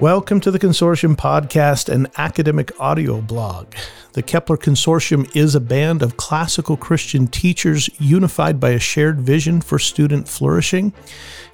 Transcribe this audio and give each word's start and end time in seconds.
Welcome 0.00 0.40
to 0.42 0.52
the 0.52 0.60
Consortium 0.60 1.16
podcast, 1.16 1.88
an 1.88 2.06
academic 2.18 2.70
audio 2.80 3.20
blog. 3.20 3.74
The 4.12 4.22
Kepler 4.22 4.56
Consortium 4.56 5.34
is 5.34 5.56
a 5.56 5.60
band 5.60 6.02
of 6.02 6.16
classical 6.16 6.76
Christian 6.76 7.26
teachers 7.26 7.90
unified 7.98 8.60
by 8.60 8.70
a 8.70 8.78
shared 8.78 9.20
vision 9.20 9.60
for 9.60 9.78
student 9.80 10.28
flourishing. 10.28 10.92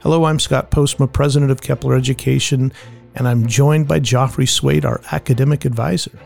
Hello, 0.03 0.25
I'm 0.25 0.38
Scott 0.38 0.71
Postma, 0.71 1.11
president 1.11 1.53
of 1.53 1.62
Kepler 1.62 1.95
Education, 1.96 2.71
and 3.15 3.27
I'm 3.27 3.46
joined 3.46 3.89
by 3.89 4.01
Joffre 4.01 4.47
Swait, 4.49 4.85
our 4.85 5.01
academic 5.13 5.65
advisor. 5.65 6.19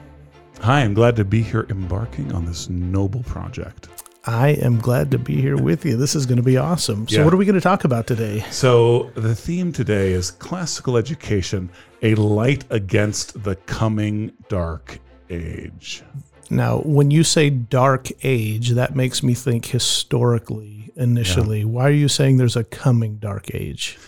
Hi, 0.62 0.80
I'm 0.80 0.94
glad 0.94 1.14
to 1.16 1.24
be 1.24 1.42
here 1.42 1.66
embarking 1.70 2.32
on 2.32 2.46
this 2.46 2.68
noble 2.68 3.22
project. 3.22 3.88
I 4.24 4.48
am 4.50 4.78
glad 4.80 5.12
to 5.12 5.18
be 5.18 5.40
here 5.40 5.56
with 5.56 5.84
you. 5.86 5.96
This 5.96 6.16
is 6.16 6.26
going 6.26 6.36
to 6.38 6.42
be 6.42 6.56
awesome. 6.56 7.06
So, 7.06 7.18
Yeah. 7.18 7.24
what 7.24 7.32
are 7.32 7.36
we 7.36 7.44
going 7.46 7.54
to 7.54 7.60
talk 7.60 7.84
about 7.84 8.08
today? 8.08 8.44
So, 8.50 9.10
the 9.14 9.34
theme 9.36 9.72
today 9.72 10.12
is 10.12 10.32
classical 10.32 10.96
education, 10.96 11.70
a 12.02 12.14
light 12.14 12.64
against 12.70 13.42
the 13.42 13.56
coming 13.56 14.32
dark 14.48 14.98
age. 15.30 16.02
Now, 16.50 16.78
when 16.78 17.10
you 17.10 17.24
say 17.24 17.50
dark 17.50 18.08
age, 18.22 18.70
that 18.70 18.96
makes 18.96 19.22
me 19.22 19.34
think 19.34 19.66
historically 19.66 20.90
initially. 20.96 21.64
Why 21.64 21.88
are 21.88 21.90
you 21.90 22.08
saying 22.08 22.36
there's 22.38 22.56
a 22.56 22.64
coming 22.64 23.18
dark 23.18 23.54
age? 23.54 23.98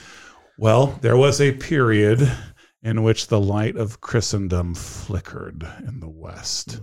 Well, 0.57 0.99
there 1.01 1.17
was 1.17 1.41
a 1.41 1.53
period 1.53 2.31
in 2.83 3.03
which 3.03 3.27
the 3.27 3.41
light 3.41 3.77
of 3.77 4.01
Christendom 4.01 4.75
flickered 4.75 5.67
in 5.87 6.01
the 6.01 6.09
West. 6.09 6.81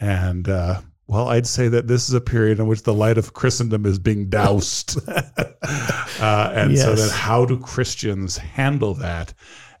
And, 0.00 0.48
uh, 0.48 0.80
well, 1.06 1.28
I'd 1.28 1.46
say 1.46 1.68
that 1.68 1.86
this 1.86 2.08
is 2.08 2.14
a 2.14 2.20
period 2.20 2.58
in 2.58 2.66
which 2.66 2.82
the 2.82 2.94
light 2.94 3.18
of 3.18 3.32
Christendom 3.34 3.86
is 3.86 3.98
being 4.00 4.28
doused. 4.28 4.98
uh, 5.08 6.52
and 6.54 6.76
so 6.76 6.90
Yes. 6.90 6.98
then 7.00 7.10
how 7.10 7.44
do 7.44 7.56
Christians 7.58 8.36
handle 8.38 8.94
that? 8.94 9.32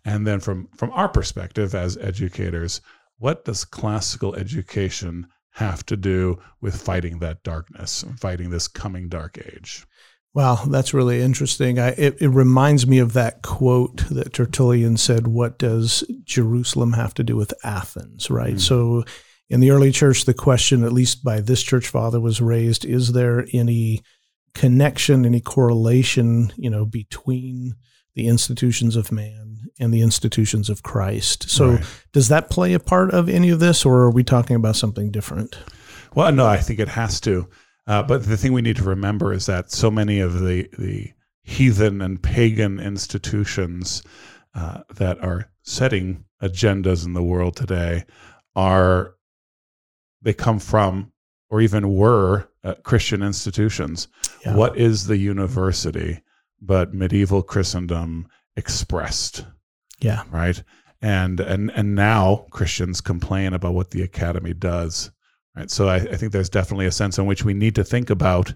And 0.04 0.26
then 0.26 0.40
from, 0.40 0.68
from 0.76 0.90
our 0.92 1.08
perspective 1.08 1.74
as 1.74 1.96
educators, 1.96 2.80
what 3.18 3.44
does 3.44 3.64
classical 3.64 4.34
education 4.34 5.28
have 5.52 5.84
to 5.86 5.96
do 5.96 6.40
with 6.60 6.80
fighting 6.80 7.18
that 7.20 7.42
darkness, 7.42 8.04
fighting 8.18 8.50
this 8.50 8.68
coming 8.68 9.08
dark 9.08 9.38
age? 9.38 9.86
Wow, 10.34 10.64
that's 10.66 10.94
really 10.94 11.20
interesting. 11.20 11.78
I, 11.78 11.88
it, 11.90 12.20
it 12.20 12.28
reminds 12.28 12.86
me 12.86 12.98
of 12.98 13.12
that 13.12 13.42
quote 13.42 14.08
that 14.08 14.32
Tertullian 14.32 14.96
said, 14.96 15.26
What 15.26 15.58
does 15.58 16.04
Jerusalem 16.24 16.94
have 16.94 17.12
to 17.14 17.22
do 17.22 17.36
with 17.36 17.52
Athens? 17.62 18.30
Right. 18.30 18.54
Mm. 18.54 18.60
So, 18.60 19.04
in 19.50 19.60
the 19.60 19.70
early 19.70 19.92
church, 19.92 20.24
the 20.24 20.32
question, 20.32 20.82
at 20.84 20.92
least 20.92 21.22
by 21.22 21.40
this 21.40 21.62
church 21.62 21.86
father, 21.86 22.18
was 22.18 22.40
raised 22.40 22.86
is 22.86 23.12
there 23.12 23.46
any 23.52 24.00
connection, 24.54 25.26
any 25.26 25.42
correlation, 25.42 26.50
you 26.56 26.70
know, 26.70 26.86
between 26.86 27.74
the 28.14 28.26
institutions 28.26 28.96
of 28.96 29.12
man 29.12 29.51
and 29.82 29.92
the 29.92 30.00
institutions 30.00 30.70
of 30.70 30.82
Christ? 30.82 31.50
So, 31.50 31.72
Right. 31.72 31.84
does 32.12 32.28
that 32.28 32.48
play 32.48 32.72
a 32.72 32.80
part 32.80 33.10
of 33.12 33.28
any 33.28 33.50
of 33.50 33.60
this, 33.60 33.84
or 33.84 34.02
are 34.02 34.10
we 34.10 34.24
talking 34.24 34.56
about 34.56 34.76
something 34.76 35.10
different? 35.10 35.58
Well, 36.14 36.32
no, 36.32 36.46
I 36.46 36.58
think 36.58 36.78
it 36.78 36.88
has 36.88 37.20
to. 37.22 37.48
Uh, 37.86 38.02
but 38.02 38.24
the 38.24 38.36
thing 38.36 38.52
we 38.52 38.62
need 38.62 38.76
to 38.76 38.84
remember 38.84 39.32
is 39.32 39.46
that 39.46 39.72
so 39.72 39.90
many 39.90 40.20
of 40.20 40.40
the 40.40 40.68
the 40.78 41.12
heathen 41.42 42.00
and 42.00 42.22
pagan 42.22 42.78
institutions 42.78 44.02
uh, 44.54 44.82
that 44.94 45.18
are 45.22 45.50
setting 45.62 46.24
agendas 46.40 47.04
in 47.04 47.14
the 47.14 47.22
world 47.22 47.56
today 47.56 48.04
are 48.54 49.14
they 50.20 50.32
come 50.32 50.58
from 50.60 51.10
or 51.50 51.60
even 51.60 51.92
were 51.96 52.48
uh, 52.62 52.74
Christian 52.84 53.22
institutions. 53.22 54.06
Yeah. 54.44 54.54
What 54.54 54.76
is 54.78 55.06
the 55.06 55.16
university 55.16 56.20
but 56.60 56.94
medieval 56.94 57.42
Christendom 57.42 58.28
expressed? 58.56 59.44
Yeah. 60.02 60.24
right? 60.30 60.62
And 61.00 61.40
and 61.40 61.70
and 61.70 61.94
now 61.94 62.46
Christians 62.50 63.00
complain 63.00 63.54
about 63.54 63.74
what 63.74 63.90
the 63.90 64.02
academy 64.02 64.54
does, 64.54 65.10
right? 65.56 65.70
So 65.70 65.88
I, 65.88 65.96
I 65.96 66.16
think 66.16 66.32
there's 66.32 66.48
definitely 66.48 66.86
a 66.86 66.92
sense 66.92 67.18
in 67.18 67.26
which 67.26 67.44
we 67.44 67.54
need 67.54 67.74
to 67.74 67.84
think 67.84 68.10
about 68.10 68.54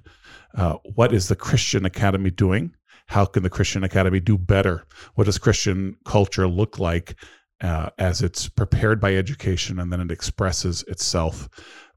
uh, 0.54 0.74
what 0.94 1.12
is 1.12 1.28
the 1.28 1.36
Christian 1.36 1.84
academy 1.84 2.30
doing? 2.30 2.74
How 3.08 3.24
can 3.24 3.42
the 3.42 3.50
Christian 3.50 3.84
academy 3.84 4.20
do 4.20 4.38
better? 4.38 4.84
What 5.14 5.24
does 5.24 5.38
Christian 5.38 5.96
culture 6.04 6.48
look 6.48 6.78
like 6.78 7.16
uh, 7.60 7.90
as 7.98 8.22
it's 8.22 8.48
prepared 8.48 9.00
by 9.00 9.14
education 9.14 9.78
and 9.78 9.92
then 9.92 10.00
it 10.00 10.10
expresses 10.10 10.82
itself? 10.88 11.48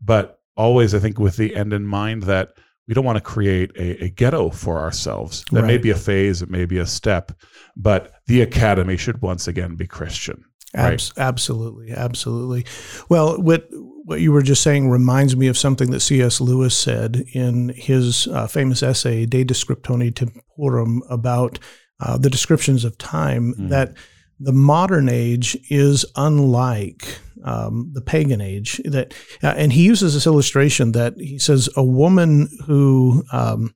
But 0.02 0.40
always, 0.56 0.94
I 0.94 1.00
think, 1.00 1.20
with 1.20 1.38
the 1.38 1.56
end 1.56 1.74
in 1.74 1.86
mind 1.86 2.24
that 2.24 2.54
we 2.90 2.96
don't 2.96 3.06
want 3.06 3.18
to 3.18 3.24
create 3.24 3.72
a, 3.78 4.06
a 4.06 4.10
ghetto 4.10 4.50
for 4.50 4.80
ourselves. 4.80 5.46
That 5.52 5.64
may 5.64 5.78
be 5.78 5.92
a 5.92 5.96
phase, 5.96 6.42
it 6.42 6.50
may 6.50 6.66
be 6.66 6.80
a 6.80 6.88
step, 6.88 7.32
but 7.78 8.14
the 8.26 8.42
academy 8.42 8.98
should 8.98 9.22
once 9.22 9.48
again 9.48 9.76
be 9.76 9.86
Christian. 9.86 10.44
Right. 10.76 10.94
Abs- 10.94 11.14
absolutely, 11.16 11.92
absolutely. 11.92 12.66
Well, 13.08 13.40
what 13.40 13.68
what 14.06 14.22
you 14.22 14.32
were 14.32 14.42
just 14.42 14.64
saying 14.64 14.90
reminds 14.90 15.36
me 15.36 15.48
of 15.48 15.58
something 15.58 15.92
that 15.92 16.00
C.S. 16.00 16.42
Lewis 16.42 16.76
said 16.76 17.26
in 17.34 17.70
his 17.70 18.28
uh, 18.28 18.48
famous 18.48 18.82
essay 18.82 19.28
"De 19.28 19.46
Descriptione 19.46 20.12
Temporum" 20.12 21.02
about 21.12 21.60
uh, 22.00 22.18
the 22.18 22.30
descriptions 22.30 22.84
of 22.84 22.98
time. 22.98 23.54
Mm. 23.54 23.70
That 23.70 23.94
the 24.40 24.54
modern 24.54 25.10
age 25.10 25.56
is 25.70 26.06
unlike 26.16 27.20
um, 27.44 27.92
the 27.94 28.02
pagan 28.02 28.42
age. 28.42 28.82
That 28.86 29.14
uh, 29.44 29.54
and 29.58 29.74
he 29.74 29.84
uses 29.84 30.14
this 30.14 30.28
illustration 30.28 30.92
that 30.94 31.14
he 31.18 31.40
says 31.40 31.70
a 31.76 31.84
woman 31.84 32.50
who 32.66 33.24
um, 33.32 33.74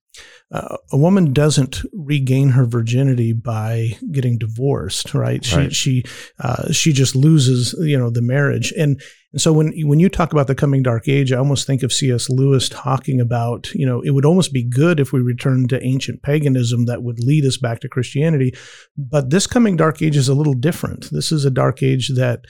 uh, 0.52 0.78
a 0.92 0.98
woman 0.98 1.34
doesn't 1.34 1.82
regain 1.94 2.50
her 2.50 2.66
virginity 2.66 3.34
by 3.34 3.98
getting 4.12 4.38
divorced, 4.38 5.14
right? 5.14 5.44
She 5.44 5.56
Right. 5.56 5.74
she 5.74 6.04
uh, 6.40 6.72
she 6.72 6.94
just 6.94 7.16
loses, 7.16 7.74
you 7.80 7.98
know, 7.98 8.10
the 8.10 8.22
marriage. 8.22 8.72
And 8.78 9.02
and 9.32 9.42
so 9.42 9.52
when 9.52 9.74
when 9.88 10.00
you 10.00 10.10
talk 10.10 10.32
about 10.32 10.46
the 10.46 10.54
coming 10.54 10.84
dark 10.84 11.08
age, 11.08 11.32
I 11.32 11.38
almost 11.38 11.66
think 11.66 11.82
of 11.82 11.92
C.S. 11.92 12.30
Lewis 12.30 12.70
talking 12.70 13.20
about, 13.20 13.74
you 13.74 13.86
know, 13.86 14.02
it 14.02 14.12
would 14.12 14.26
almost 14.26 14.54
be 14.54 14.64
good 14.64 15.00
if 15.00 15.12
we 15.12 15.22
returned 15.22 15.70
to 15.70 15.84
ancient 15.84 16.22
paganism 16.22 16.86
that 16.86 17.02
would 17.02 17.20
lead 17.20 17.46
us 17.46 17.58
back 17.58 17.80
to 17.82 17.90
Christianity. 17.90 18.54
But 18.96 19.32
this 19.32 19.48
coming 19.48 19.76
dark 19.76 20.04
age 20.04 20.16
is 20.16 20.30
a 20.30 20.36
little 20.36 20.54
different. 20.54 21.10
This 21.10 21.32
is 21.32 21.46
a 21.46 21.50
dark 21.52 21.82
age 21.82 22.10
that 22.10 22.42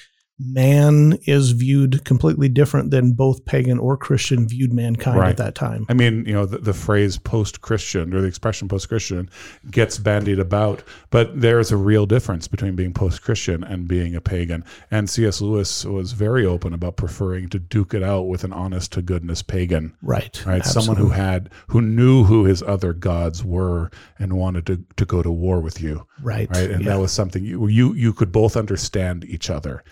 man 0.45 1.17
is 1.25 1.51
viewed 1.51 2.03
completely 2.05 2.49
different 2.49 2.91
than 2.91 3.13
both 3.13 3.45
pagan 3.45 3.79
or 3.79 3.97
Christian 3.97 4.47
viewed 4.47 4.73
mankind 4.73 5.17
Right. 5.19 5.29
at 5.29 5.37
that 5.37 5.55
time. 5.55 5.85
I 5.89 5.93
mean, 5.93 6.25
you 6.25 6.33
know, 6.33 6.45
the, 6.45 6.57
the 6.57 6.73
phrase 6.73 7.17
post 7.17 7.61
Christian 7.61 8.13
or 8.13 8.21
the 8.21 8.27
expression 8.27 8.67
post 8.67 8.89
Christian 8.89 9.29
gets 9.71 9.97
bandied 9.97 10.39
about, 10.39 10.83
but 11.09 11.39
there 11.39 11.59
is 11.59 11.71
a 11.71 11.77
real 11.77 12.05
difference 12.05 12.47
between 12.47 12.75
being 12.75 12.93
post 12.93 13.21
Christian 13.21 13.63
and 13.63 13.87
being 13.87 14.15
a 14.15 14.21
pagan. 14.21 14.63
And 14.91 15.09
C.S. 15.09 15.41
Lewis 15.41 15.85
was 15.85 16.11
very 16.13 16.45
open 16.45 16.73
about 16.73 16.95
preferring 16.97 17.49
to 17.49 17.59
duke 17.59 17.93
it 17.93 18.03
out 18.03 18.23
with 18.23 18.43
an 18.43 18.53
honest 18.53 18.91
to 18.93 19.01
goodness 19.01 19.41
pagan. 19.41 19.95
Right. 20.01 20.43
Right, 20.45 20.65
someone 20.65 20.97
who 20.97 21.09
had 21.09 21.49
who 21.67 21.81
knew 21.81 22.23
who 22.23 22.45
his 22.45 22.61
other 22.63 22.93
gods 22.93 23.43
were 23.43 23.91
and 24.19 24.33
wanted 24.33 24.65
to, 24.67 24.83
to 24.97 25.05
go 25.05 25.21
to 25.21 25.31
war 25.31 25.59
with 25.59 25.81
you. 25.81 26.05
right. 26.21 26.49
right? 26.51 26.69
And 26.69 26.83
yeah. 26.83 26.91
that 26.93 26.99
was 26.99 27.11
something 27.11 27.43
you 27.43 27.67
you 27.67 27.93
you 27.93 28.13
could 28.13 28.31
both 28.31 28.55
understand 28.57 29.23
each 29.25 29.49
other. 29.49 29.83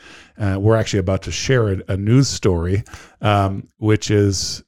Uh, 0.41 0.57
we're 0.59 0.75
actually 0.75 1.00
about 1.00 1.22
to 1.22 1.31
share 1.31 1.69
a, 1.69 1.81
a 1.90 1.97
news 1.97 2.28
story, 2.28 2.84
um, 3.22 3.68
which 3.78 4.09
is 4.09 4.63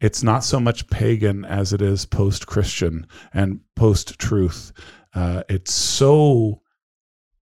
it's 0.00 0.22
not 0.22 0.44
so 0.44 0.60
much 0.60 0.88
pagan 0.88 1.44
as 1.44 1.72
it 1.72 1.82
is 1.82 2.06
post 2.06 2.46
Christian 2.46 3.06
and 3.34 3.60
post 3.74 4.18
truth. 4.20 4.72
Uh, 5.14 5.42
it's 5.48 5.72
so 5.72 6.60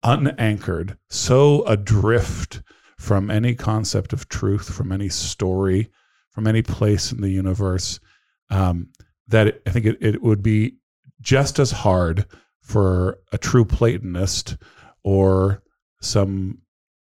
unanchored, 0.03 0.97
so 1.09 1.63
adrift 1.65 2.61
from 2.97 3.31
any 3.31 3.55
concept 3.55 4.11
of 4.11 4.27
truth, 4.27 4.73
from 4.73 4.91
any 4.91 5.07
story, 5.07 5.89
from 6.31 6.47
any 6.47 6.61
place 6.61 7.13
in 7.13 7.21
the 7.21 7.29
universe, 7.29 8.01
um, 8.49 8.89
that 9.27 9.47
it, 9.47 9.61
I 9.65 9.69
think 9.69 9.85
it, 9.85 9.97
it 10.01 10.21
would 10.21 10.43
be 10.43 10.75
just 11.21 11.59
as 11.59 11.71
hard 11.71 12.25
for 12.61 13.19
a 13.31 13.37
true 13.37 13.63
Platonist 13.63 14.57
or 15.03 15.63
some 16.01 16.59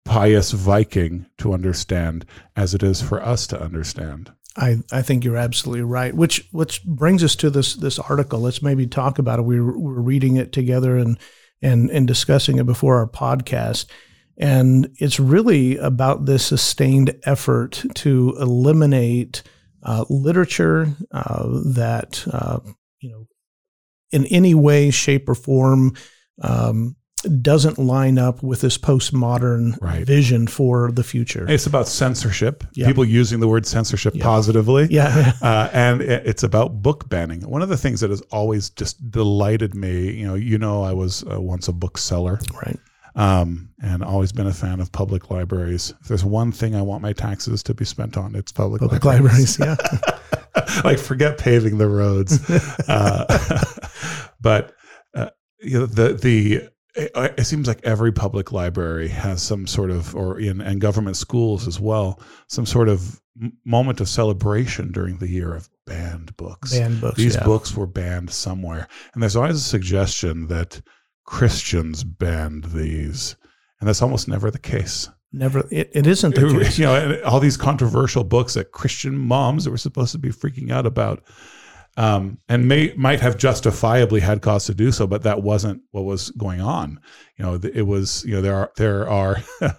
pious 0.05 0.51
Viking 0.51 1.25
to 1.37 1.53
understand 1.53 2.25
as 2.55 2.73
it 2.73 2.83
is 2.83 3.01
for 3.01 3.21
us 3.21 3.47
to 3.47 3.61
understand. 3.61 4.31
I, 4.55 4.77
I 4.91 5.01
think 5.01 5.23
you're 5.23 5.37
absolutely 5.37 5.83
right. 5.83 6.13
Which 6.13 6.47
which 6.51 6.83
brings 6.83 7.23
us 7.23 7.35
to 7.37 7.49
this 7.49 7.75
this 7.75 7.97
article. 7.97 8.39
Let's 8.39 8.61
maybe 8.61 8.85
talk 8.85 9.17
about 9.17 9.39
it. 9.39 9.43
We 9.43 9.59
were, 9.59 9.77
we 9.77 9.93
were 9.93 10.01
reading 10.01 10.35
it 10.35 10.51
together 10.51 10.97
and 10.97 11.17
and 11.61 11.89
and 11.89 12.07
discussing 12.07 12.59
it 12.59 12.65
before 12.65 12.97
our 12.97 13.07
podcast. 13.07 13.87
And 14.37 14.89
it's 14.99 15.19
really 15.19 15.77
about 15.77 16.25
this 16.25 16.45
sustained 16.45 17.15
effort 17.23 17.83
to 17.95 18.35
eliminate 18.39 19.43
uh, 19.83 20.05
literature 20.09 20.87
uh, 21.11 21.47
that 21.73 22.23
uh, 22.31 22.59
you 22.99 23.09
know 23.09 23.27
in 24.11 24.25
any 24.27 24.53
way, 24.53 24.91
shape, 24.91 25.27
or 25.27 25.35
form 25.35 25.95
um, 26.41 26.95
doesn't 27.41 27.77
line 27.77 28.17
up 28.17 28.43
with 28.43 28.61
this 28.61 28.77
postmodern 28.77 29.79
Right. 29.81 30.05
vision 30.05 30.47
for 30.47 30.91
the 30.91 31.03
future. 31.03 31.45
It's 31.49 31.65
about 31.65 31.87
censorship, 31.87 32.63
Yeah. 32.73 32.87
people 32.87 33.05
using 33.05 33.39
the 33.39 33.47
word 33.47 33.65
censorship 33.65 34.13
Yeah. 34.15 34.23
positively. 34.23 34.87
yeah, 34.91 35.33
Uh, 35.41 35.69
and 35.73 36.01
it's 36.01 36.43
about 36.43 36.81
book 36.81 37.09
banning. 37.09 37.41
One 37.41 37.61
of 37.61 37.69
the 37.69 37.77
things 37.77 37.99
that 38.01 38.09
has 38.09 38.21
always 38.31 38.69
just 38.69 39.09
delighted 39.11 39.73
me, 39.75 40.11
you 40.11 40.25
know, 40.27 40.35
you 40.35 40.57
know, 40.57 40.83
I 40.83 40.93
was 40.93 41.23
uh, 41.31 41.39
once 41.41 41.67
a 41.67 41.73
bookseller. 41.73 42.39
right. 42.65 42.79
um, 43.15 43.69
and 43.81 44.03
always 44.03 44.31
been 44.31 44.47
a 44.47 44.53
fan 44.53 44.79
of 44.79 44.91
public 44.91 45.29
libraries. 45.29 45.93
If 46.01 46.07
there's 46.07 46.25
one 46.25 46.51
thing 46.51 46.75
I 46.75 46.81
want 46.81 47.03
my 47.03 47.13
taxes 47.13 47.61
to 47.63 47.73
be 47.75 47.85
spent 47.85 48.17
on, 48.17 48.33
it's 48.35 48.51
public, 48.51 48.81
Public 48.81 49.05
libraries. 49.05 49.59
libraries, 49.59 49.79
yeah. 49.95 50.81
like 50.83 50.97
forget 50.97 51.37
paving 51.37 51.77
the 51.77 51.87
roads, 51.87 52.39
uh, 52.89 53.25
but 54.41 54.73
uh, 55.15 55.29
you 55.61 55.79
know 55.79 55.85
the 55.85 56.13
the 56.13 56.69
it, 56.95 57.11
uh, 57.15 57.29
it 57.37 57.45
seems 57.45 57.67
like 57.67 57.79
every 57.83 58.11
public 58.11 58.51
library 58.51 59.07
has 59.07 59.41
some 59.41 59.67
sort 59.67 59.91
of 59.91 60.15
or 60.15 60.39
in 60.39 60.61
and 60.61 60.79
government 60.79 61.17
schools 61.17 61.67
as 61.67 61.79
well 61.79 62.19
some 62.47 62.65
sort 62.65 62.89
of 62.89 63.21
moment 63.65 63.99
of 63.99 64.07
celebration 64.07 64.91
during 64.91 65.17
the 65.17 65.27
year 65.27 65.55
of 65.55 65.69
banned 65.85 66.35
books. 66.37 66.77
Banned 66.77 67.01
books. 67.01 67.17
These 67.17 67.35
yeah. 67.35 67.43
books 67.43 67.75
were 67.75 67.87
banned 67.87 68.29
somewhere, 68.29 68.87
and 69.13 69.23
there's 69.23 69.35
always 69.35 69.55
a 69.57 69.59
suggestion 69.59 70.47
that 70.47 70.81
Christians 71.25 72.03
banned 72.03 72.65
these, 72.65 73.35
and 73.79 73.87
that's 73.87 74.01
almost 74.01 74.27
never 74.27 74.51
the 74.51 74.59
case. 74.59 75.09
Never. 75.31 75.67
It, 75.71 75.89
it 75.93 76.05
isn't 76.05 76.35
the 76.35 76.59
case. 76.59 76.77
You 76.77 76.85
know, 76.85 76.95
and 76.95 77.23
all 77.23 77.39
these 77.39 77.57
controversial 77.57 78.23
books 78.23 78.53
that 78.53 78.71
Christian 78.71 79.17
moms 79.17 79.67
were 79.67 79.77
supposed 79.77 80.11
to 80.11 80.19
be 80.19 80.29
freaking 80.29 80.71
out 80.71 80.85
about, 80.85 81.23
um, 81.97 82.39
and 82.49 82.67
may 82.67 82.93
might 82.95 83.19
have 83.19 83.37
justifiably 83.37 84.19
had 84.19 84.41
cause 84.41 84.65
to 84.65 84.73
do 84.73 84.91
so, 84.91 85.05
but 85.07 85.23
that 85.23 85.43
wasn't 85.43 85.81
what 85.91 86.05
was 86.05 86.31
going 86.31 86.61
on. 86.61 86.99
You 87.37 87.45
know, 87.45 87.59
it 87.61 87.83
was 87.83 88.23
you 88.25 88.35
know 88.35 88.41
there 88.41 88.55
are 88.55 88.71
there 88.77 89.09
are. 89.09 89.37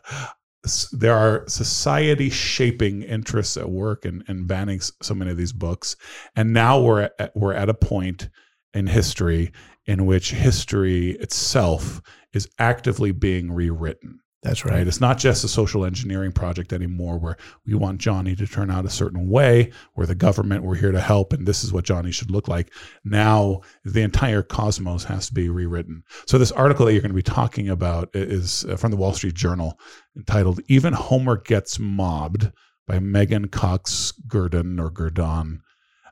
there 0.93 1.15
are 1.15 1.47
society 1.47 2.31
shaping 2.31 3.03
interests 3.03 3.59
at 3.59 3.69
work 3.69 4.07
in, 4.07 4.25
in 4.29 4.47
banning 4.47 4.81
so 4.81 5.15
many 5.15 5.31
of 5.31 5.37
these 5.37 5.53
books 5.53 5.95
and 6.37 6.55
now 6.55 6.81
we're 6.81 7.11
at, 7.19 7.33
we're 7.35 7.53
at 7.53 7.69
a 7.69 7.75
point 7.75 8.31
in 8.73 8.87
history 8.87 9.53
in 9.85 10.07
which 10.07 10.31
history 10.31 11.11
itself 11.21 12.01
is 12.33 12.49
actively 12.59 13.13
being 13.13 13.53
rewritten 13.53 14.21
That's 14.45 14.63
right. 14.63 14.75
right. 14.75 14.87
It's 14.87 15.01
not 15.01 15.17
just 15.17 15.43
a 15.43 15.49
social 15.49 15.87
engineering 15.87 16.31
project 16.31 16.75
anymore 16.75 17.19
where 17.19 17.39
we 17.67 17.73
want 17.73 17.99
Johnny 17.99 18.37
to 18.37 18.47
turn 18.47 18.71
out 18.71 18.85
a 18.85 18.91
certain 18.91 19.31
way, 19.31 19.73
we're 19.97 20.05
the 20.05 20.15
government, 20.15 20.63
we're 20.63 20.75
here 20.75 20.93
to 20.93 21.01
help, 21.01 21.33
and 21.33 21.47
this 21.47 21.65
is 21.65 21.73
what 21.73 21.87
Johnny 21.87 22.13
should 22.13 22.31
look 22.31 22.47
like. 22.47 22.71
Now 23.05 23.63
the 23.87 24.03
entire 24.03 24.43
cosmos 24.43 25.03
has 25.05 25.29
to 25.29 25.35
be 25.35 25.49
rewritten. 25.49 26.05
So 26.27 26.37
this 26.37 26.53
article 26.53 26.85
that 26.85 26.93
you're 26.93 27.01
going 27.01 27.11
to 27.11 27.15
be 27.15 27.23
talking 27.23 27.71
about 27.71 28.11
is 28.13 28.67
uh, 28.67 28.77
from 28.77 28.91
the 28.91 28.99
Wall 28.99 29.15
Street 29.15 29.35
Journal 29.35 29.79
entitled 30.15 30.61
Even 30.69 30.93
Homer 30.93 31.39
Gets 31.39 31.79
Mobbed 31.79 32.53
by 32.87 32.99
Meghan 32.99 33.51
Cox 33.51 34.13
Gurdon 34.29 34.79
or 34.79 34.91
Gurdon. 34.91 35.63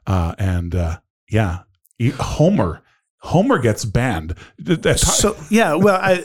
Uh, 0.07 0.35
and 0.39 0.75
uh, 0.75 1.01
yeah, 1.29 1.61
Homer. 2.19 2.82
Homer 3.25 3.59
gets 3.59 3.85
banned. 3.85 4.35
So 4.97 5.37
yeah, 5.49 5.75
well, 5.75 6.01
I, 6.03 6.25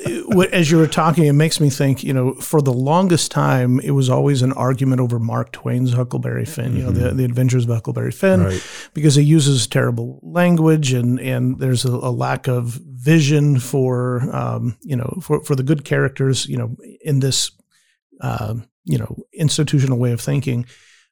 as 0.51 0.71
you 0.71 0.77
were 0.77 0.87
talking, 0.87 1.25
it 1.25 1.33
makes 1.33 1.59
me 1.59 1.69
think. 1.69 2.03
You 2.03 2.11
know, 2.11 2.33
for 2.33 2.59
the 2.59 2.73
longest 2.73 3.29
time, 3.31 3.79
it 3.81 3.91
was 3.91 4.09
always 4.09 4.41
an 4.41 4.51
argument 4.53 4.99
over 4.99 5.19
Mark 5.19 5.51
Twain's 5.51 5.93
Huckleberry 5.93 6.45
Finn. 6.45 6.75
You 6.75 6.83
know, 6.85 6.91
the, 6.91 7.11
the 7.11 7.23
Adventures 7.23 7.65
of 7.65 7.69
Huckleberry 7.69 8.11
Finn, 8.11 8.43
Right. 8.43 8.63
because 8.95 9.13
he 9.13 9.21
uses 9.21 9.67
terrible 9.67 10.19
language 10.23 10.91
and 10.91 11.19
and 11.19 11.59
there's 11.59 11.85
a, 11.85 11.91
a 11.91 12.09
lack 12.11 12.47
of 12.47 12.79
vision 12.83 13.59
for 13.59 14.27
um, 14.35 14.75
you 14.81 14.95
know 14.95 15.19
for 15.21 15.43
for 15.43 15.55
the 15.55 15.63
good 15.63 15.85
characters. 15.85 16.47
You 16.47 16.57
know, 16.57 16.75
in 17.01 17.19
this 17.19 17.51
um, 18.21 18.67
you 18.85 18.97
know 18.97 19.15
institutional 19.33 19.99
way 19.99 20.13
of 20.13 20.19
thinking. 20.21 20.65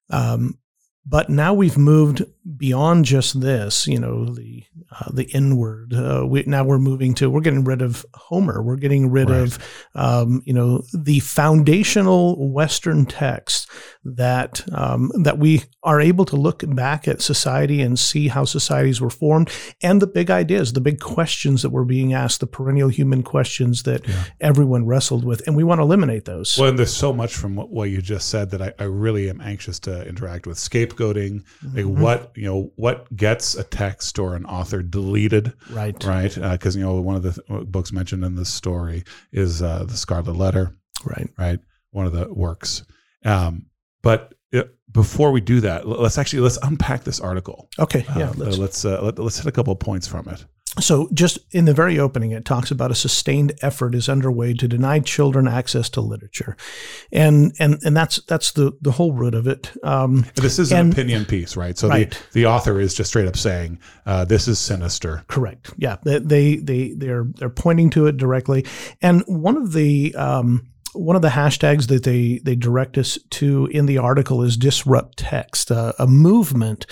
Um, 0.10 0.58
but 1.06 1.30
now 1.30 1.54
we've 1.54 1.78
moved 1.78 2.24
beyond 2.58 3.06
just 3.06 3.42
this, 3.42 3.88
you 3.88 4.00
know, 4.00 4.26
the 4.34 4.64
uh, 4.92 5.10
the 5.12 5.24
inward. 5.34 5.94
Uh, 5.94 6.24
we, 6.28 6.44
now 6.46 6.64
we're 6.64 6.78
moving 6.80 7.14
to 7.16 7.30
we're 7.30 7.42
getting 7.42 7.64
rid 7.64 7.82
of 7.82 8.06
Homer. 8.14 8.62
We're 8.62 8.76
getting 8.78 9.10
rid 9.10 9.30
Right. 9.30 9.40
of, 9.42 9.60
um, 9.96 10.42
you 10.46 10.54
know, 10.54 10.84
the 10.94 11.20
foundational 11.22 12.52
Western 12.52 13.06
text 13.06 13.70
that 14.04 14.64
um, 14.72 15.12
that 15.24 15.40
we 15.40 15.64
are 15.84 16.00
able 16.00 16.26
to 16.26 16.36
look 16.36 16.64
back 16.76 17.08
at 17.08 17.22
society 17.22 17.82
and 17.82 17.98
see 17.98 18.28
how 18.28 18.46
societies 18.46 19.02
were 19.02 19.10
formed 19.10 19.50
and 19.82 20.02
the 20.02 20.08
big 20.08 20.30
ideas, 20.30 20.74
the 20.74 20.82
big 20.82 21.00
questions 21.00 21.62
that 21.64 21.72
were 21.72 21.86
being 21.86 22.14
asked, 22.14 22.40
the 22.40 22.48
perennial 22.48 22.90
human 22.90 23.24
questions 23.24 23.84
that 23.84 24.08
Yeah. 24.08 24.24
everyone 24.42 24.86
wrestled 24.86 25.26
with, 25.26 25.42
and 25.48 25.56
we 25.56 25.64
want 25.64 25.80
to 25.80 25.84
eliminate 25.84 26.26
those. 26.26 26.58
Well, 26.58 26.70
and 26.70 26.78
there's 26.78 26.94
so 26.96 27.12
much 27.14 27.34
from 27.36 27.56
what, 27.56 27.70
what 27.72 27.90
you 27.90 28.02
just 28.02 28.30
said 28.30 28.52
that 28.52 28.62
I, 28.62 28.74
I 28.78 28.84
really 28.84 29.30
am 29.30 29.42
anxious 29.42 29.80
to 29.82 30.08
interact 30.08 30.46
with 30.46 30.58
scapegoating. 30.58 31.44
Like 31.74 31.86
Mhm. 31.86 32.00
what 32.00 32.32
you 32.36 32.46
know, 32.46 32.72
what 32.76 33.14
gets 33.16 33.56
a 33.56 33.64
text 33.64 34.20
or 34.20 34.36
an 34.36 34.46
author 34.46 34.82
deleted, 34.82 35.54
right, 35.72 36.02
right? 36.04 36.34
Because 36.34 36.76
you 36.76 36.84
know, 36.84 36.96
one 37.02 37.16
of 37.16 37.24
the 37.24 37.34
th- 37.34 37.66
books 37.68 37.92
mentioned 37.92 38.24
in 38.24 38.36
this 38.36 38.50
story 38.50 39.04
is 39.32 39.62
uh, 39.62 39.84
the 39.84 39.98
Scarlet 39.98 40.36
Letter, 40.36 40.76
right. 41.06 41.30
right? 41.38 41.60
One 41.92 42.06
of 42.06 42.14
the 42.14 42.32
works. 42.34 42.84
Um, 43.24 43.68
but 44.02 44.34
uh, 44.54 44.64
before 44.92 45.32
we 45.32 45.42
do 45.42 45.62
that, 45.62 45.88
let's 45.88 46.18
actually 46.18 46.42
let's 46.42 46.58
unpack 46.62 47.04
this 47.04 47.20
article. 47.20 47.70
Okay, 47.80 48.06
yeah. 48.16 48.30
Uh, 48.30 48.34
let's 48.38 48.58
let's 48.58 48.86
uh, 48.86 49.02
let, 49.02 49.20
let's 49.20 49.38
hit 49.38 49.48
a 49.48 49.52
couple 49.52 49.74
of 49.74 49.80
points 49.80 50.08
from 50.08 50.28
it. 50.30 50.46
So, 50.80 51.08
just 51.14 51.40
in 51.52 51.66
the 51.66 51.74
very 51.74 51.98
opening, 51.98 52.32
it 52.32 52.44
talks 52.44 52.70
about 52.70 52.92
a 52.92 52.96
sustained 52.96 53.54
effort 53.62 53.96
is 53.96 54.10
underway 54.10 54.54
to 54.56 54.68
deny 54.68 55.00
children 55.00 55.48
access 55.48 55.90
to 55.92 56.02
literature, 56.02 56.58
and 57.12 57.54
and 57.60 57.80
and 57.84 57.96
that's 57.96 58.22
that's 58.24 58.52
the 58.52 58.74
the 58.82 58.92
whole 58.92 59.14
root 59.14 59.36
of 59.36 59.48
it. 59.48 59.72
Um, 59.84 60.26
This 60.36 60.60
is 60.60 60.72
an 60.72 60.80
And- 60.80 60.94
opinion 60.94 61.26
piece, 61.26 61.56
right? 61.56 61.78
So 61.78 61.88
Right. 61.88 62.12
the 62.34 62.42
the 62.42 62.46
author 62.48 62.80
is 62.80 62.94
just 62.94 63.10
straight 63.10 63.28
up 63.28 63.38
saying 63.38 63.80
uh, 64.06 64.26
this 64.26 64.48
is 64.48 64.60
sinister. 64.60 65.24
correct. 65.28 65.72
Yeah, 65.78 65.96
they 66.04 66.20
they 66.20 66.56
they 66.58 66.94
they're 66.98 67.26
they're 67.38 67.50
pointing 67.50 67.90
to 67.92 68.08
it 68.08 68.18
directly, 68.18 68.66
and 69.02 69.24
one 69.28 69.56
of 69.58 69.72
the 69.72 70.14
um, 70.16 70.68
one 70.94 71.16
of 71.16 71.22
the 71.22 71.30
hashtags 71.30 71.88
that 71.88 72.04
they 72.04 72.40
they 72.44 72.56
direct 72.56 72.98
us 72.98 73.18
to 73.30 73.68
in 73.68 73.86
the 73.86 73.98
article 73.98 74.42
is 74.44 74.58
disrupt 74.58 75.18
text, 75.20 75.72
uh, 75.72 75.94
a 76.00 76.06
movement, 76.08 76.86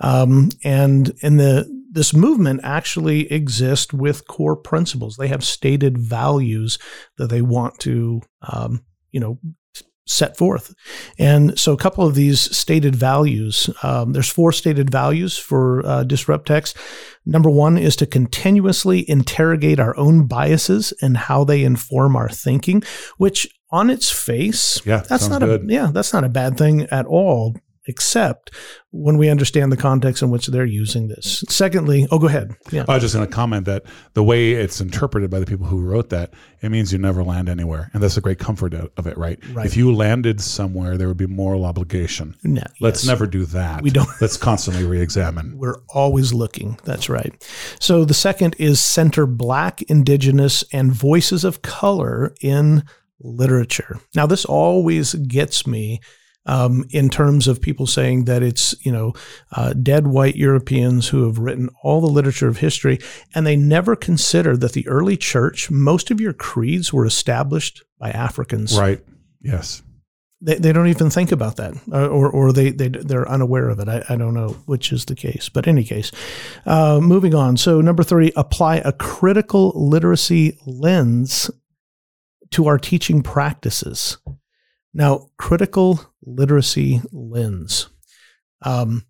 um, 0.00 0.48
and 0.64 1.12
in 1.22 1.36
the 1.36 1.77
this 1.98 2.14
movement 2.14 2.60
actually 2.62 3.30
exists 3.32 3.92
with 3.92 4.28
core 4.28 4.54
principles. 4.54 5.16
They 5.16 5.26
have 5.26 5.42
stated 5.42 5.98
values 5.98 6.78
that 7.16 7.26
they 7.26 7.42
want 7.42 7.80
to, 7.80 8.22
um, 8.40 8.84
you 9.10 9.18
know, 9.18 9.40
set 10.06 10.36
forth. 10.36 10.72
And 11.18 11.58
so, 11.58 11.72
a 11.72 11.76
couple 11.76 12.06
of 12.06 12.14
these 12.14 12.56
stated 12.56 12.94
values. 12.94 13.68
Um, 13.82 14.12
there's 14.12 14.30
four 14.30 14.52
stated 14.52 14.90
values 14.90 15.36
for 15.36 15.84
uh, 15.84 16.04
disrupt 16.04 16.46
text. 16.46 16.76
Number 17.26 17.50
one 17.50 17.76
is 17.76 17.96
to 17.96 18.06
continuously 18.06 19.04
interrogate 19.10 19.80
our 19.80 19.96
own 19.96 20.28
biases 20.28 20.92
and 21.02 21.16
how 21.16 21.42
they 21.42 21.64
inform 21.64 22.14
our 22.14 22.28
thinking, 22.28 22.84
which 23.16 23.48
on 23.72 23.90
its 23.90 24.08
face, 24.08 24.80
Yeah, 24.86 25.02
that's 25.08 25.28
not 25.28 25.42
a 25.42 25.60
yeah, 25.66 25.90
that's 25.92 26.12
not 26.12 26.22
a 26.22 26.28
bad 26.28 26.56
thing 26.56 26.82
at 26.92 27.06
all. 27.06 27.56
Except 27.88 28.54
when 28.90 29.18
we 29.18 29.28
understand 29.28 29.72
the 29.72 29.76
context 29.76 30.22
in 30.22 30.30
which 30.30 30.46
they're 30.46 30.64
using 30.64 31.08
this. 31.08 31.42
Secondly, 31.48 32.06
oh, 32.10 32.18
go 32.18 32.26
ahead. 32.26 32.54
Yeah, 32.70 32.84
I 32.88 32.94
was 32.94 33.02
just 33.02 33.14
going 33.14 33.26
to 33.26 33.32
comment 33.34 33.66
that 33.66 33.84
the 34.14 34.22
way 34.22 34.52
it's 34.52 34.80
interpreted 34.80 35.30
by 35.30 35.40
the 35.40 35.46
people 35.46 35.66
who 35.66 35.80
wrote 35.80 36.10
that, 36.10 36.32
it 36.62 36.70
means 36.70 36.92
you 36.92 36.98
never 36.98 37.24
land 37.24 37.48
anywhere, 37.48 37.90
and 37.92 38.02
that's 38.02 38.16
a 38.16 38.20
great 38.20 38.38
comfort 38.38 38.74
of 38.74 39.06
it, 39.06 39.16
right? 39.18 39.38
Right. 39.52 39.66
If 39.66 39.76
you 39.76 39.92
landed 39.94 40.40
somewhere, 40.40 40.96
there 40.96 41.08
would 41.08 41.16
be 41.16 41.26
moral 41.26 41.64
obligation. 41.64 42.34
No, 42.44 42.62
Let's 42.80 43.02
yes. 43.04 43.08
never 43.08 43.26
do 43.26 43.44
that. 43.46 43.82
We 43.82 43.90
don't- 43.90 44.08
Let's 44.20 44.36
constantly 44.36 44.84
re-examine. 44.84 45.56
We're 45.58 45.80
always 45.88 46.32
looking. 46.32 46.78
That's 46.84 47.08
right. 47.08 47.32
So 47.80 48.04
the 48.04 48.14
second 48.14 48.54
is 48.58 48.84
center 48.84 49.26
Black, 49.26 49.82
Indigenous, 49.82 50.62
and 50.72 50.92
voices 50.92 51.44
of 51.44 51.62
color 51.62 52.34
in 52.40 52.84
literature. 53.20 53.98
Now, 54.14 54.26
this 54.26 54.44
always 54.44 55.14
gets 55.14 55.66
me. 55.66 56.00
Um, 56.48 56.86
in 56.90 57.10
terms 57.10 57.46
of 57.46 57.60
people 57.60 57.86
saying 57.86 58.24
that 58.24 58.42
it's 58.42 58.74
you 58.84 58.90
know 58.90 59.12
uh, 59.52 59.74
dead 59.74 60.06
white 60.06 60.34
Europeans 60.34 61.08
who 61.08 61.26
have 61.26 61.38
written 61.38 61.68
all 61.82 62.00
the 62.00 62.06
literature 62.08 62.48
of 62.48 62.56
history, 62.56 62.98
and 63.34 63.46
they 63.46 63.56
never 63.56 63.94
consider 63.94 64.56
that 64.56 64.72
the 64.72 64.88
early 64.88 65.16
church, 65.16 65.70
most 65.70 66.10
of 66.10 66.20
your 66.20 66.32
creeds 66.32 66.92
were 66.92 67.04
established 67.04 67.84
by 67.98 68.10
Africans. 68.10 68.78
Right. 68.78 69.04
Yes. 69.42 69.82
They, 70.40 70.54
they 70.54 70.72
don't 70.72 70.86
even 70.86 71.10
think 71.10 71.32
about 71.32 71.56
that, 71.56 71.74
uh, 71.92 72.06
or 72.06 72.30
or 72.30 72.52
they 72.52 72.70
they 72.70 72.88
they're 72.88 73.28
unaware 73.28 73.68
of 73.68 73.80
it. 73.80 73.88
I, 73.88 74.04
I 74.08 74.16
don't 74.16 74.34
know 74.34 74.50
which 74.66 74.92
is 74.92 75.04
the 75.04 75.16
case, 75.16 75.48
but 75.48 75.66
in 75.66 75.76
any 75.76 75.84
case, 75.84 76.12
uh, 76.64 77.00
moving 77.02 77.34
on. 77.34 77.56
So 77.56 77.80
number 77.80 78.04
three, 78.04 78.30
apply 78.36 78.76
a 78.76 78.92
critical 78.92 79.72
literacy 79.74 80.56
lens 80.64 81.50
to 82.50 82.68
our 82.68 82.78
teaching 82.78 83.22
practices. 83.22 84.18
Now, 84.94 85.28
critical 85.36 86.00
literacy 86.24 87.02
lens. 87.12 87.88
Um, 88.62 89.04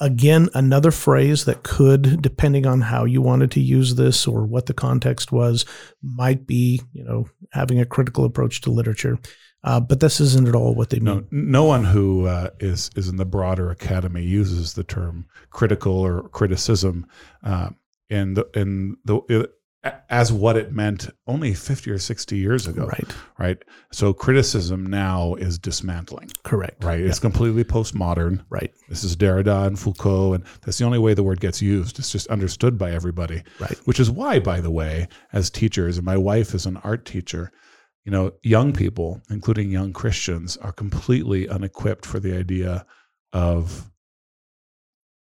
again, 0.00 0.48
another 0.54 0.90
phrase 0.90 1.44
that 1.44 1.62
could, 1.62 2.22
depending 2.22 2.66
on 2.66 2.80
how 2.80 3.04
you 3.04 3.20
wanted 3.20 3.50
to 3.52 3.60
use 3.60 3.94
this 3.94 4.26
or 4.26 4.46
what 4.46 4.66
the 4.66 4.74
context 4.74 5.30
was, 5.30 5.64
might 6.02 6.46
be 6.46 6.80
you 6.92 7.04
know 7.04 7.28
having 7.52 7.78
a 7.78 7.86
critical 7.86 8.24
approach 8.24 8.60
to 8.62 8.70
literature. 8.70 9.18
Uh, 9.62 9.78
but 9.78 10.00
this 10.00 10.20
isn't 10.20 10.48
at 10.48 10.54
all 10.54 10.74
what 10.74 10.88
they 10.88 10.98
mean. 10.98 11.04
No, 11.04 11.26
no 11.30 11.64
one 11.64 11.84
who 11.84 12.26
uh, 12.26 12.48
is 12.60 12.90
is 12.96 13.08
in 13.08 13.16
the 13.16 13.26
broader 13.26 13.70
academy 13.70 14.22
uses 14.22 14.72
the 14.72 14.84
term 14.84 15.26
critical 15.50 15.92
or 15.92 16.28
criticism 16.30 17.06
uh, 17.44 17.68
in 18.08 18.34
the 18.34 18.48
in 18.54 18.96
the 19.04 19.50
as 20.10 20.30
what 20.30 20.56
it 20.56 20.72
meant 20.72 21.08
only 21.26 21.54
50 21.54 21.90
or 21.90 21.98
60 21.98 22.36
years 22.36 22.66
ago. 22.66 22.84
Right. 22.84 23.14
Right. 23.38 23.58
So 23.92 24.12
criticism 24.12 24.84
now 24.84 25.34
is 25.36 25.58
dismantling. 25.58 26.30
Correct. 26.42 26.84
Right. 26.84 27.00
It's 27.00 27.18
completely 27.18 27.64
postmodern. 27.64 28.44
Right. 28.50 28.72
This 28.90 29.04
is 29.04 29.16
Derrida 29.16 29.66
and 29.66 29.78
Foucault. 29.78 30.34
And 30.34 30.44
that's 30.62 30.76
the 30.76 30.84
only 30.84 30.98
way 30.98 31.14
the 31.14 31.22
word 31.22 31.40
gets 31.40 31.62
used. 31.62 31.98
It's 31.98 32.12
just 32.12 32.26
understood 32.26 32.76
by 32.76 32.90
everybody. 32.90 33.42
Right. 33.58 33.78
Which 33.84 34.00
is 34.00 34.10
why, 34.10 34.38
by 34.38 34.60
the 34.60 34.70
way, 34.70 35.08
as 35.32 35.48
teachers, 35.48 35.96
and 35.96 36.04
my 36.04 36.18
wife 36.18 36.54
is 36.54 36.66
an 36.66 36.76
art 36.78 37.06
teacher, 37.06 37.50
you 38.04 38.12
know, 38.12 38.32
young 38.42 38.74
people, 38.74 39.22
including 39.30 39.70
young 39.70 39.94
Christians, 39.94 40.58
are 40.58 40.72
completely 40.72 41.48
unequipped 41.48 42.04
for 42.04 42.20
the 42.20 42.36
idea 42.36 42.84
of 43.32 43.90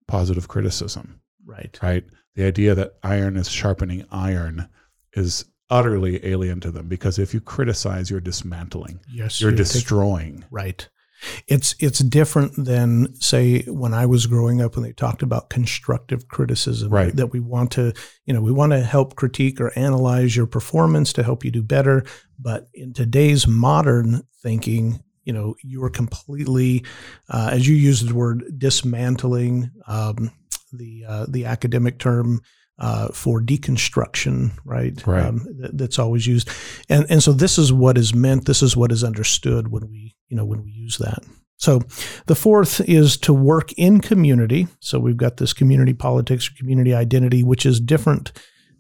positive 0.09 0.49
criticism. 0.49 1.22
Right. 1.45 1.79
Right. 1.83 2.05
The 2.35 2.45
idea 2.45 2.75
that 2.75 2.95
iron 3.03 3.37
is 3.37 3.49
sharpening 3.49 4.05
iron 4.11 4.69
is 5.15 5.45
utterly 5.71 6.25
alien 6.27 6.61
to 6.61 6.71
them 6.71 6.89
because 6.89 7.19
if 7.19 7.33
you 7.35 7.41
criticize, 7.41 8.11
you're 8.11 8.21
dismantling. 8.21 9.01
Yes. 9.13 9.41
You're 9.41 9.51
you 9.51 9.57
take- 9.59 9.67
destroying. 9.67 10.45
Right. 10.51 10.89
It's 11.47 11.77
it's 11.79 12.01
different 12.01 12.65
than 12.65 13.15
say 13.21 13.63
when 13.63 13.95
I 13.95 14.07
was 14.07 14.27
growing 14.27 14.61
up 14.61 14.75
when 14.75 14.83
they 14.83 14.93
talked 14.93 15.23
about 15.23 15.51
constructive 15.51 16.27
criticism. 16.27 16.91
Right. 16.91 17.15
That 17.15 17.29
we 17.29 17.39
want 17.39 17.71
to, 17.73 17.93
you 18.27 18.35
know, 18.35 18.41
we 18.41 18.51
want 18.51 18.73
to 18.73 18.81
help 18.81 19.15
critique 19.15 19.61
or 19.61 19.73
analyze 19.79 20.35
your 20.35 20.47
performance 20.47 21.13
to 21.13 21.23
help 21.23 21.45
you 21.45 21.53
do 21.53 21.63
better. 21.63 22.05
But 22.41 22.69
in 22.75 22.93
today's 22.93 23.47
modern 23.47 24.25
thinking, 24.43 25.01
you 25.25 25.33
know, 25.33 25.55
you 25.63 25.85
are 25.85 25.91
completely, 25.91 26.85
uh, 27.29 27.51
as 27.53 27.69
you 27.69 27.77
use 27.77 28.01
the 28.01 28.15
word, 28.15 28.59
dismantling 28.59 29.71
um, 29.87 30.33
the 30.73 31.05
uh, 31.07 31.27
the 31.29 31.45
academic 31.45 31.99
term 31.99 32.41
uh, 32.79 33.09
for 33.09 33.41
deconstruction, 33.41 34.53
right? 34.65 35.07
Right. 35.07 35.25
Um, 35.25 35.47
that, 35.61 35.77
that's 35.79 35.99
always 35.99 36.27
used, 36.27 36.49
and 36.89 37.07
and 37.11 37.23
so 37.23 37.33
this 37.33 37.59
is 37.59 37.73
what 37.73 37.99
is 37.99 38.15
meant. 38.15 38.47
This 38.47 38.63
is 38.63 38.77
what 38.77 38.93
is 38.93 39.05
understood 39.05 39.69
when 39.69 39.89
we 39.89 40.17
you 40.29 40.37
know 40.37 40.45
when 40.45 40.65
we 40.65 40.71
use 40.71 40.99
that. 40.99 41.23
So 41.59 41.81
the 42.27 42.35
fourth 42.35 42.81
is 42.89 43.17
to 43.19 43.33
work 43.33 43.73
in 43.75 44.01
community. 44.01 44.67
So 44.81 44.99
we've 44.99 45.17
got 45.17 45.37
this 45.37 45.53
community 45.53 45.93
politics, 45.93 46.49
or 46.49 46.55
community 46.59 46.93
identity, 46.93 47.45
which 47.45 47.65
is 47.65 47.79
different 47.79 48.33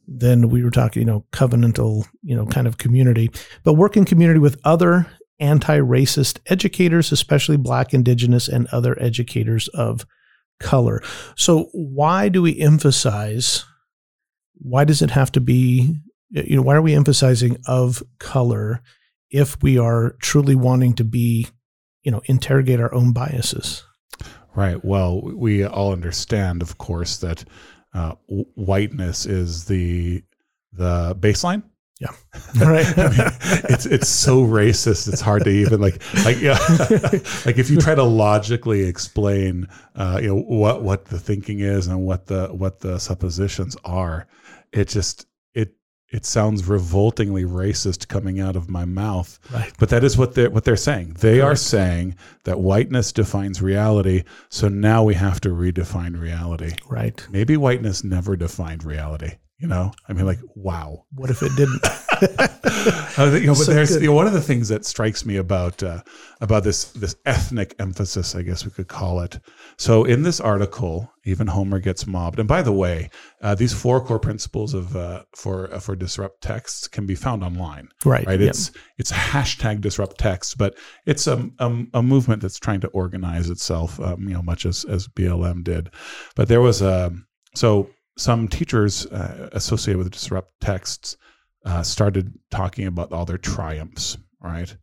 than 0.09 0.49
we 0.49 0.65
were 0.65 0.71
talking, 0.71 1.01
you 1.01 1.07
know, 1.07 1.25
covenantal, 1.33 2.07
you 2.23 2.35
know, 2.35 2.45
kind 2.47 2.67
of 2.67 2.79
community, 2.79 3.31
but 3.63 3.75
work 3.75 3.97
in 3.97 4.05
community 4.05 4.41
with 4.41 4.61
other 4.65 5.07
anti-racist 5.39 6.41
educators, 6.47 7.13
especially 7.13 7.57
black, 7.57 7.95
indigenous, 7.95 8.49
and 8.49 8.67
other 8.69 9.01
educators 9.01 9.69
of 9.69 10.05
color. 10.61 11.03
So 11.37 11.69
why 11.73 12.29
do 12.29 12.43
we 12.43 12.59
emphasize 12.61 13.65
why 14.55 14.85
does 14.85 15.03
it 15.03 15.11
have 15.11 15.33
to 15.33 15.41
be 15.41 15.97
you 16.31 16.57
know 16.57 16.63
why 16.63 16.77
are 16.77 16.83
we 16.83 16.95
emphasizing 16.95 17.57
of 17.67 18.03
color 18.19 18.81
if 19.31 19.61
we 19.61 19.77
are 19.77 20.15
truly 20.21 20.55
wanting 20.55 20.95
to 20.95 21.05
be 21.05 21.49
you 22.05 22.13
know 22.13 22.23
interrogate 22.27 22.79
our 22.79 22.95
own 22.95 23.13
biases 23.13 23.83
Right. 24.55 24.83
Well, 24.85 25.23
we 25.23 25.65
all 25.65 25.93
understand, 25.93 26.63
of 26.63 26.79
course, 26.79 27.19
that 27.19 27.45
uh, 27.95 28.15
whiteness 28.27 29.27
is 29.27 29.65
the 29.65 30.23
the 30.73 31.17
baseline. 31.19 31.63
Yeah 32.03 32.13
right 32.61 32.87
I 32.99 33.09
mean, 33.09 33.31
it's 33.71 33.87
it's 33.87 34.09
so 34.09 34.45
racist. 34.45 35.11
It's 35.11 35.21
hard 35.21 35.45
to 35.45 35.51
even 35.51 35.81
like 35.81 36.03
like 36.25 36.41
yeah, 36.41 36.59
like 37.47 37.59
if 37.59 37.71
you 37.71 37.81
try 37.81 37.95
to 37.95 38.03
logically 38.03 38.83
explain, 38.83 39.69
uh, 39.95 40.19
you 40.21 40.29
know 40.29 40.43
what 40.43 40.83
what 40.83 41.07
the 41.07 41.19
thinking 41.19 41.61
is 41.61 41.87
and 41.87 42.05
what 42.05 42.27
the 42.27 42.49
what 42.49 42.81
the 42.81 42.99
suppositions 42.99 43.77
are, 43.85 44.27
it 44.73 44.89
just 44.89 45.27
it 45.55 45.75
it 46.11 46.27
sounds 46.27 46.67
revoltingly 46.67 47.45
racist 47.45 48.09
coming 48.09 48.41
out 48.41 48.57
of 48.57 48.69
my 48.69 48.85
mouth. 48.85 49.39
right 49.53 49.73
But 49.79 49.89
that 49.91 50.05
is 50.05 50.19
what 50.19 50.35
they're 50.35 50.51
what 50.51 50.65
they're 50.65 50.77
saying. 50.77 51.17
They 51.21 51.41
are 51.41 51.57
saying 51.57 52.17
that 52.45 52.61
whiteness 52.61 53.13
defines 53.13 53.63
reality, 53.63 54.25
so 54.51 54.69
now 54.69 55.05
we 55.05 55.15
have 55.15 55.41
to 55.43 55.51
redefine 55.51 56.21
reality. 56.21 56.75
right 56.89 57.25
Maybe 57.31 57.57
whiteness 57.57 58.05
never 58.05 58.37
defined 58.37 58.85
reality. 58.85 59.33
You 59.63 59.69
know, 59.69 59.93
I 60.09 60.13
mean, 60.13 60.27
like, 60.27 60.41
wow. 60.57 61.05
what 61.15 61.31
if 61.31 61.41
it 61.41 61.53
didn't 61.57 61.81
you 62.23 63.47
know, 63.47 63.55
but 63.55 63.65
So 63.65 63.73
there's 63.73 63.95
you 63.95 64.09
know, 64.09 64.13
one 64.13 64.27
of 64.27 64.33
the 64.33 64.41
things 64.41 64.69
that 64.69 64.85
strikes 64.85 65.25
me 65.25 65.37
about 65.37 65.83
uh, 65.83 66.03
about 66.41 66.65
this 66.65 66.87
this 66.93 67.17
ethnic 67.27 67.75
emphasis, 67.79 68.35
I 68.35 68.43
guess 68.43 68.65
we 68.65 68.71
could 68.71 68.89
call 68.89 69.21
it. 69.21 69.39
So 69.79 70.05
in 70.05 70.23
this 70.23 70.41
article, 70.41 71.13
even 71.25 71.47
Homer 71.47 71.79
gets 71.79 72.07
mobbed. 72.07 72.39
And 72.39 72.49
by 72.49 72.63
the 72.63 72.73
way, 72.73 73.11
uh, 73.41 73.55
these 73.55 73.73
four 73.73 74.05
core 74.05 74.19
principles 74.19 74.75
of 74.75 74.97
uh, 74.97 75.23
for 75.37 75.73
uh, 75.73 75.81
for 75.81 75.97
disrupt 75.97 76.43
texts 76.43 76.87
can 76.87 77.07
be 77.07 77.15
found 77.15 77.43
online. 77.43 77.89
right 78.05 78.27
Right? 78.27 78.41
yep. 78.41 78.51
It's 78.51 78.71
it's 78.99 79.13
hashtag 79.13 79.81
disrupt 79.81 80.19
text, 80.19 80.59
but 80.59 80.77
it's 81.07 81.27
a, 81.27 81.51
a, 81.59 81.85
a 81.95 82.03
movement 82.03 82.43
that's 82.43 82.59
trying 82.59 82.81
to 82.81 82.89
organize 82.89 83.49
itself, 83.49 83.99
um, 84.01 84.29
you 84.29 84.35
know, 84.35 84.43
much 84.43 84.67
as 84.67 84.85
as 84.85 85.09
BLM 85.09 85.65
did. 85.65 85.91
But 86.37 86.49
there 86.49 86.61
was 86.61 86.83
a 86.83 87.13
so 87.55 87.91
some 88.17 88.49
teachers 88.49 89.07
uh, 89.07 89.49
associated 89.53 89.99
with 89.99 90.11
disrupt 90.11 90.53
texts 90.61 91.17
uh, 91.65 91.83
started 91.83 92.39
talking 92.51 92.87
about 92.87 93.13
all 93.13 93.25
their 93.25 93.39
triumphs, 93.39 94.19
right? 94.41 94.75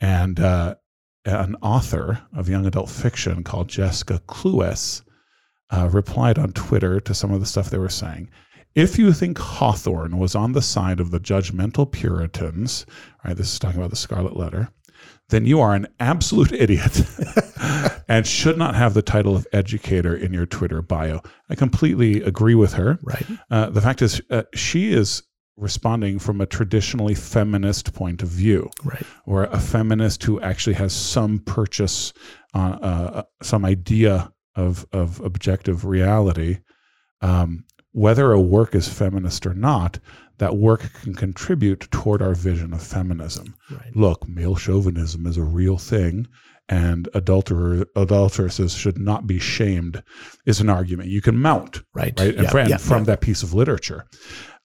And 0.00 0.40
uh, 0.40 0.76
an 1.24 1.56
author 1.62 2.20
of 2.34 2.48
young 2.48 2.66
adult 2.66 2.90
fiction 2.90 3.44
called 3.44 3.68
Jessica 3.68 4.20
Cluess 4.26 5.02
uh, 5.70 5.88
replied 5.90 6.38
on 6.38 6.52
Twitter 6.52 7.00
to 7.00 7.14
some 7.14 7.32
of 7.32 7.40
the 7.40 7.46
stuff 7.46 7.70
they 7.70 7.78
were 7.78 7.88
saying. 7.88 8.30
If 8.74 8.98
you 8.98 9.12
think 9.12 9.38
Hawthorne 9.38 10.18
was 10.18 10.34
on 10.34 10.52
the 10.52 10.62
side 10.62 10.98
of 10.98 11.10
the 11.10 11.20
judgmental 11.20 11.90
Puritans, 11.90 12.86
right? 13.24 13.36
This 13.36 13.52
is 13.52 13.58
talking 13.58 13.78
about 13.78 13.90
the 13.90 13.96
Scarlet 13.96 14.36
Letter. 14.36 14.70
Then 15.28 15.46
you 15.46 15.60
are 15.60 15.74
an 15.74 15.88
absolute 16.00 16.52
idiot 16.52 17.02
and 18.12 18.26
should 18.26 18.58
not 18.58 18.74
have 18.74 18.92
the 18.92 19.00
title 19.00 19.34
of 19.34 19.46
educator 19.54 20.14
in 20.14 20.34
your 20.34 20.44
Twitter 20.44 20.82
bio. 20.82 21.22
I 21.48 21.54
completely 21.54 22.22
agree 22.22 22.54
with 22.54 22.74
her. 22.74 22.98
right 23.02 23.24
Uh, 23.50 23.70
the 23.70 23.80
fact 23.80 24.02
is, 24.02 24.20
uh, 24.30 24.42
she 24.54 24.92
is 24.92 25.22
responding 25.56 26.18
from 26.18 26.40
a 26.40 26.46
traditionally 26.46 27.14
feminist 27.14 27.94
point 27.94 28.22
of 28.22 28.28
view, 28.28 28.70
right 28.84 29.06
or 29.24 29.44
a 29.44 29.58
feminist 29.58 30.22
who 30.24 30.40
actually 30.40 30.74
has 30.74 30.92
some 30.92 31.38
purchase, 31.40 32.12
on 32.52 32.72
uh, 32.84 33.22
some 33.42 33.64
idea 33.64 34.30
of 34.56 34.86
of 34.92 35.20
objective 35.20 35.86
reality. 35.86 36.58
Um, 37.22 37.64
whether 37.92 38.32
a 38.32 38.40
work 38.40 38.74
is 38.74 38.88
feminist 38.88 39.46
or 39.46 39.54
not, 39.54 39.98
that 40.38 40.56
work 40.56 40.90
can 41.02 41.14
contribute 41.14 41.88
toward 41.90 42.20
our 42.20 42.34
vision 42.34 42.72
of 42.72 42.82
feminism. 42.82 43.54
right 43.70 43.94
Look, 43.94 44.26
male 44.28 44.56
chauvinism 44.56 45.26
is 45.26 45.36
a 45.36 45.44
real 45.44 45.78
thing, 45.78 46.26
and 46.72 47.06
adulterer, 47.12 47.84
adulteresses 47.96 48.72
should 48.72 48.98
not 48.98 49.26
be 49.26 49.38
shamed. 49.38 50.02
Is 50.46 50.58
an 50.58 50.70
argument 50.70 51.10
you 51.10 51.20
can 51.20 51.36
mount 51.36 51.82
right 51.94 52.18
right? 52.18 52.34
And 52.34 52.48
from, 52.48 52.68
yeah, 52.68 52.78
from 52.78 53.02
yeah. 53.02 53.04
that 53.04 53.20
piece 53.20 53.42
of 53.42 53.52
literature. 53.52 54.06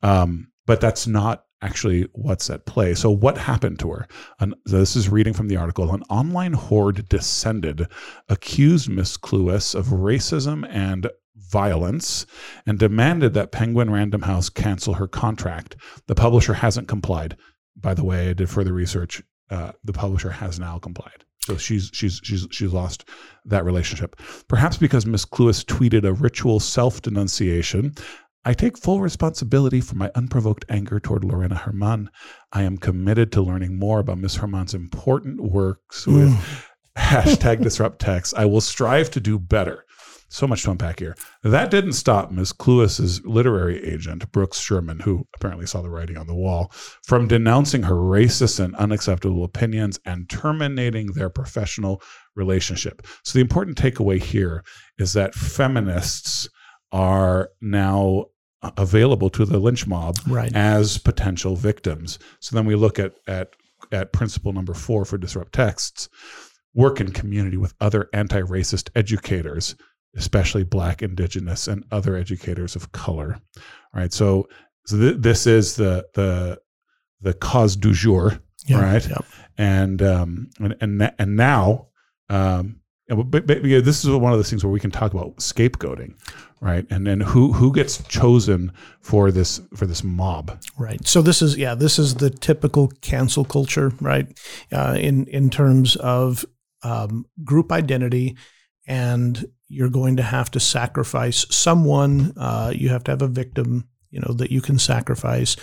Um, 0.01 0.47
but 0.65 0.79
that's 0.79 1.05
not 1.05 1.43
actually 1.61 2.07
what's 2.13 2.49
at 2.49 2.65
play. 2.65 2.93
So 2.95 3.11
what 3.11 3.37
happened 3.37 3.79
to 3.79 3.91
her? 3.91 4.07
An, 4.39 4.53
this 4.65 4.95
is 4.95 5.09
reading 5.09 5.33
from 5.33 5.49
the 5.49 5.57
article. 5.57 5.93
An 5.93 6.03
online 6.03 6.53
horde 6.53 7.09
descended, 7.09 7.87
accused 8.29 8.89
Miss 8.89 9.17
Cluess 9.17 9.75
of 9.75 9.87
racism 9.87 10.65
and 10.69 11.09
violence, 11.35 12.25
and 12.65 12.79
demanded 12.79 13.33
that 13.33 13.51
Penguin 13.51 13.89
Random 13.89 14.21
House 14.21 14.49
cancel 14.49 14.93
her 14.93 15.07
contract. 15.09 15.75
The 16.07 16.15
publisher 16.15 16.53
hasn't 16.53 16.87
complied. 16.87 17.35
By 17.75 17.93
the 17.93 18.05
way, 18.05 18.29
I 18.29 18.33
did 18.33 18.49
further 18.49 18.71
research. 18.71 19.21
Uh, 19.49 19.73
the 19.83 19.93
publisher 19.93 20.29
has 20.29 20.57
now 20.57 20.79
complied. 20.79 21.25
So 21.47 21.55
she's 21.55 21.89
she's 21.93 22.19
she's 22.23 22.45
she's 22.51 22.73
lost 22.73 23.07
that 23.45 23.63
relationship. 23.63 24.17
Perhaps 24.49 24.77
because 24.77 25.05
Miss 25.05 25.23
Cluess 25.23 25.63
tweeted 25.63 26.03
a 26.03 26.11
ritual 26.11 26.59
self-denunciation. 26.59 27.95
I 28.43 28.53
take 28.53 28.77
full 28.77 28.99
responsibility 28.99 29.79
for 29.79 29.95
my 29.95 30.11
unprovoked 30.13 30.65
anger 30.67 30.99
toward 30.99 31.23
Lorena 31.23 31.55
Germán. 31.55 32.07
I 32.51 32.63
am 32.63 32.77
committed 32.77 33.31
to 33.31 33.41
learning 33.41 33.79
more 33.79 33.99
about 33.99 34.17
Miss 34.17 34.37
Germán's 34.37 34.73
important 34.73 35.41
works 35.41 36.05
with 36.05 36.33
mm. 36.33 36.63
hashtag 36.97 37.63
disrupt 37.63 37.99
text. 37.99 38.33
I 38.37 38.43
will 38.43 38.61
strive 38.61 39.09
to 39.11 39.21
do 39.21 39.39
better. 39.39 39.85
So 40.29 40.45
much 40.45 40.63
to 40.63 40.71
unpack 40.71 40.99
here. 40.99 41.15
That 41.43 41.71
didn't 41.71 41.93
stop 41.93 42.31
Miss 42.31 42.51
Cluess's 42.51 43.25
literary 43.25 43.83
agent, 43.83 44.29
Brooks 44.31 44.59
Sherman, 44.59 44.99
who 44.99 45.25
apparently 45.35 45.65
saw 45.65 45.81
the 45.81 45.89
writing 45.89 46.17
on 46.17 46.27
the 46.27 46.35
wall, 46.35 46.71
from 47.05 47.27
denouncing 47.27 47.83
her 47.83 47.95
racist 47.95 48.59
and 48.59 48.75
unacceptable 48.75 49.43
opinions 49.43 49.99
and 50.05 50.29
terminating 50.29 51.07
their 51.13 51.29
professional 51.29 52.01
relationship. 52.35 53.07
So 53.23 53.37
the 53.37 53.41
important 53.41 53.77
takeaway 53.77 54.21
here 54.21 54.63
is 54.97 55.13
that 55.13 55.33
feminists 55.33 56.49
are 56.91 57.49
now 57.61 58.25
available 58.75 59.29
to 59.29 59.45
the 59.45 59.59
lynch 59.59 59.87
mob 59.87 60.17
right 60.27 60.53
as 60.55 60.97
potential 60.97 61.55
victims. 61.55 62.19
So 62.39 62.55
then 62.55 62.65
we 62.65 62.75
look 62.75 62.99
at 62.99 63.13
at 63.27 63.55
at 63.91 64.11
principle 64.11 64.51
number 64.51 64.73
four 64.73 65.05
for 65.05 65.17
disrupt 65.17 65.53
texts: 65.53 66.09
work 66.73 66.99
in 66.99 67.11
community 67.11 67.57
with 67.57 67.75
other 67.79 68.09
anti-racist 68.13 68.89
educators, 68.95 69.75
especially 70.15 70.63
Black, 70.63 71.01
Indigenous, 71.01 71.67
and 71.67 71.83
other 71.91 72.15
educators 72.15 72.75
of 72.75 72.91
color. 72.91 73.39
All 73.57 74.01
right, 74.01 74.13
so 74.13 74.47
so 74.85 74.97
th- 74.97 75.17
this 75.19 75.47
is 75.47 75.75
the 75.75 76.07
the 76.13 76.59
the 77.21 77.33
cause 77.33 77.75
du 77.75 77.93
jour, 77.93 78.39
Yeah, 78.65 78.81
right? 78.81 79.07
yeah. 79.07 79.17
And 79.57 80.01
um 80.01 80.49
and 80.59 80.75
and 80.81 81.13
and 81.17 81.35
now 81.35 81.87
um 82.29 82.81
and 83.09 83.31
but, 83.31 83.47
but, 83.47 83.63
yeah, 83.63 83.79
this 83.79 84.03
is 84.03 84.09
one 84.09 84.33
of 84.33 84.37
those 84.37 84.49
things 84.49 84.65
where 84.65 84.71
we 84.71 84.81
can 84.81 84.91
talk 84.91 85.13
about 85.13 85.37
scapegoating, 85.37 86.15
right? 86.59 86.85
And 86.89 87.07
then 87.07 87.21
who 87.21 87.53
who 87.53 87.71
gets 87.73 88.03
chosen 88.03 88.73
for 88.99 89.31
this 89.31 89.61
for 89.75 89.85
this 89.85 90.03
mob? 90.03 90.59
Right. 90.77 91.05
So 91.07 91.21
this 91.21 91.41
is 91.41 91.57
yeah, 91.57 91.73
this 91.73 91.97
is 91.99 92.15
the 92.15 92.29
typical 92.29 92.89
cancel 93.01 93.45
culture, 93.45 93.93
right? 94.01 94.27
Uh, 94.71 94.97
in 94.99 95.25
in 95.27 95.49
terms 95.49 95.95
of 95.95 96.45
um, 96.83 97.25
group 97.45 97.71
identity, 97.71 98.35
and 98.87 99.45
you're 99.69 99.89
going 99.89 100.17
to 100.17 100.23
have 100.23 100.49
to 100.51 100.59
sacrifice 100.59 101.45
someone. 101.49 102.33
Uh, 102.37 102.71
you 102.75 102.89
have 102.89 103.03
to 103.05 103.11
have 103.11 103.21
a 103.21 103.27
victim, 103.27 103.87
you 104.11 104.19
know, 104.21 104.33
that 104.33 104.49
you 104.51 104.61
can 104.61 104.79
sacrifice 104.79 105.55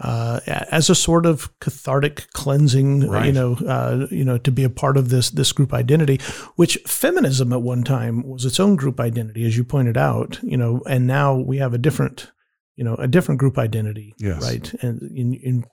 uh, 0.00 0.40
as 0.46 0.90
a 0.90 0.94
sort 0.94 1.26
of 1.26 1.48
cathartic 1.60 2.26
cleansing, 2.32 3.08
Right. 3.08 3.26
you 3.26 3.32
know, 3.32 3.54
uh, 3.66 4.06
you 4.10 4.24
know, 4.24 4.38
to 4.38 4.50
be 4.50 4.64
a 4.64 4.70
part 4.70 4.96
of 4.96 5.08
this 5.10 5.30
this 5.30 5.52
group 5.52 5.72
identity. 5.72 6.18
Which 6.56 6.76
feminism 6.86 7.52
at 7.52 7.62
one 7.62 7.84
time 7.84 8.22
was 8.26 8.44
its 8.44 8.58
own 8.58 8.76
group 8.76 8.98
identity, 9.00 9.46
as 9.46 9.56
you 9.56 9.64
pointed 9.64 9.96
out, 9.96 10.40
you 10.42 10.56
know, 10.56 10.82
and 10.88 11.06
now 11.06 11.36
we 11.36 11.58
have 11.58 11.74
a 11.74 11.78
different 11.78 12.32
you 12.74 12.84
know, 12.84 12.94
a 12.94 13.06
different 13.06 13.38
group 13.38 13.58
identity, 13.58 14.14
Yes. 14.18 14.42
right? 14.42 14.72
And 14.82 15.02
in, 15.14 15.34
in 15.34 15.64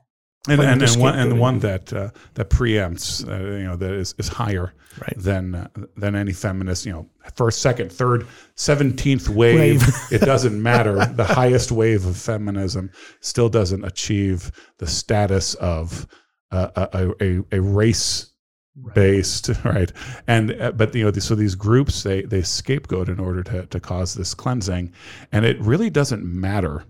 And 0.48 0.62
and, 0.62 0.80
the 0.80 0.86
and 0.86 1.02
one 1.02 1.20
and 1.20 1.40
one 1.40 1.60
that 1.60 1.92
uh, 1.92 2.12
that 2.36 2.50
preempts, 2.50 3.28
uh, 3.28 3.58
you 3.58 3.66
know, 3.66 3.76
that 3.76 3.92
is, 3.92 4.16
is 4.18 4.30
higher 4.30 4.74
right, 5.02 5.14
than 5.18 5.56
uh, 5.56 5.68
than 5.98 6.16
any 6.16 6.32
feminist, 6.32 6.86
you 6.86 6.94
know, 6.94 7.10
first, 7.36 7.62
second, 7.62 7.92
third, 7.92 8.26
seventeenth 8.56 9.28
wave. 9.28 9.82
Wave. 9.82 9.94
it 10.12 10.22
doesn't 10.22 10.62
matter. 10.72 11.06
The 11.06 11.26
highest 11.26 11.74
wave 11.74 12.06
of 12.06 12.16
feminism 12.16 12.90
still 13.20 13.50
doesn't 13.50 13.84
achieve 13.84 14.52
the 14.78 14.88
status 14.88 15.56
of 15.56 16.08
uh, 16.52 16.88
a, 16.94 17.10
a 17.20 17.44
a 17.52 17.62
race 17.62 18.32
right, 18.78 18.96
based, 18.96 19.50
right? 19.66 19.92
And 20.26 20.54
uh, 20.54 20.72
but 20.72 20.96
you 20.96 21.04
know, 21.04 21.12
so 21.12 21.36
these 21.36 21.56
groups 21.56 22.04
they 22.04 22.22
they 22.22 22.44
scapegoat 22.44 23.10
in 23.10 23.20
order 23.20 23.44
to 23.44 23.66
to 23.66 23.80
cause 23.82 24.14
this 24.14 24.34
cleansing, 24.34 24.94
and 25.34 25.44
it 25.44 25.60
really 25.60 25.90
doesn't 25.90 26.24
matter. 26.24 26.86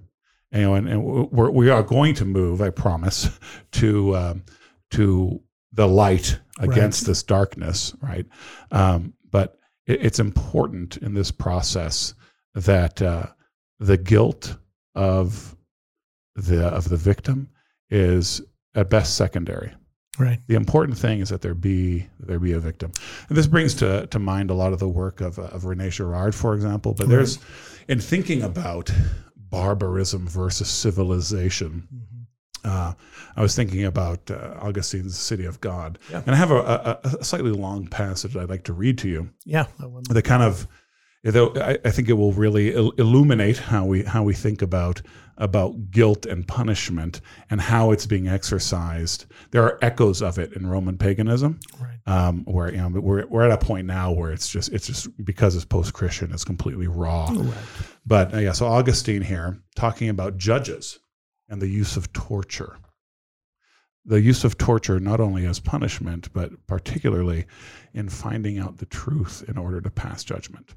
You 0.51 0.61
know, 0.61 0.73
and, 0.75 0.89
and 0.89 1.31
we're, 1.31 1.51
we 1.51 1.69
are 1.69 1.83
going 1.83 2.15
to 2.15 2.25
move, 2.25 2.61
I 2.61 2.69
promise, 2.71 3.29
to 3.73 4.15
um, 4.15 4.43
to 4.91 5.41
the 5.73 5.87
light 5.87 6.39
against 6.59 7.05
this 7.05 7.23
darkness, 7.23 7.93
right? 8.01 8.25
Um, 8.71 9.13
but 9.29 9.57
it, 9.85 10.03
it's 10.05 10.19
important 10.19 10.97
in 10.97 11.13
this 11.13 11.31
process 11.31 12.15
that 12.55 13.01
uh, 13.01 13.27
the 13.79 13.97
guilt 13.97 14.57
of 14.95 15.55
the 16.35 16.65
of 16.67 16.89
the 16.89 16.97
victim 16.97 17.49
is 17.89 18.41
at 18.75 18.89
best 18.89 19.15
secondary 19.15 19.73
right, 20.19 20.39
the 20.47 20.55
important 20.55 20.97
thing 20.97 21.21
is 21.21 21.29
that 21.29 21.41
there 21.41 21.55
be 21.55 22.07
there 22.19 22.39
be 22.39 22.51
a 22.51 22.59
victim, 22.59 22.91
and 23.29 23.37
this 23.37 23.47
brings 23.47 23.73
to 23.75 24.05
to 24.07 24.19
mind 24.19 24.49
a 24.49 24.53
lot 24.53 24.73
of 24.73 24.79
the 24.79 24.87
work 24.87 25.21
of 25.21 25.39
uh, 25.39 25.43
of 25.43 25.65
Rene 25.65 25.89
Girard, 25.89 26.35
for 26.35 26.53
example. 26.53 26.93
But 26.93 27.09
there's 27.09 27.39
in 27.87 27.99
thinking 27.99 28.43
about 28.43 28.91
barbarism 29.49 30.27
versus 30.27 30.69
civilization. 30.69 31.87
Uh, 32.63 32.93
I 33.37 33.41
was 33.41 33.55
thinking 33.55 33.85
about 33.85 34.29
uh, 34.29 34.55
Augustine's 34.61 35.17
City 35.17 35.45
of 35.45 35.61
God, 35.61 35.97
Yeah. 36.11 36.21
and 36.25 36.35
I 36.35 36.37
have 36.37 36.51
a, 36.51 36.57
a, 37.03 37.17
a 37.19 37.23
slightly 37.23 37.51
long 37.51 37.87
passage 37.87 38.35
I'd 38.35 38.49
like 38.49 38.65
to 38.65 38.73
read 38.73 38.97
to 38.99 39.07
you 39.07 39.29
yeah, 39.45 39.67
that 39.79 40.03
that 40.09 40.21
kind 40.23 40.43
of 40.43 40.67
though 41.23 41.53
I, 41.55 41.77
I 41.83 41.91
think 41.91 42.09
it 42.09 42.13
will 42.13 42.33
really 42.33 42.73
il- 42.73 42.91
illuminate 42.91 43.57
how 43.57 43.85
we 43.85 44.03
how 44.03 44.23
we 44.23 44.33
think 44.33 44.61
about 44.61 45.01
about 45.37 45.89
guilt 45.89 46.25
and 46.25 46.45
punishment 46.45 47.21
and 47.49 47.61
how 47.61 47.91
it's 47.91 48.05
being 48.05 48.27
exercised. 48.27 49.25
There 49.51 49.63
are 49.63 49.79
echoes 49.81 50.21
of 50.21 50.37
it 50.37 50.51
in 50.53 50.67
Roman 50.67 50.97
paganism, 50.97 51.59
right, 51.79 51.99
um, 52.05 52.43
where 52.45 52.71
you 52.71 52.77
know 52.77 52.89
we're 52.89 53.25
we're 53.27 53.45
at 53.45 53.51
a 53.51 53.57
point 53.65 53.87
now 53.87 54.11
where 54.11 54.31
it's 54.31 54.49
just 54.49 54.71
it's 54.73 54.87
just 54.87 55.07
because 55.25 55.55
it's 55.55 55.65
post 55.65 55.93
Christian, 55.93 56.31
it's 56.31 56.43
completely 56.43 56.87
raw. 56.87 57.27
right, 57.29 57.53
But 58.05 58.33
uh, 58.33 58.39
yeah, 58.39 58.51
so 58.51 58.67
Augustine 58.67 59.21
here 59.21 59.59
talking 59.75 60.09
about 60.09 60.37
judges 60.37 60.99
and 61.47 61.61
the 61.61 61.67
use 61.67 61.97
of 61.97 62.11
torture. 62.13 62.77
The 64.05 64.21
use 64.21 64.43
of 64.43 64.57
torture 64.57 64.99
not 64.99 65.19
only 65.19 65.45
as 65.45 65.59
punishment, 65.59 66.31
but 66.33 66.51
particularly 66.67 67.45
in 67.93 68.09
finding 68.09 68.57
out 68.57 68.77
the 68.77 68.85
truth 68.85 69.43
in 69.47 69.57
order 69.57 69.81
to 69.81 69.89
pass 69.89 70.23
judgment. 70.23 70.73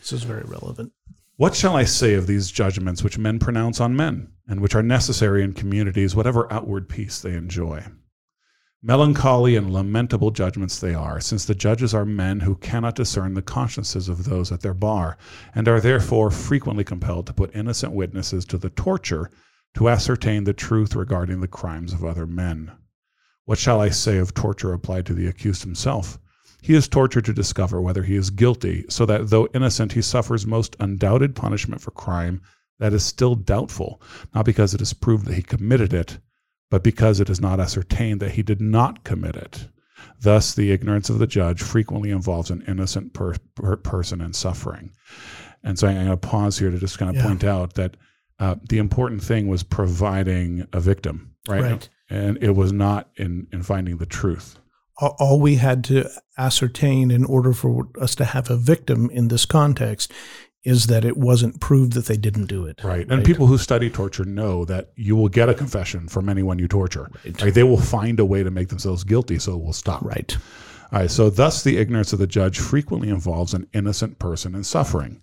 This 0.00 0.12
is 0.12 0.24
very 0.24 0.42
relevant. 0.42 0.92
What 1.36 1.54
shall 1.54 1.76
I 1.76 1.84
say 1.84 2.14
of 2.14 2.26
these 2.26 2.50
judgments 2.50 3.02
which 3.02 3.16
men 3.16 3.38
pronounce 3.38 3.80
on 3.80 3.96
men, 3.96 4.32
and 4.48 4.60
which 4.60 4.74
are 4.74 4.82
necessary 4.82 5.42
in 5.42 5.52
communities, 5.54 6.14
whatever 6.14 6.52
outward 6.52 6.88
peace 6.88 7.20
they 7.20 7.34
enjoy? 7.34 7.84
Melancholy 8.82 9.56
and 9.56 9.72
lamentable 9.72 10.30
judgments 10.30 10.78
they 10.78 10.94
are, 10.94 11.20
since 11.20 11.44
the 11.44 11.54
judges 11.54 11.94
are 11.94 12.06
men 12.06 12.40
who 12.40 12.56
cannot 12.56 12.94
discern 12.94 13.34
the 13.34 13.42
consciences 13.42 14.08
of 14.08 14.24
those 14.24 14.50
at 14.50 14.62
their 14.62 14.74
bar, 14.74 15.18
and 15.54 15.68
are 15.68 15.80
therefore 15.80 16.30
frequently 16.30 16.84
compelled 16.84 17.26
to 17.26 17.34
put 17.34 17.54
innocent 17.54 17.92
witnesses 17.92 18.44
to 18.46 18.56
the 18.56 18.70
torture 18.70 19.30
to 19.74 19.88
ascertain 19.88 20.44
the 20.44 20.52
truth 20.52 20.94
regarding 20.94 21.40
the 21.40 21.48
crimes 21.48 21.92
of 21.92 22.04
other 22.04 22.26
men. 22.26 22.72
What 23.44 23.58
shall 23.58 23.80
I 23.80 23.90
say 23.90 24.18
of 24.18 24.34
torture 24.34 24.72
applied 24.72 25.06
to 25.06 25.14
the 25.14 25.26
accused 25.26 25.62
himself? 25.62 26.18
He 26.62 26.74
is 26.74 26.88
tortured 26.88 27.24
to 27.26 27.32
discover 27.32 27.80
whether 27.80 28.02
he 28.02 28.16
is 28.16 28.30
guilty, 28.30 28.84
so 28.88 29.06
that 29.06 29.30
though 29.30 29.48
innocent, 29.54 29.92
he 29.92 30.02
suffers 30.02 30.46
most 30.46 30.76
undoubted 30.80 31.34
punishment 31.34 31.80
for 31.80 31.90
crime 31.90 32.42
that 32.78 32.92
is 32.92 33.04
still 33.04 33.34
doubtful, 33.34 34.00
not 34.34 34.44
because 34.44 34.74
it 34.74 34.80
is 34.80 34.92
proved 34.92 35.26
that 35.26 35.34
he 35.34 35.42
committed 35.42 35.92
it, 35.92 36.18
but 36.70 36.82
because 36.82 37.20
it 37.20 37.28
is 37.30 37.40
not 37.40 37.60
ascertained 37.60 38.20
that 38.20 38.32
he 38.32 38.42
did 38.42 38.60
not 38.60 39.04
commit 39.04 39.36
it. 39.36 39.68
Thus, 40.22 40.54
the 40.54 40.70
ignorance 40.70 41.10
of 41.10 41.18
the 41.18 41.26
judge 41.26 41.62
frequently 41.62 42.10
involves 42.10 42.50
an 42.50 42.62
innocent 42.66 43.12
per- 43.12 43.34
per- 43.54 43.76
person 43.76 44.20
in 44.20 44.32
suffering. 44.32 44.92
And 45.62 45.78
so 45.78 45.88
I'm 45.88 45.94
going 45.94 46.08
to 46.08 46.16
pause 46.16 46.58
here 46.58 46.70
to 46.70 46.78
just 46.78 46.98
kind 46.98 47.10
of 47.10 47.16
Yeah. 47.16 47.26
point 47.28 47.44
out 47.44 47.74
that 47.74 47.96
uh, 48.38 48.54
the 48.68 48.78
important 48.78 49.22
thing 49.22 49.48
was 49.48 49.62
providing 49.62 50.66
a 50.72 50.80
victim, 50.80 51.34
right? 51.48 51.62
Right. 51.62 51.88
And 52.08 52.38
it 52.42 52.56
was 52.56 52.72
not 52.72 53.10
in, 53.16 53.46
in 53.52 53.62
finding 53.62 53.98
the 53.98 54.06
truth. 54.06 54.58
All, 55.00 55.40
we 55.40 55.56
had 55.56 55.82
to 55.84 56.10
ascertain 56.36 57.10
in 57.10 57.24
order 57.24 57.52
for 57.52 57.88
us 58.00 58.14
to 58.16 58.24
have 58.24 58.50
a 58.50 58.56
victim 58.56 59.10
in 59.10 59.28
this 59.28 59.46
context 59.46 60.12
is 60.62 60.88
that 60.88 61.06
it 61.06 61.16
wasn't 61.16 61.58
proved 61.60 61.94
that 61.94 62.04
they 62.04 62.18
didn't 62.18 62.46
do 62.46 62.66
it. 62.66 62.84
Right. 62.84 63.10
And 63.10 63.24
people 63.24 63.46
who 63.46 63.56
study 63.56 63.88
torture 63.88 64.26
know 64.26 64.66
that 64.66 64.90
you 64.94 65.16
will 65.16 65.30
get 65.30 65.48
a 65.48 65.54
confession 65.54 66.06
from 66.06 66.28
anyone 66.28 66.58
you 66.58 66.68
torture. 66.68 67.10
Right. 67.24 67.42
Right? 67.42 67.54
They 67.54 67.62
will 67.62 67.80
find 67.80 68.20
a 68.20 68.26
way 68.26 68.42
to 68.42 68.50
make 68.50 68.68
themselves 68.68 69.02
guilty, 69.02 69.38
so 69.38 69.54
it 69.54 69.62
will 69.62 69.72
stop. 69.72 70.02
Right. 70.02 70.36
All 70.92 71.00
right. 71.00 71.10
So, 71.10 71.30
thus, 71.30 71.62
the 71.62 71.78
ignorance 71.78 72.12
of 72.12 72.18
the 72.18 72.26
judge 72.26 72.58
frequently 72.58 73.08
involves 73.08 73.54
an 73.54 73.68
innocent 73.72 74.18
person 74.18 74.54
in 74.54 74.64
suffering. 74.64 75.22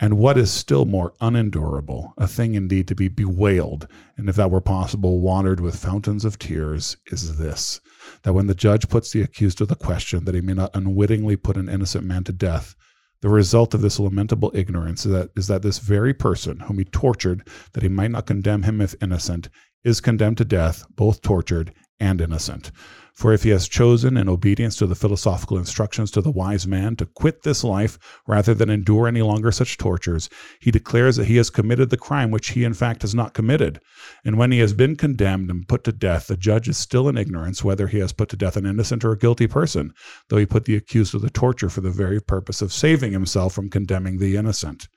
And 0.00 0.18
what 0.18 0.36
is 0.36 0.52
still 0.52 0.84
more 0.84 1.14
unendurable, 1.20 2.12
a 2.18 2.26
thing 2.26 2.54
indeed 2.54 2.88
to 2.88 2.94
be 2.94 3.08
bewailed, 3.08 3.86
and 4.16 4.28
if 4.28 4.36
that 4.36 4.50
were 4.50 4.60
possible, 4.60 5.20
watered 5.20 5.60
with 5.60 5.76
fountains 5.76 6.24
of 6.24 6.38
tears, 6.38 6.96
is 7.06 7.38
this 7.38 7.80
that 8.22 8.32
when 8.32 8.46
the 8.46 8.54
judge 8.54 8.88
puts 8.88 9.10
the 9.10 9.22
accused 9.22 9.58
to 9.58 9.66
the 9.66 9.74
question 9.74 10.24
that 10.24 10.34
he 10.34 10.40
may 10.40 10.54
not 10.54 10.74
unwittingly 10.74 11.36
put 11.36 11.56
an 11.56 11.68
innocent 11.68 12.04
man 12.04 12.24
to 12.24 12.32
death, 12.32 12.74
the 13.20 13.28
result 13.28 13.72
of 13.72 13.80
this 13.80 14.00
lamentable 14.00 14.50
ignorance 14.54 15.06
is 15.06 15.12
that, 15.12 15.30
is 15.36 15.46
that 15.46 15.62
this 15.62 15.78
very 15.78 16.12
person 16.12 16.60
whom 16.60 16.78
he 16.78 16.84
tortured, 16.84 17.46
that 17.72 17.82
he 17.82 17.88
might 17.88 18.10
not 18.10 18.26
condemn 18.26 18.64
him 18.64 18.80
if 18.80 18.94
innocent, 19.00 19.48
is 19.84 20.00
condemned 20.00 20.38
to 20.38 20.44
death, 20.44 20.84
both 20.96 21.22
tortured 21.22 21.72
and 22.00 22.20
innocent. 22.20 22.72
For 23.14 23.32
if 23.32 23.42
he 23.42 23.50
has 23.50 23.68
chosen, 23.68 24.16
in 24.16 24.28
obedience 24.28 24.74
to 24.76 24.86
the 24.86 24.94
philosophical 24.94 25.58
instructions 25.58 26.10
to 26.12 26.22
the 26.22 26.30
wise 26.30 26.66
man, 26.66 26.96
to 26.96 27.06
quit 27.06 27.42
this 27.42 27.62
life 27.62 27.98
rather 28.26 28.54
than 28.54 28.70
endure 28.70 29.06
any 29.06 29.20
longer 29.20 29.52
such 29.52 29.76
tortures, 29.76 30.30
he 30.60 30.70
declares 30.70 31.16
that 31.16 31.26
he 31.26 31.36
has 31.36 31.50
committed 31.50 31.90
the 31.90 31.98
crime 31.98 32.30
which 32.30 32.50
he 32.50 32.64
in 32.64 32.72
fact 32.72 33.02
has 33.02 33.14
not 33.14 33.34
committed. 33.34 33.80
And 34.24 34.38
when 34.38 34.50
he 34.50 34.60
has 34.60 34.72
been 34.72 34.96
condemned 34.96 35.50
and 35.50 35.68
put 35.68 35.84
to 35.84 35.92
death, 35.92 36.28
the 36.28 36.38
judge 36.38 36.68
is 36.68 36.78
still 36.78 37.08
in 37.08 37.18
ignorance 37.18 37.62
whether 37.62 37.86
he 37.86 37.98
has 37.98 38.12
put 38.12 38.30
to 38.30 38.36
death 38.36 38.56
an 38.56 38.66
innocent 38.66 39.04
or 39.04 39.12
a 39.12 39.18
guilty 39.18 39.46
person, 39.46 39.92
though 40.28 40.38
he 40.38 40.46
put 40.46 40.64
the 40.64 40.76
accused 40.76 41.12
to 41.12 41.18
the 41.18 41.30
torture 41.30 41.68
for 41.68 41.82
the 41.82 41.90
very 41.90 42.20
purpose 42.20 42.62
of 42.62 42.72
saving 42.72 43.12
himself 43.12 43.52
from 43.52 43.68
condemning 43.68 44.18
the 44.18 44.36
innocent. 44.36 44.88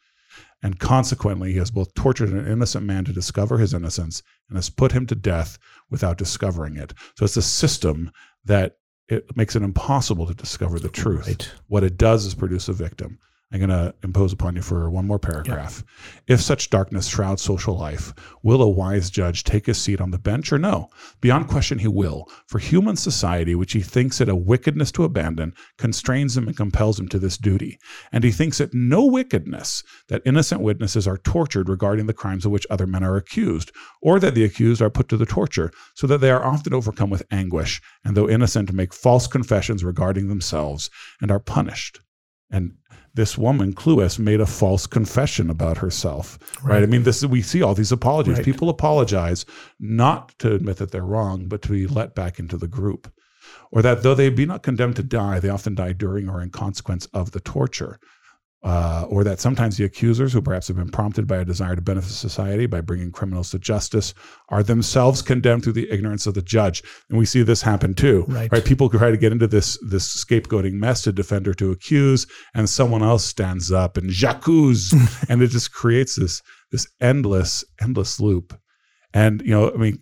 And 0.64 0.80
consequently, 0.80 1.52
he 1.52 1.60
has 1.60 1.70
both 1.70 1.94
tortured 1.94 2.30
an 2.30 2.48
innocent 2.48 2.86
man 2.86 3.06
to 3.06 3.14
discover 3.14 3.58
his 3.58 3.74
innocence 3.74 4.24
and 4.50 4.58
has 4.58 4.70
put 4.70 4.94
him 4.94 5.06
to 5.08 5.16
death 5.16 5.58
without 5.90 6.18
discovering 6.18 6.76
it. 6.78 6.94
So 7.18 7.26
it's 7.26 7.38
a 7.38 7.42
system 7.42 8.12
that 8.46 8.78
it 9.08 9.36
makes 9.38 9.56
it 9.56 9.62
impossible 9.62 10.26
to 10.28 10.34
discover 10.34 10.80
the 10.80 10.90
truth. 10.90 11.28
Right. 11.28 11.52
What 11.68 11.84
it 11.84 11.98
does 11.98 12.26
is 12.26 12.34
produce 12.34 12.68
a 12.68 12.74
victim. 12.74 13.20
I'm 13.56 13.68
going 13.68 13.70
to 13.70 13.96
impose 14.04 14.34
upon 14.34 14.58
you 14.58 14.62
for 14.62 14.90
one 14.90 15.08
more 15.08 15.18
paragraph. 15.18 15.82
If 16.28 16.42
such 16.42 16.70
darkness 16.70 17.08
shrouds 17.08 17.42
social 17.42 17.78
life, 17.78 18.14
will 18.44 18.62
a 18.62 18.68
wise 18.68 19.10
judge 19.10 19.46
take 19.46 19.68
his 19.68 19.78
seat 19.78 20.02
on 20.02 20.12
the 20.12 20.18
bench 20.18 20.52
or 20.52 20.60
no? 20.60 20.90
Beyond 21.22 21.48
question, 21.48 21.80
he 21.80 21.88
will. 21.88 22.30
For 22.48 22.60
human 22.60 22.98
society, 22.98 23.56
which 23.56 23.72
he 23.72 23.80
thinks 23.80 24.20
it 24.20 24.28
a 24.28 24.36
wickedness 24.36 24.92
to 24.92 25.06
abandon, 25.06 25.54
constrains 25.78 26.36
him 26.36 26.50
and 26.50 26.58
compels 26.58 27.00
him 27.00 27.08
to 27.08 27.18
this 27.18 27.38
duty. 27.38 27.80
And 28.12 28.26
he 28.26 28.32
thinks 28.32 28.60
it 28.60 28.74
no 28.74 29.06
wickedness 29.06 29.84
that 30.10 30.22
innocent 30.26 30.60
witnesses 30.60 31.08
are 31.08 31.18
tortured 31.20 31.70
regarding 31.70 32.08
the 32.08 32.14
crimes 32.14 32.46
of 32.46 32.52
which 32.52 32.68
other 32.70 32.86
men 32.86 33.06
are 33.06 33.16
accused, 33.16 33.72
or 34.02 34.20
that 34.20 34.36
the 34.36 34.44
accused 34.44 34.82
are 34.82 34.90
put 34.90 35.08
to 35.08 35.18
the 35.18 35.26
torture, 35.26 35.72
so 35.94 36.08
that 36.08 36.20
they 36.20 36.30
are 36.30 36.44
often 36.44 36.74
overcome 36.74 37.10
with 37.10 37.24
anguish, 37.32 37.82
and 38.04 38.18
though 38.18 38.28
innocent, 38.28 38.74
make 38.74 38.94
false 38.94 39.28
confessions 39.28 39.82
regarding 39.82 40.28
themselves, 40.28 40.90
and 41.22 41.32
are 41.32 41.40
punished. 41.40 42.02
And 42.52 42.74
this 43.16 43.38
woman, 43.38 43.74
Cluess, 43.74 44.20
made 44.20 44.42
a 44.42 44.46
false 44.46 44.86
confession 44.86 45.50
about 45.50 45.78
herself. 45.78 46.38
Right. 46.62 46.76
right? 46.76 46.84
I 46.84 46.86
mean, 46.86 47.04
this 47.04 47.26
we 47.26 47.42
see 47.42 47.62
all 47.62 47.74
these 47.74 47.92
apologies. 47.92 48.36
Right. 48.36 48.46
People 48.46 48.70
apologize 48.70 49.46
not 49.80 50.38
to 50.40 50.54
admit 50.54 50.78
that 50.78 50.92
they're 50.92 51.02
wrong, 51.02 51.48
but 51.48 51.62
to 51.64 51.70
be 51.70 51.88
let 51.88 52.14
back 52.14 52.40
into 52.40 52.58
the 52.58 52.68
group. 52.68 53.12
Or 53.72 53.82
that 53.82 54.04
though 54.04 54.16
they 54.16 54.30
be 54.30 54.46
not 54.46 54.64
condemned 54.64 54.98
to 54.98 55.04
die, 55.04 55.40
they 55.40 55.50
often 55.50 55.76
die 55.76 55.94
during 55.94 56.30
or 56.30 56.42
in 56.42 56.50
consequence 56.50 57.08
of 57.08 57.32
the 57.32 57.40
torture 57.40 58.00
uh, 58.66 59.06
or 59.10 59.24
that 59.24 59.40
sometimes 59.40 59.78
the 59.78 59.86
accusers, 59.86 60.34
who 60.34 60.42
perhaps 60.42 60.68
have 60.68 60.76
been 60.76 60.90
prompted 60.90 61.28
by 61.28 61.38
a 61.38 61.46
desire 61.46 61.76
to 61.76 61.82
benefit 61.84 62.10
society 62.10 62.66
by 62.66 62.82
bringing 62.82 63.12
criminals 63.12 63.52
to 63.52 63.60
justice, 63.60 64.16
are 64.50 64.64
themselves 64.64 65.22
condemned 65.22 65.64
through 65.64 65.74
the 65.74 65.90
ignorance 65.92 66.26
of 66.26 66.34
the 66.34 66.42
judge. 66.42 66.82
And 67.08 67.20
we 67.20 67.28
see 67.28 67.44
this 67.44 67.62
happen 67.62 67.94
too. 67.94 68.26
Right. 68.28 68.52
right? 68.52 68.66
People 68.66 68.90
try 68.90 69.12
to 69.12 69.18
get 69.18 69.32
into 69.32 69.46
this 69.46 69.78
this 69.88 70.26
scapegoating 70.26 70.74
mess 70.74 71.04
to 71.04 71.12
defend 71.12 71.48
or 71.48 71.54
to 71.54 71.72
accuse, 71.72 72.26
and 72.56 72.68
someone 72.68 73.04
else 73.04 73.24
stands 73.24 73.72
up 73.72 73.98
and 73.98 74.10
j'accuse, 74.10 74.94
and 75.30 75.44
it 75.44 75.50
just 75.50 75.72
creates 75.72 76.16
this 76.16 76.42
this 76.72 76.88
endless 77.00 77.64
endless 77.80 78.20
loop. 78.20 78.60
And 79.14 79.44
you 79.44 79.52
know, 79.52 79.72
I 79.72 79.78
mean, 79.78 80.00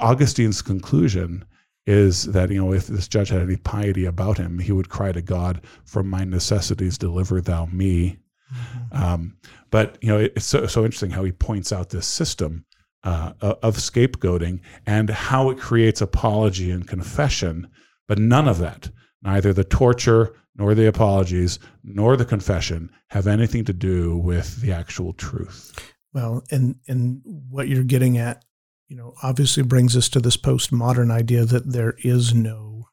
Augustine's 0.00 0.62
conclusion 0.62 1.44
is 1.86 2.24
that 2.24 2.50
you 2.50 2.62
know 2.62 2.72
if 2.72 2.88
this 2.88 3.08
judge 3.08 3.28
had 3.28 3.42
any 3.42 3.56
piety 3.56 4.04
about 4.04 4.38
him, 4.38 4.58
he 4.58 4.72
would 4.72 4.88
cry 4.88 5.12
to 5.12 5.22
God, 5.22 5.60
"From 5.84 6.08
my 6.08 6.24
necessities 6.24 6.98
deliver 6.98 7.40
thou 7.40 7.66
me." 7.66 8.18
Mm-hmm. 8.52 9.02
Um, 9.02 9.36
but 9.70 9.98
you 10.02 10.08
know 10.08 10.18
it's 10.18 10.46
so, 10.46 10.66
so 10.66 10.84
interesting 10.84 11.10
how 11.10 11.24
he 11.24 11.32
points 11.32 11.72
out 11.72 11.90
this 11.90 12.06
system 12.06 12.64
uh, 13.04 13.32
of 13.40 13.76
scapegoating 13.76 14.60
and 14.86 15.10
how 15.10 15.50
it 15.50 15.58
creates 15.58 16.00
apology 16.00 16.70
and 16.70 16.88
confession, 16.88 17.68
but 18.08 18.18
none 18.18 18.48
of 18.48 18.58
that, 18.58 18.90
neither 19.22 19.52
the 19.52 19.64
torture 19.64 20.34
nor 20.56 20.74
the 20.74 20.88
apologies 20.88 21.58
nor 21.84 22.16
the 22.16 22.24
confession, 22.24 22.90
have 23.08 23.26
anything 23.26 23.64
to 23.64 23.72
do 23.72 24.16
with 24.16 24.60
the 24.60 24.72
actual 24.72 25.12
truth. 25.12 25.72
Well, 26.12 26.42
and 26.50 26.76
and 26.88 27.20
what 27.24 27.68
you're 27.68 27.84
getting 27.84 28.18
at 28.18 28.44
you 28.88 28.96
know, 28.96 29.14
obviously 29.22 29.62
brings 29.62 29.96
us 29.96 30.08
to 30.10 30.20
this 30.20 30.36
postmodern 30.36 31.10
idea 31.10 31.44
that 31.44 31.72
there 31.72 31.94
is 31.98 32.34
no, 32.34 32.88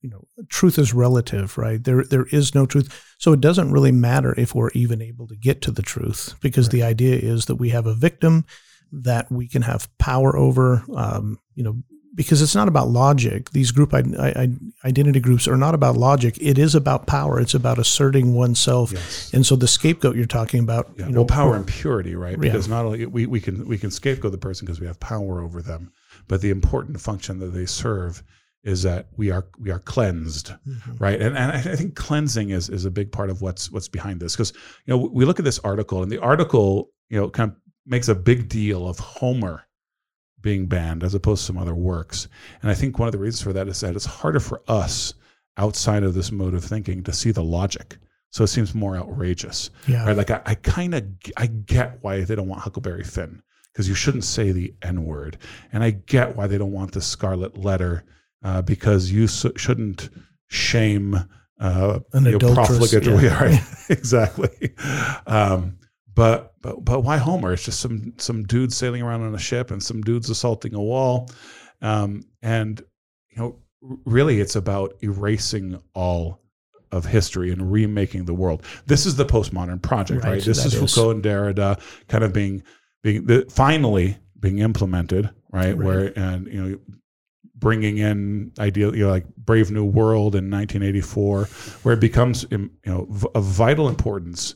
you 0.00 0.10
know, 0.10 0.26
truth 0.48 0.78
is 0.78 0.94
relative, 0.94 1.58
right? 1.58 1.82
There, 1.82 2.04
there 2.04 2.26
is 2.30 2.54
no 2.54 2.66
truth. 2.66 3.14
So 3.18 3.32
it 3.32 3.40
doesn't 3.40 3.72
really 3.72 3.92
matter 3.92 4.34
if 4.38 4.54
we're 4.54 4.70
even 4.70 5.02
able 5.02 5.26
to 5.28 5.36
get 5.36 5.62
to 5.62 5.70
the 5.70 5.82
truth 5.82 6.34
because 6.40 6.66
right. 6.66 6.72
the 6.72 6.82
idea 6.82 7.16
is 7.16 7.46
that 7.46 7.56
we 7.56 7.70
have 7.70 7.86
a 7.86 7.94
victim 7.94 8.44
that 8.92 9.30
we 9.30 9.48
can 9.48 9.62
have 9.62 9.88
power 9.98 10.36
over, 10.36 10.84
um, 10.94 11.38
you 11.54 11.64
know, 11.64 11.82
because 12.14 12.40
it's 12.42 12.54
not 12.54 12.68
about 12.68 12.88
logic. 12.88 13.50
These 13.50 13.72
group 13.72 13.92
identity 13.92 15.20
groups 15.20 15.48
are 15.48 15.56
not 15.56 15.74
about 15.74 15.96
logic. 15.96 16.38
It 16.40 16.58
is 16.58 16.74
about 16.74 17.06
power. 17.06 17.40
It's 17.40 17.54
about 17.54 17.78
asserting 17.78 18.34
oneself. 18.34 18.92
Yes. 18.92 19.32
And 19.34 19.44
so 19.44 19.56
the 19.56 19.66
scapegoat 19.66 20.16
you're 20.16 20.26
talking 20.26 20.60
about, 20.60 20.90
yeah. 20.96 21.06
you 21.06 21.12
know, 21.12 21.20
well, 21.20 21.26
power 21.26 21.56
and 21.56 21.66
purity, 21.66 22.14
right? 22.14 22.38
Because 22.38 22.68
yeah. 22.68 22.74
not 22.74 22.86
only 22.86 23.06
we, 23.06 23.26
we 23.26 23.40
can 23.40 23.66
we 23.66 23.78
can 23.78 23.90
scapegoat 23.90 24.32
the 24.32 24.38
person 24.38 24.66
because 24.66 24.80
we 24.80 24.86
have 24.86 25.00
power 25.00 25.40
over 25.42 25.60
them, 25.60 25.92
but 26.28 26.40
the 26.40 26.50
important 26.50 27.00
function 27.00 27.38
that 27.40 27.46
they 27.48 27.66
serve 27.66 28.22
is 28.62 28.82
that 28.82 29.08
we 29.16 29.30
are 29.30 29.46
we 29.58 29.70
are 29.70 29.80
cleansed, 29.80 30.52
mm-hmm. 30.66 30.96
right? 30.96 31.20
And 31.20 31.36
and 31.36 31.52
I 31.52 31.60
think 31.60 31.96
cleansing 31.96 32.50
is 32.50 32.68
is 32.68 32.84
a 32.84 32.90
big 32.90 33.12
part 33.12 33.30
of 33.30 33.42
what's 33.42 33.70
what's 33.70 33.88
behind 33.88 34.20
this 34.20 34.34
because 34.34 34.52
you 34.86 34.94
know 34.94 34.98
we 35.12 35.24
look 35.24 35.38
at 35.38 35.44
this 35.44 35.58
article 35.60 36.02
and 36.02 36.10
the 36.10 36.20
article 36.20 36.90
you 37.08 37.20
know 37.20 37.28
kind 37.28 37.50
of 37.50 37.56
makes 37.86 38.08
a 38.08 38.14
big 38.14 38.48
deal 38.48 38.88
of 38.88 38.98
Homer 38.98 39.66
being 40.44 40.66
banned 40.66 41.02
as 41.02 41.14
opposed 41.14 41.40
to 41.40 41.46
some 41.46 41.58
other 41.58 41.74
works. 41.74 42.28
And 42.62 42.70
I 42.70 42.74
think 42.74 42.98
one 42.98 43.08
of 43.08 43.12
the 43.12 43.18
reasons 43.18 43.42
for 43.42 43.52
that 43.54 43.66
is 43.66 43.80
that 43.80 43.96
it's 43.96 44.04
harder 44.04 44.38
for 44.38 44.62
us 44.68 45.14
outside 45.56 46.04
of 46.04 46.14
this 46.14 46.30
mode 46.30 46.54
of 46.54 46.62
thinking 46.62 47.02
to 47.02 47.12
see 47.12 47.32
the 47.32 47.42
logic. 47.42 47.96
So 48.30 48.44
it 48.44 48.48
seems 48.48 48.74
more 48.74 48.96
outrageous. 48.96 49.70
Yeah. 49.88 50.04
Right? 50.04 50.16
Like 50.16 50.30
I, 50.30 50.42
I 50.44 50.54
kind 50.56 50.94
of 50.94 51.04
I 51.36 51.46
get 51.46 51.98
why 52.02 52.20
they 52.20 52.34
don't 52.36 52.48
want 52.48 52.60
Huckleberry 52.60 53.04
Finn 53.04 53.42
because 53.72 53.88
you 53.88 53.94
shouldn't 53.94 54.24
say 54.24 54.52
the 54.52 54.74
N 54.82 55.04
word, 55.04 55.38
and 55.72 55.82
I 55.82 55.90
get 55.90 56.36
why 56.36 56.46
they 56.46 56.58
don't 56.58 56.72
want 56.72 56.92
the 56.92 57.00
Scarlet 57.00 57.56
Letter 57.56 58.04
uh, 58.42 58.62
because 58.62 59.10
you 59.10 59.26
so, 59.26 59.52
shouldn't 59.56 60.10
shame 60.48 61.16
uh, 61.60 62.00
an 62.12 62.26
adulteress. 62.26 62.92
Yeah. 62.92 63.40
Right? 63.40 63.60
exactly. 63.88 64.74
Um, 65.26 65.78
but 66.14 66.54
but 66.62 66.84
but 66.84 67.00
why 67.00 67.16
Homer? 67.16 67.52
It's 67.52 67.64
just 67.64 67.80
some 67.80 68.14
some 68.18 68.44
dudes 68.44 68.76
sailing 68.76 69.02
around 69.02 69.22
on 69.22 69.34
a 69.34 69.38
ship 69.38 69.70
and 69.70 69.82
some 69.82 70.00
dudes 70.02 70.30
assaulting 70.30 70.74
a 70.74 70.82
wall, 70.82 71.30
um, 71.82 72.24
and 72.42 72.80
you 73.30 73.38
know 73.38 73.58
really 74.04 74.40
it's 74.40 74.56
about 74.56 74.94
erasing 75.02 75.80
all 75.94 76.40
of 76.92 77.04
history 77.04 77.50
and 77.50 77.72
remaking 77.72 78.24
the 78.24 78.34
world. 78.34 78.64
This 78.86 79.04
is 79.06 79.16
the 79.16 79.24
postmodern 79.24 79.82
project, 79.82 80.22
right? 80.24 80.34
right? 80.34 80.42
This 80.42 80.64
is 80.64 80.74
Foucault 80.74 81.10
and 81.10 81.22
Derrida 81.22 81.80
kind 82.08 82.22
of 82.22 82.32
being 82.32 82.62
being 83.02 83.26
the, 83.26 83.44
finally 83.50 84.16
being 84.38 84.60
implemented, 84.60 85.26
right? 85.52 85.76
right? 85.76 85.76
Where 85.76 86.18
and 86.18 86.46
you 86.46 86.62
know 86.62 86.78
bringing 87.56 87.98
in 87.98 88.52
ideal 88.58 88.94
you 88.94 89.04
know 89.04 89.10
like 89.10 89.26
Brave 89.36 89.72
New 89.72 89.84
World 89.84 90.36
in 90.36 90.48
1984, 90.48 91.44
where 91.82 91.94
it 91.94 92.00
becomes 92.00 92.46
you 92.50 92.70
know 92.86 93.08
of 93.34 93.44
vital 93.44 93.88
importance 93.88 94.54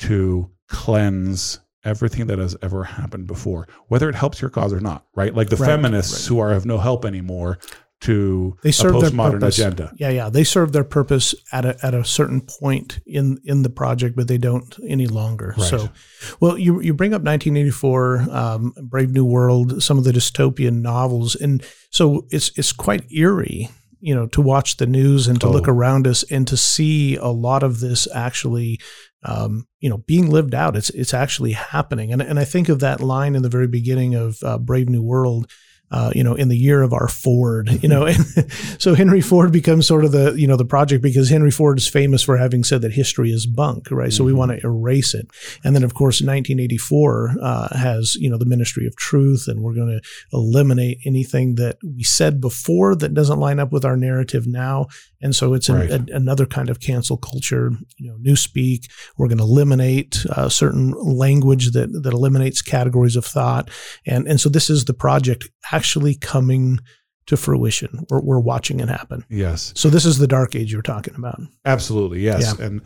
to 0.00 0.50
cleanse 0.72 1.60
everything 1.84 2.26
that 2.26 2.38
has 2.38 2.56
ever 2.62 2.84
happened 2.84 3.26
before, 3.26 3.68
whether 3.88 4.08
it 4.08 4.14
helps 4.14 4.40
your 4.40 4.50
cause 4.50 4.72
or 4.72 4.80
not, 4.80 5.04
right? 5.14 5.34
Like 5.34 5.48
the 5.48 5.56
right, 5.56 5.66
feminists 5.66 6.24
right. 6.24 6.28
who 6.28 6.40
are 6.40 6.52
of 6.52 6.66
no 6.66 6.78
help 6.78 7.04
anymore 7.04 7.58
to 8.00 8.56
they 8.62 8.72
serve 8.72 8.96
a 8.96 8.98
postmodern 8.98 9.40
their 9.40 9.48
agenda. 9.50 9.92
Yeah, 9.96 10.08
yeah, 10.08 10.28
they 10.28 10.42
serve 10.42 10.72
their 10.72 10.82
purpose 10.82 11.34
at 11.52 11.64
a 11.64 11.76
at 11.84 11.94
a 11.94 12.04
certain 12.04 12.40
point 12.40 13.00
in 13.06 13.38
in 13.44 13.62
the 13.62 13.70
project, 13.70 14.16
but 14.16 14.26
they 14.26 14.38
don't 14.38 14.76
any 14.86 15.06
longer. 15.06 15.54
Right. 15.56 15.70
So, 15.70 15.88
well, 16.40 16.58
you 16.58 16.80
you 16.80 16.94
bring 16.94 17.14
up 17.14 17.22
1984, 17.22 18.26
um, 18.30 18.72
Brave 18.82 19.10
New 19.10 19.24
World, 19.24 19.82
some 19.82 19.98
of 19.98 20.04
the 20.04 20.12
dystopian 20.12 20.82
novels, 20.82 21.36
and 21.36 21.64
so 21.90 22.26
it's 22.30 22.50
it's 22.56 22.72
quite 22.72 23.10
eerie 23.12 23.68
you 24.02 24.14
know 24.14 24.26
to 24.26 24.42
watch 24.42 24.76
the 24.76 24.86
news 24.86 25.28
and 25.28 25.40
to 25.40 25.46
oh. 25.46 25.50
look 25.50 25.68
around 25.68 26.06
us 26.06 26.24
and 26.30 26.46
to 26.48 26.56
see 26.56 27.16
a 27.16 27.28
lot 27.28 27.62
of 27.62 27.80
this 27.80 28.06
actually 28.14 28.78
um, 29.22 29.66
you 29.80 29.88
know 29.88 29.98
being 29.98 30.28
lived 30.28 30.54
out 30.54 30.76
it's 30.76 30.90
it's 30.90 31.14
actually 31.14 31.52
happening 31.52 32.12
and 32.12 32.20
and 32.20 32.38
I 32.38 32.44
think 32.44 32.68
of 32.68 32.80
that 32.80 33.00
line 33.00 33.34
in 33.34 33.42
the 33.42 33.48
very 33.48 33.68
beginning 33.68 34.14
of 34.14 34.36
uh, 34.42 34.58
Brave 34.58 34.88
New 34.88 35.02
World 35.02 35.50
uh, 35.92 36.10
you 36.14 36.24
know, 36.24 36.34
in 36.34 36.48
the 36.48 36.56
year 36.56 36.82
of 36.82 36.94
our 36.94 37.06
Ford, 37.06 37.68
you 37.82 37.88
know, 37.88 38.06
and 38.06 38.52
so 38.78 38.94
Henry 38.94 39.20
Ford 39.20 39.52
becomes 39.52 39.86
sort 39.86 40.06
of 40.06 40.12
the, 40.12 40.32
you 40.32 40.46
know, 40.46 40.56
the 40.56 40.64
project 40.64 41.02
because 41.02 41.28
Henry 41.28 41.50
Ford 41.50 41.76
is 41.76 41.86
famous 41.86 42.22
for 42.22 42.38
having 42.38 42.64
said 42.64 42.80
that 42.80 42.94
history 42.94 43.30
is 43.30 43.46
bunk, 43.46 43.90
right? 43.90 44.08
Mm-hmm. 44.08 44.16
So 44.16 44.24
we 44.24 44.32
mm-hmm. 44.32 44.38
want 44.38 44.52
to 44.52 44.66
erase 44.66 45.12
it. 45.12 45.28
And 45.62 45.76
then, 45.76 45.84
of 45.84 45.92
course, 45.92 46.22
1984 46.22 47.36
uh, 47.42 47.76
has, 47.76 48.14
you 48.14 48.30
know, 48.30 48.38
the 48.38 48.46
Ministry 48.46 48.86
of 48.86 48.96
Truth, 48.96 49.48
and 49.48 49.60
we're 49.60 49.74
going 49.74 50.00
to 50.00 50.00
eliminate 50.32 50.98
anything 51.04 51.56
that 51.56 51.76
we 51.84 52.04
said 52.04 52.40
before 52.40 52.96
that 52.96 53.12
doesn't 53.12 53.38
line 53.38 53.60
up 53.60 53.70
with 53.70 53.84
our 53.84 53.96
narrative 53.96 54.46
now. 54.46 54.86
And 55.22 55.34
so 55.34 55.54
it's 55.54 55.70
right. 55.70 55.90
an, 55.90 56.08
a, 56.12 56.16
another 56.16 56.46
kind 56.46 56.68
of 56.68 56.80
cancel 56.80 57.16
culture, 57.16 57.70
you 57.96 58.10
know, 58.10 58.18
newspeak. 58.18 58.90
We're 59.16 59.28
going 59.28 59.38
to 59.38 59.44
eliminate 59.44 60.26
uh, 60.30 60.48
certain 60.48 60.92
language 60.92 61.72
that 61.72 61.92
that 62.02 62.12
eliminates 62.12 62.62
categories 62.62 63.16
of 63.16 63.24
thought, 63.24 63.70
and 64.04 64.26
and 64.26 64.40
so 64.40 64.48
this 64.48 64.68
is 64.68 64.84
the 64.84 64.94
project 64.94 65.48
actually 65.70 66.16
coming 66.16 66.80
to 67.26 67.36
fruition. 67.36 68.04
We're, 68.10 68.20
we're 68.20 68.40
watching 68.40 68.80
it 68.80 68.88
happen. 68.88 69.24
Yes. 69.28 69.72
So 69.76 69.88
this 69.88 70.04
is 70.04 70.18
the 70.18 70.26
dark 70.26 70.56
age 70.56 70.72
you're 70.72 70.82
talking 70.82 71.14
about. 71.16 71.40
Absolutely. 71.64 72.20
Yes. 72.20 72.56
Yeah. 72.58 72.66
And 72.66 72.82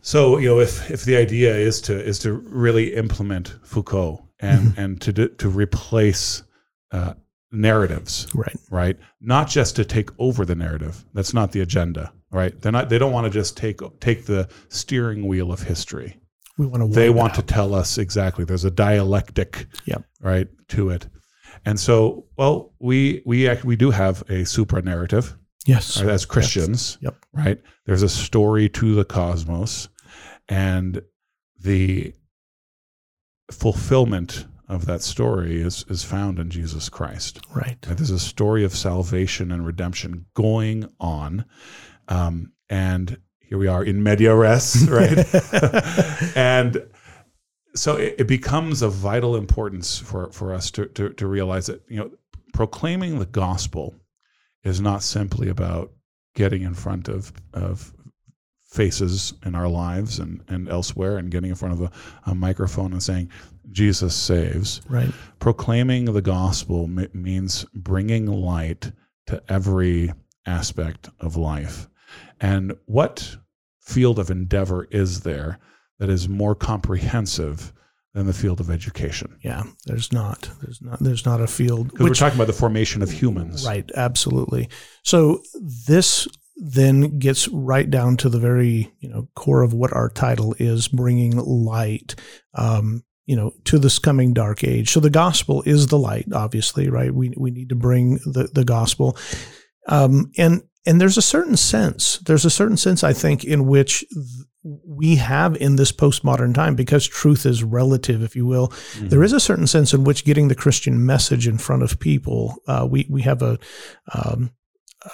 so, 0.00 0.38
you 0.38 0.48
know, 0.48 0.58
if, 0.58 0.90
if 0.90 1.04
the 1.04 1.16
idea 1.16 1.54
is 1.54 1.80
to, 1.82 2.02
is 2.02 2.18
to 2.20 2.32
really 2.32 2.94
implement 2.94 3.56
Foucault 3.62 4.26
and, 4.40 4.68
mm-hmm. 4.68 4.80
and 4.80 5.00
to, 5.02 5.28
to 5.28 5.48
replace, 5.50 6.42
uh, 6.92 7.12
narratives, 7.52 8.26
right? 8.34 8.56
Right. 8.70 8.98
Not 9.20 9.48
just 9.48 9.76
to 9.76 9.84
take 9.84 10.10
over 10.18 10.44
the 10.44 10.54
narrative. 10.54 11.04
That's 11.14 11.34
not 11.34 11.52
the 11.52 11.60
agenda, 11.60 12.12
right? 12.30 12.58
They're 12.60 12.72
not. 12.72 12.88
They 12.88 12.98
don't 12.98 13.12
want 13.12 13.26
to 13.26 13.30
just 13.30 13.56
take 13.56 13.80
take 14.00 14.24
the 14.26 14.48
steering 14.68 15.26
wheel 15.26 15.52
of 15.52 15.62
history. 15.62 16.18
We 16.58 16.66
want 16.66 16.82
to. 16.82 16.88
They 16.88 17.10
want 17.10 17.34
to 17.34 17.42
tell 17.42 17.74
us 17.74 17.98
exactly. 17.98 18.44
There's 18.44 18.64
a 18.64 18.70
dialectic, 18.70 19.66
yep. 19.84 20.04
right, 20.20 20.48
to 20.68 20.90
it. 20.90 21.06
And 21.64 21.78
so, 21.78 22.26
well, 22.36 22.72
we 22.80 23.22
we 23.24 23.48
actually, 23.48 23.68
we 23.68 23.76
do 23.76 23.90
have 23.90 24.22
a 24.28 24.44
supra 24.44 24.82
narrative. 24.82 25.36
Yes. 25.66 26.00
Right, 26.00 26.10
as 26.10 26.26
Christians. 26.26 26.98
Yes. 27.00 27.12
Yep. 27.12 27.44
Right. 27.44 27.62
There's 27.86 28.02
a 28.02 28.08
story 28.08 28.68
to 28.70 28.94
the 28.94 29.04
cosmos. 29.04 29.88
and 30.48 31.02
the 31.60 32.12
fulfillment 33.50 34.46
of 34.68 34.86
that 34.86 35.02
story 35.02 35.60
is 35.60 35.84
is 35.88 36.04
found 36.04 36.38
in 36.38 36.50
Jesus 36.50 36.88
Christ. 36.88 37.40
Right. 37.54 37.80
There's 37.82 38.10
a 38.10 38.18
story 38.18 38.64
of 38.64 38.74
salvation 38.74 39.52
and 39.52 39.66
redemption 39.66 40.26
going 40.34 40.88
on, 41.00 41.44
um, 42.08 42.52
and 42.68 43.18
here 43.40 43.58
we 43.58 43.68
are 43.68 43.84
in 43.84 44.02
media 44.02 44.34
res, 44.34 44.88
right? 44.90 45.26
and 46.36 46.88
so 47.74 47.96
it, 47.96 48.16
it, 48.18 48.26
becomes 48.26 48.82
of 48.82 48.92
vital 48.92 49.36
importance 49.36 49.98
for 49.98 50.30
for 50.32 50.54
us 50.54 50.70
to, 50.72 50.86
to 50.86 51.10
to 51.10 51.26
realize 51.26 51.66
that 51.66 51.82
you 51.88 51.96
know 51.96 52.10
proclaiming 52.52 53.18
the 53.18 53.26
gospel 53.26 53.94
is 54.62 54.80
not 54.80 55.02
simply 55.02 55.48
about 55.48 55.90
getting 56.34 56.62
in 56.62 56.74
front 56.74 57.08
of 57.08 57.32
of 57.52 57.92
faces 58.72 59.34
in 59.44 59.54
our 59.54 59.68
lives 59.68 60.18
and, 60.18 60.42
and 60.48 60.66
elsewhere 60.68 61.18
and 61.18 61.30
getting 61.30 61.50
in 61.50 61.56
front 61.56 61.74
of 61.74 61.82
a, 61.82 61.90
a 62.30 62.34
microphone 62.34 62.92
and 62.92 63.02
saying 63.02 63.30
jesus 63.70 64.14
saves 64.14 64.80
right 64.88 65.12
proclaiming 65.38 66.06
the 66.06 66.22
gospel 66.22 66.84
m- 66.84 67.08
means 67.12 67.64
bringing 67.74 68.26
light 68.26 68.92
to 69.26 69.42
every 69.48 70.12
aspect 70.46 71.08
of 71.20 71.36
life 71.36 71.88
and 72.40 72.74
what 72.86 73.36
field 73.80 74.18
of 74.18 74.30
endeavor 74.30 74.84
is 74.90 75.20
there 75.20 75.58
that 75.98 76.10
is 76.10 76.28
more 76.28 76.54
comprehensive 76.54 77.72
than 78.14 78.26
the 78.26 78.32
field 78.32 78.60
of 78.60 78.70
education. 78.70 79.38
Yeah, 79.42 79.62
there's 79.86 80.12
not. 80.12 80.50
There's 80.60 80.82
not. 80.82 80.98
There's 81.00 81.24
not 81.24 81.40
a 81.40 81.46
field. 81.46 81.90
Because 81.90 82.08
we're 82.08 82.14
talking 82.14 82.36
about 82.36 82.46
the 82.46 82.52
formation 82.52 83.02
of 83.02 83.10
humans. 83.10 83.64
Right. 83.66 83.90
Absolutely. 83.94 84.68
So 85.02 85.42
this 85.86 86.28
then 86.56 87.18
gets 87.18 87.48
right 87.48 87.88
down 87.90 88.16
to 88.18 88.28
the 88.28 88.38
very 88.38 88.92
you 89.00 89.08
know 89.08 89.28
core 89.34 89.62
of 89.62 89.72
what 89.72 89.92
our 89.92 90.10
title 90.10 90.54
is, 90.58 90.88
bringing 90.88 91.36
light. 91.36 92.14
Um, 92.54 93.04
you 93.26 93.36
know, 93.36 93.52
to 93.64 93.78
this 93.78 93.98
coming 93.98 94.32
dark 94.32 94.64
age. 94.64 94.90
So 94.90 95.00
the 95.00 95.10
gospel 95.10 95.62
is 95.62 95.86
the 95.86 95.98
light, 95.98 96.26
obviously, 96.32 96.88
right? 96.88 97.14
We 97.14 97.32
we 97.36 97.50
need 97.50 97.68
to 97.68 97.74
bring 97.74 98.14
the 98.24 98.48
the 98.52 98.64
gospel, 98.64 99.16
um, 99.88 100.30
and 100.36 100.62
and 100.86 101.00
there's 101.00 101.18
a 101.18 101.22
certain 101.22 101.56
sense. 101.56 102.18
There's 102.18 102.44
a 102.44 102.50
certain 102.50 102.76
sense, 102.76 103.04
I 103.04 103.12
think, 103.12 103.44
in 103.44 103.66
which. 103.66 104.04
We 104.64 105.16
have 105.16 105.56
in 105.56 105.74
this 105.74 105.90
postmodern 105.90 106.54
time 106.54 106.76
because 106.76 107.04
truth 107.04 107.46
is 107.46 107.64
relative, 107.64 108.22
if 108.22 108.36
you 108.36 108.46
will. 108.46 108.68
Mm-hmm. 108.68 109.08
There 109.08 109.24
is 109.24 109.32
a 109.32 109.40
certain 109.40 109.66
sense 109.66 109.92
in 109.92 110.04
which 110.04 110.24
getting 110.24 110.46
the 110.46 110.54
Christian 110.54 111.04
message 111.04 111.48
in 111.48 111.58
front 111.58 111.82
of 111.82 111.98
people, 111.98 112.54
uh, 112.68 112.86
we 112.88 113.08
we 113.10 113.22
have 113.22 113.42
a 113.42 113.58
um, 114.14 114.52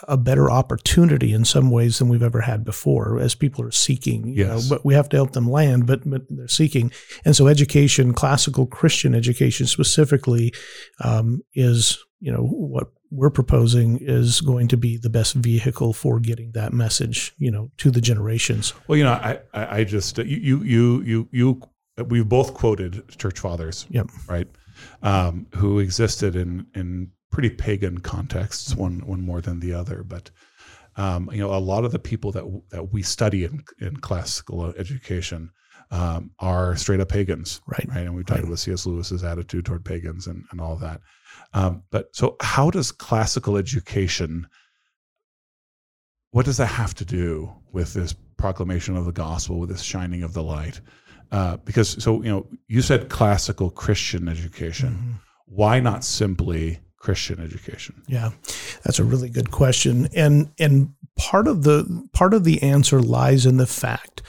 a 0.07 0.17
better 0.17 0.51
opportunity 0.51 1.33
in 1.33 1.45
some 1.45 1.71
ways 1.71 1.99
than 1.99 2.09
we've 2.09 2.23
ever 2.23 2.41
had 2.41 2.65
before 2.65 3.19
as 3.19 3.35
people 3.35 3.65
are 3.65 3.71
seeking. 3.71 4.29
You 4.29 4.47
yes. 4.47 4.49
know, 4.49 4.77
but 4.77 4.85
we 4.85 4.95
have 4.95 5.09
to 5.11 5.17
help 5.17 5.33
them 5.33 5.51
land, 5.51 5.87
but 5.87 6.09
but 6.09 6.23
they're 6.29 6.49
seeking, 6.49 6.93
and 7.25 7.35
so 7.35 7.47
education, 7.47 8.15
classical 8.15 8.67
Christian 8.67 9.15
education 9.15 9.67
specifically, 9.67 10.53
um, 11.03 11.43
is 11.55 11.99
you 12.21 12.33
know 12.33 12.43
what 12.43 12.89
we're 13.11 13.31
proposing 13.31 13.99
is 14.01 14.41
going 14.41 14.69
to 14.69 14.77
be 14.77 14.97
the 14.99 15.09
best 15.09 15.35
vehicle 15.35 15.93
for 15.93 16.21
getting 16.21 16.53
that 16.53 16.73
message, 16.73 17.33
you 17.39 17.51
know, 17.51 17.71
to 17.79 17.91
the 17.91 18.01
generations. 18.01 18.75
Well, 18.87 18.99
you 18.99 19.05
know, 19.05 19.13
I 19.13 19.41
I 19.55 19.85
just 19.85 20.19
you 20.19 20.63
you 20.63 21.03
you 21.03 21.29
you 21.33 21.63
we've 22.07 22.29
both 22.29 22.55
quoted 22.55 23.09
church 23.17 23.39
fathers, 23.39 23.87
yep, 23.91 24.09
right, 24.29 24.49
um, 25.03 25.47
who 25.55 25.79
existed 25.79 26.37
in 26.37 26.67
in 26.75 27.11
pretty 27.31 27.51
pagan 27.51 27.99
contexts, 27.99 28.75
one 28.75 29.01
one 29.07 29.23
more 29.23 29.41
than 29.41 29.61
the 29.61 29.75
other, 29.75 30.03
but. 30.03 30.31
Um, 30.97 31.31
you 31.33 31.39
know, 31.39 31.55
a 31.55 31.63
lot 31.63 31.85
of 31.85 31.93
the 31.93 32.01
people 32.01 32.33
that 32.33 32.45
that 32.71 32.93
we 32.93 33.03
study 33.05 33.45
in, 33.45 33.63
in 33.81 33.99
classical 33.99 34.75
education 34.77 35.53
um, 35.91 36.31
are 36.39 36.77
straight 36.77 37.01
up 37.01 37.09
pagans, 37.09 37.61
right? 37.67 37.87
Right, 37.89 38.01
and 38.01 38.15
we 38.15 38.23
talked 38.23 38.41
right. 38.41 38.47
about 38.47 38.59
C.S. 38.59 38.87
Lewis's 38.87 39.25
attitude 39.25 39.65
toward 39.65 39.85
pagans 39.85 40.27
and, 40.27 40.45
and 40.51 40.61
all 40.61 40.77
that. 40.77 41.01
Um, 41.55 41.83
but 41.91 42.15
so, 42.15 42.37
how 42.43 42.71
does 42.71 42.93
classical 42.93 43.57
education? 43.57 44.47
What 46.31 46.45
does 46.45 46.59
that 46.59 46.67
have 46.67 46.95
to 46.97 47.05
do 47.05 47.51
with 47.73 47.95
this 47.95 48.15
proclamation 48.37 48.97
of 48.97 49.07
the 49.07 49.13
gospel, 49.13 49.59
with 49.59 49.71
this 49.71 49.83
shining 49.83 50.23
of 50.23 50.35
the 50.35 50.43
light? 50.43 50.81
Uh, 51.33 51.57
because 51.59 52.03
so 52.03 52.23
you 52.23 52.31
know, 52.31 52.47
you 52.67 52.83
said 52.83 53.09
classical 53.09 53.71
Christian 53.71 54.29
education. 54.29 54.91
Mm-hmm. 54.91 55.13
Why 55.47 55.81
not 55.81 56.05
simply 56.05 56.81
Christian 56.99 57.41
education? 57.41 58.03
Yeah, 58.09 58.31
that's 58.85 58.99
a 58.99 59.05
really 59.05 59.29
good 59.29 59.51
question, 59.51 60.09
and 60.15 60.51
and 60.59 60.95
part 61.17 61.47
of 61.47 61.63
the 61.65 62.09
part 62.13 62.35
of 62.35 62.45
the 62.45 62.63
answer 62.63 63.01
lies 63.01 63.47
in 63.47 63.57
the 63.57 63.67
fact 63.67 64.23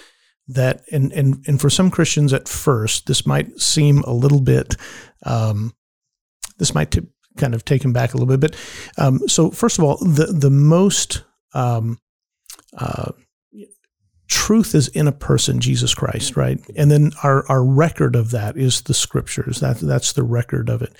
that 0.47 0.83
and 0.91 1.11
and 1.13 1.43
and 1.47 1.61
for 1.61 1.69
some 1.69 1.91
Christians 1.91 2.33
at 2.33 2.47
first 2.47 3.05
this 3.05 3.25
might 3.25 3.59
seem 3.59 3.99
a 3.99 4.11
little 4.11 4.41
bit 4.41 4.75
um, 5.23 5.73
this 6.57 6.75
might 6.75 6.91
t- 6.91 7.07
kind 7.37 7.55
of 7.55 7.65
take 7.65 7.83
him 7.83 7.93
back 7.93 8.13
a 8.13 8.17
little 8.17 8.37
bit. 8.37 8.51
But 8.51 9.03
um, 9.03 9.27
so, 9.27 9.49
first 9.49 9.79
of 9.79 9.83
all, 9.83 9.97
the 9.97 10.27
the 10.27 10.51
most 10.51 11.23
um, 11.53 11.99
uh, 12.77 13.11
truth 14.27 14.75
is 14.75 14.89
in 14.89 15.07
a 15.07 15.11
person, 15.11 15.59
Jesus 15.59 15.95
Christ, 15.95 16.37
right? 16.37 16.59
And 16.75 16.91
then 16.91 17.11
our 17.23 17.47
our 17.49 17.63
record 17.63 18.15
of 18.15 18.31
that 18.31 18.57
is 18.57 18.81
the 18.81 18.93
Scriptures. 18.93 19.59
That 19.59 19.79
that's 19.79 20.13
the 20.13 20.23
record 20.23 20.69
of 20.69 20.81
it. 20.81 20.93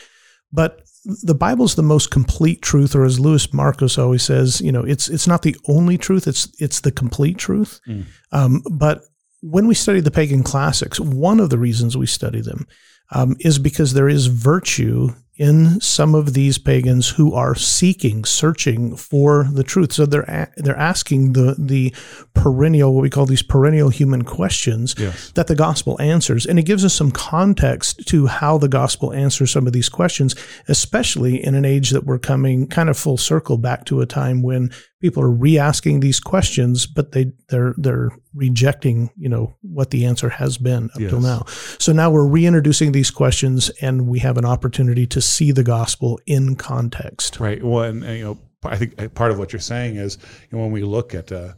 But 0.52 0.82
the 1.06 1.36
Bible's 1.36 1.76
the 1.76 1.84
most 1.84 2.12
complete 2.12 2.62
truth, 2.62 2.96
or 2.96 3.06
as 3.06 3.20
Louis 3.20 3.48
Markos 3.48 3.98
always 3.98 4.24
says, 4.24 4.62
you 4.62 4.72
know, 4.72 4.84
it's 4.84 5.10
it's 5.10 5.28
not 5.28 5.42
the 5.42 5.56
only 5.68 5.98
truth; 5.98 6.28
it's 6.28 6.50
it's 6.60 6.82
the 6.82 6.92
complete 6.92 7.38
truth. 7.38 7.80
Mm. 7.88 8.06
Um, 8.32 8.64
but 8.72 9.04
when 9.42 9.68
we 9.68 9.76
study 9.76 10.02
the 10.02 10.12
pagan 10.12 10.44
classics, 10.44 11.00
one 11.00 11.40
of 11.40 11.50
the 11.50 11.58
reasons 11.58 11.96
we 11.96 12.06
study 12.06 12.42
them 12.42 12.68
um, 13.12 13.36
is 13.40 13.60
because 13.60 13.94
there 13.94 14.10
is 14.10 14.28
virtue 14.28 15.10
in 15.40 15.80
some 15.80 16.16
of 16.16 16.34
these 16.34 16.58
pagans 16.58 17.08
who 17.12 17.34
are 17.34 17.56
seeking, 17.56 18.26
searching 18.26 18.94
for 18.98 19.46
the 19.54 19.64
truth. 19.64 19.94
So 19.94 20.06
they're 20.06 20.24
a, 20.24 20.50
they're 20.58 20.78
asking 20.78 21.32
the 21.32 21.56
the 21.58 21.96
perennial, 22.34 22.94
what 22.94 23.04
we 23.04 23.10
call 23.10 23.26
these 23.26 23.42
perennial 23.42 23.88
human 23.88 24.24
questions 24.24 24.96
yes. 24.98 25.32
that 25.36 25.48
the 25.48 25.56
gospel 25.56 26.00
answers, 26.02 26.46
and 26.46 26.60
it 26.60 26.64
gives 26.64 26.84
us 26.84 26.94
some 26.94 27.10
context 27.10 28.06
to 28.08 28.28
how 28.28 28.58
the 28.58 28.68
gospel 28.68 29.14
answers 29.14 29.50
some 29.50 29.66
of 29.66 29.72
these 29.72 29.88
questions, 29.88 30.36
especially 30.68 31.42
in 31.42 31.56
an 31.56 31.64
age 31.64 31.92
that 31.92 32.04
we're 32.04 32.20
coming 32.20 32.68
kind 32.68 32.90
of 32.90 32.98
full 32.98 33.18
circle 33.18 33.58
back 33.58 33.86
to 33.86 34.02
a 34.02 34.06
time 34.06 34.42
when 34.44 34.70
people 35.02 35.24
are 35.24 35.32
re-asking 35.32 36.02
these 36.02 36.20
questions, 36.20 36.86
but 36.86 37.14
they 37.14 37.32
they're 37.48 37.74
they're 37.78 38.10
rejecting, 38.34 39.10
you 39.18 39.30
know, 39.30 39.56
what 39.62 39.92
the 39.92 40.06
answer 40.06 40.28
has 40.28 40.58
been 40.58 40.90
up 40.94 41.00
yes. 41.00 41.10
till 41.12 41.22
now. 41.22 41.46
So 41.80 41.94
now 41.94 42.12
we're 42.12 42.28
reintroducing 42.28 42.92
these 42.92 42.99
questions, 43.08 43.70
and 43.82 44.08
we 44.08 44.20
have 44.20 44.38
an 44.38 44.46
opportunity 44.46 45.06
to 45.08 45.22
see 45.22 45.52
the 45.52 45.64
gospel 45.64 46.20
in 46.26 46.56
context. 46.56 47.40
Right. 47.40 47.64
Well, 47.64 47.84
and, 47.84 48.04
and 48.04 48.18
you 48.18 48.24
know, 48.24 48.38
I 48.64 48.76
think 48.76 49.14
part 49.14 49.32
of 49.32 49.40
what 49.40 49.54
you're 49.54 49.60
saying 49.60 49.96
is 49.96 50.18
you 50.50 50.58
know, 50.58 50.64
when 50.64 50.72
we 50.72 50.84
look 50.84 51.16
at 51.16 51.32
uh, 51.32 51.54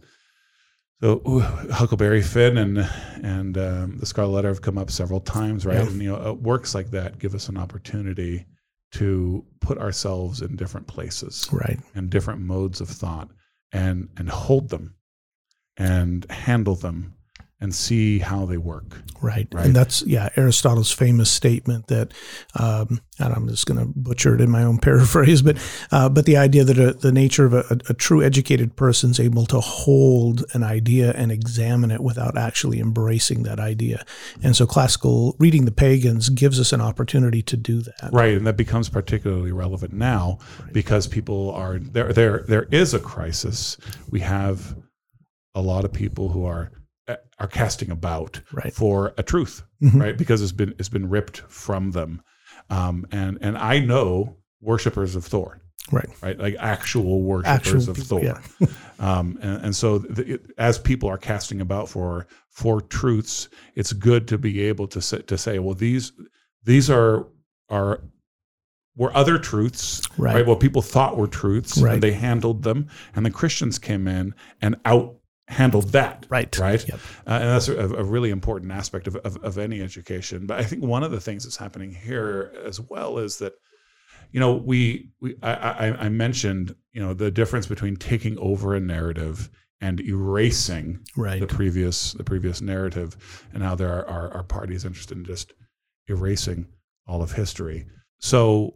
so 1.02 1.20
Huckleberry 1.72 2.22
Finn 2.22 2.58
and 2.58 2.78
and 3.24 3.58
um, 3.58 3.98
the 3.98 4.06
Scarlet 4.06 4.32
Letter 4.32 4.48
have 4.50 4.62
come 4.62 4.78
up 4.78 4.92
several 4.92 5.20
times, 5.20 5.66
right? 5.66 5.78
Yeah. 5.78 5.88
And 5.88 6.02
you 6.02 6.12
know, 6.12 6.24
uh, 6.24 6.34
works 6.34 6.76
like 6.76 6.92
that 6.92 7.18
give 7.18 7.34
us 7.34 7.50
an 7.50 7.58
opportunity 7.58 8.46
to 8.94 9.44
put 9.62 9.80
ourselves 9.80 10.42
in 10.42 10.56
different 10.56 10.86
places, 10.86 11.50
right, 11.52 11.80
and 11.96 12.10
different 12.10 12.42
modes 12.42 12.82
of 12.82 12.90
thought, 12.90 13.32
and 13.72 14.10
and 14.18 14.30
hold 14.30 14.70
them, 14.70 14.94
and 15.78 16.30
handle 16.30 16.76
them 16.76 17.16
and 17.62 17.76
see 17.76 18.18
how 18.18 18.46
they 18.46 18.58
work. 18.58 19.04
Right. 19.22 19.48
right. 19.54 19.68
And 19.68 19.76
that's, 19.76 20.02
yeah, 20.02 20.30
Aristotle's 20.36 20.92
famous 20.92 21.30
statement 21.30 21.88
that, 21.88 22.12
um, 22.60 23.02
and 23.20 23.32
I'm 23.32 23.48
just 23.48 23.68
going 23.68 23.80
to 23.80 23.86
butcher 23.96 24.34
it 24.34 24.42
in 24.42 24.50
my 24.50 24.64
own 24.64 24.78
paraphrase, 24.80 25.44
but, 25.44 25.58
uh, 25.92 26.10
but 26.10 26.26
the 26.26 26.38
idea 26.38 26.64
that 26.64 26.80
a, 26.80 26.94
the 26.94 27.12
nature 27.12 27.46
of 27.46 27.54
a, 27.54 27.80
a, 27.88 27.94
true 27.94 28.24
educated 28.24 28.76
person 28.76 29.12
is 29.12 29.20
able 29.20 29.46
to 29.46 29.60
hold 29.60 30.44
an 30.54 30.64
idea 30.64 31.12
and 31.12 31.32
examine 31.32 31.92
it 31.92 32.02
without 32.02 32.36
actually 32.36 32.80
embracing 32.80 33.44
that 33.44 33.60
idea. 33.60 34.04
And 34.42 34.56
so 34.56 34.66
classical 34.66 35.36
reading 35.38 35.66
the 35.66 35.72
pagans 35.72 36.30
gives 36.30 36.60
us 36.60 36.74
an 36.74 36.82
opportunity 36.82 37.44
to 37.44 37.56
do 37.56 37.82
that. 37.82 38.10
Right. 38.12 38.36
And 38.36 38.48
that 38.48 38.58
becomes 38.58 38.90
particularly 38.90 39.52
relevant 39.52 39.94
now 39.94 40.40
right. 40.60 40.74
because 40.74 41.06
people 41.06 41.52
are 41.52 41.78
there, 41.78 42.12
there, 42.12 42.44
there 42.48 42.68
is 42.72 42.96
a 42.96 43.00
crisis. 43.00 43.78
We 44.10 44.22
have 44.22 44.76
a 45.54 45.62
lot 45.62 45.86
of 45.86 45.94
people 45.94 46.30
who 46.30 46.46
are 46.46 46.72
are 47.40 47.48
casting 47.48 47.92
about 47.92 48.42
right. 48.52 48.74
for 48.74 49.14
a 49.18 49.24
truth, 49.24 49.64
mm-hmm. 49.82 50.00
right? 50.00 50.18
Because 50.18 50.42
it's 50.42 50.52
been 50.52 50.76
it's 50.80 50.90
been 50.90 51.10
ripped 51.10 51.38
from 51.38 51.92
them, 51.92 52.22
um, 52.70 53.06
and 53.12 53.38
and 53.42 53.58
I 53.58 53.80
know 53.80 54.38
worshippers 54.62 55.16
of 55.16 55.26
Thor, 55.26 55.62
right? 55.92 56.10
Right, 56.22 56.40
like 56.40 56.56
actual 56.60 57.24
worshippers 57.24 57.88
actual 57.88 57.90
of 57.92 57.96
people, 57.98 58.20
Thor, 58.20 58.42
yeah. 58.60 58.68
um, 59.00 59.38
and, 59.42 59.66
and 59.66 59.76
so 59.76 59.98
the, 59.98 60.34
it, 60.34 60.52
as 60.58 60.78
people 60.78 61.10
are 61.10 61.18
casting 61.18 61.62
about 61.62 61.90
for 61.90 62.28
for 62.50 62.82
truths, 62.82 63.50
it's 63.76 63.94
good 63.94 64.28
to 64.28 64.38
be 64.38 64.62
able 64.62 64.88
to 64.88 65.02
say, 65.02 65.22
to 65.24 65.38
say, 65.38 65.60
well, 65.60 65.76
these 65.76 66.12
these 66.64 66.90
are 66.90 67.28
are 67.70 68.02
were 68.96 69.16
other 69.16 69.38
truths, 69.38 70.02
right? 70.18 70.36
right? 70.36 70.46
What 70.46 70.60
people 70.60 70.82
thought 70.82 71.18
were 71.18 71.28
truths, 71.28 71.78
right. 71.78 71.94
and 71.94 72.04
they 72.04 72.12
handled 72.12 72.64
them, 72.64 72.88
and 73.16 73.26
the 73.26 73.32
Christians 73.32 73.80
came 73.80 74.08
in 74.08 74.34
and 74.62 74.76
out 74.86 75.16
handled 75.52 75.90
that. 75.90 76.26
Right. 76.30 76.58
Right. 76.58 76.88
Yep. 76.88 77.00
Uh, 77.28 77.32
and 77.32 77.50
that's 77.50 77.68
a, 77.68 77.78
a, 77.78 78.04
really 78.04 78.30
important 78.30 78.72
aspect 78.72 79.08
of, 79.08 79.18
of, 79.18 79.38
of 79.44 79.58
any 79.58 79.82
education. 79.82 80.46
But 80.46 80.60
I 80.60 80.64
think 80.64 80.82
one 80.84 81.04
of 81.04 81.12
the 81.12 81.20
things 81.20 81.44
that's 81.44 81.58
happening 81.58 81.94
here 81.94 82.54
as 82.66 82.80
well 82.80 83.18
is 83.18 83.38
that, 83.40 83.54
you 84.32 84.40
know, 84.40 84.54
we, 84.54 85.10
we 85.20 85.36
I, 85.44 85.54
I, 85.54 86.06
I 86.06 86.10
mentioned, 86.10 86.74
you 86.94 87.02
know, 87.02 87.14
the 87.14 87.30
difference 87.30 87.68
between 87.68 87.98
taking 87.98 88.38
over 88.40 88.76
a 88.76 88.80
narrative 88.80 89.50
and 89.82 90.00
erasing 90.00 91.00
right. 91.18 91.42
the 91.42 91.48
previous 91.48 92.14
the 92.14 92.24
previous 92.24 92.62
narrative, 92.62 93.48
and 93.52 93.64
how 93.64 93.76
there 93.76 93.92
are, 93.92 94.08
are, 94.08 94.32
are 94.36 94.44
parties 94.44 94.86
interested 94.86 95.18
in 95.18 95.26
just 95.26 95.54
erasing 96.08 96.68
all 97.08 97.22
of 97.22 97.32
history. 97.32 97.88
So 98.20 98.76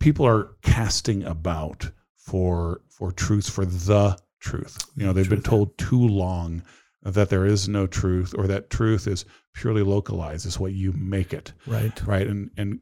people 0.00 0.26
are 0.26 0.56
casting 0.62 1.22
about 1.24 1.90
for 2.16 2.80
for 2.88 3.12
truths 3.12 3.50
for 3.50 3.64
the 3.64 4.18
truth. 4.40 4.78
You 4.96 5.06
know, 5.06 5.12
they've 5.12 5.26
truth. 5.26 5.42
been 5.42 5.50
told 5.50 5.78
too 5.78 6.06
long 6.06 6.62
that 7.02 7.30
there 7.30 7.46
is 7.46 7.68
no 7.68 7.86
truth 7.86 8.34
or 8.36 8.46
that 8.46 8.70
truth 8.70 9.06
is 9.06 9.24
purely 9.54 9.82
localized 9.82 10.46
is 10.46 10.58
what 10.58 10.72
you 10.72 10.92
make 10.92 11.32
it. 11.32 11.52
Right. 11.66 12.06
Right. 12.06 12.26
And 12.26 12.50
and 12.56 12.80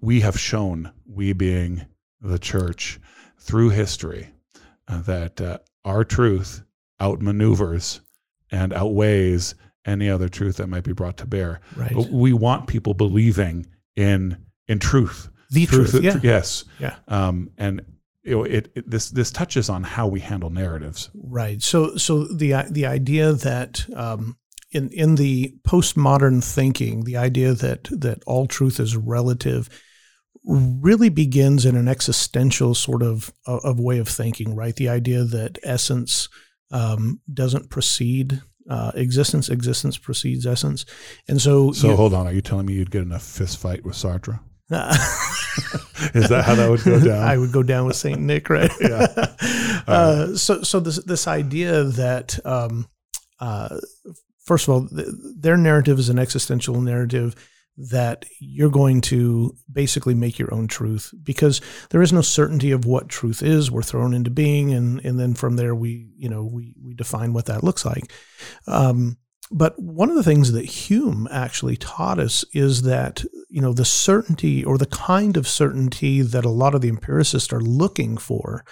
we 0.00 0.20
have 0.20 0.38
shown, 0.38 0.92
we 1.06 1.32
being 1.32 1.86
the 2.20 2.38
church, 2.38 3.00
through 3.38 3.70
history, 3.70 4.28
uh, 4.88 5.00
that 5.02 5.40
uh, 5.40 5.58
our 5.84 6.04
truth 6.04 6.62
outmaneuvers 7.00 8.00
and 8.50 8.72
outweighs 8.72 9.54
any 9.86 10.10
other 10.10 10.28
truth 10.28 10.56
that 10.56 10.66
might 10.66 10.84
be 10.84 10.92
brought 10.92 11.16
to 11.18 11.26
bear. 11.26 11.60
Right. 11.76 11.92
But 11.94 12.10
we 12.10 12.32
want 12.32 12.66
people 12.66 12.94
believing 12.94 13.66
in 13.96 14.36
in 14.68 14.78
truth. 14.78 15.28
The 15.50 15.66
truth. 15.66 15.90
truth 15.90 16.04
yeah. 16.04 16.18
Yes. 16.22 16.64
Yeah. 16.78 16.96
Um, 17.08 17.50
and 17.58 17.82
you 18.22 18.36
know, 18.36 18.44
it, 18.44 18.70
it, 18.74 18.90
this 18.90 19.10
this 19.10 19.30
touches 19.30 19.68
on 19.68 19.82
how 19.82 20.06
we 20.06 20.20
handle 20.20 20.50
narratives. 20.50 21.10
Right. 21.14 21.62
So 21.62 21.96
so 21.96 22.24
the 22.24 22.66
the 22.70 22.86
idea 22.86 23.32
that 23.32 23.86
um, 23.94 24.36
in 24.72 24.90
in 24.90 25.14
the 25.14 25.54
postmodern 25.66 26.44
thinking, 26.44 27.04
the 27.04 27.16
idea 27.16 27.54
that 27.54 27.84
that 27.90 28.22
all 28.26 28.46
truth 28.46 28.78
is 28.78 28.96
relative 28.96 29.68
really 30.44 31.08
begins 31.08 31.66
in 31.66 31.76
an 31.76 31.88
existential 31.88 32.74
sort 32.74 33.02
of 33.02 33.32
of 33.46 33.80
way 33.80 33.98
of 33.98 34.08
thinking. 34.08 34.54
Right. 34.54 34.76
The 34.76 34.88
idea 34.88 35.24
that 35.24 35.58
essence 35.62 36.28
um, 36.70 37.20
doesn't 37.32 37.70
precede 37.70 38.42
uh, 38.68 38.92
existence. 38.94 39.48
Existence 39.48 39.96
precedes 39.96 40.46
essence. 40.46 40.84
And 41.26 41.40
so. 41.40 41.72
So 41.72 41.96
hold 41.96 42.12
on. 42.12 42.26
Are 42.26 42.32
you 42.32 42.42
telling 42.42 42.66
me 42.66 42.74
you'd 42.74 42.90
get 42.90 43.02
in 43.02 43.12
a 43.12 43.18
fist 43.18 43.58
fight 43.58 43.84
with 43.84 43.94
Sartre? 43.94 44.40
Is 46.14 46.28
that 46.28 46.44
how 46.46 46.54
that 46.54 46.70
would 46.70 46.84
go 46.84 47.00
down? 47.04 47.26
I 47.26 47.36
would 47.36 47.52
go 47.52 47.62
down 47.62 47.86
with 47.86 47.96
Saint 47.96 48.20
Nick, 48.20 48.48
right? 48.48 48.70
yeah. 48.80 49.06
Uh, 49.86 50.36
so, 50.36 50.62
so 50.62 50.78
this 50.78 51.02
this 51.04 51.26
idea 51.26 51.84
that 51.84 52.38
um, 52.46 52.86
uh, 53.40 53.80
first 54.44 54.68
of 54.68 54.74
all, 54.74 54.88
th- 54.88 55.08
their 55.38 55.56
narrative 55.56 55.98
is 55.98 56.08
an 56.08 56.20
existential 56.20 56.80
narrative 56.80 57.34
that 57.76 58.24
you're 58.38 58.70
going 58.70 59.00
to 59.00 59.56
basically 59.72 60.14
make 60.14 60.38
your 60.38 60.52
own 60.54 60.68
truth 60.68 61.12
because 61.22 61.60
there 61.90 62.02
is 62.02 62.12
no 62.12 62.20
certainty 62.20 62.70
of 62.70 62.84
what 62.84 63.08
truth 63.08 63.42
is. 63.42 63.70
We're 63.70 63.82
thrown 63.82 64.14
into 64.14 64.30
being, 64.30 64.72
and 64.72 65.04
and 65.04 65.18
then 65.18 65.34
from 65.34 65.56
there 65.56 65.74
we 65.74 66.10
you 66.16 66.28
know 66.28 66.44
we 66.44 66.74
we 66.80 66.94
define 66.94 67.32
what 67.32 67.46
that 67.46 67.64
looks 67.64 67.84
like. 67.84 68.12
Um, 68.68 69.16
but 69.50 69.78
one 69.78 70.10
of 70.10 70.16
the 70.16 70.22
things 70.22 70.52
that 70.52 70.64
Hume 70.64 71.26
actually 71.30 71.76
taught 71.76 72.20
us 72.20 72.44
is 72.52 72.82
that, 72.82 73.24
you 73.48 73.60
know, 73.60 73.72
the 73.72 73.84
certainty 73.84 74.64
or 74.64 74.78
the 74.78 74.86
kind 74.86 75.36
of 75.36 75.48
certainty 75.48 76.22
that 76.22 76.44
a 76.44 76.50
lot 76.50 76.74
of 76.74 76.80
the 76.80 76.88
empiricists 76.88 77.52
are 77.52 77.60
looking 77.60 78.16
for 78.16 78.64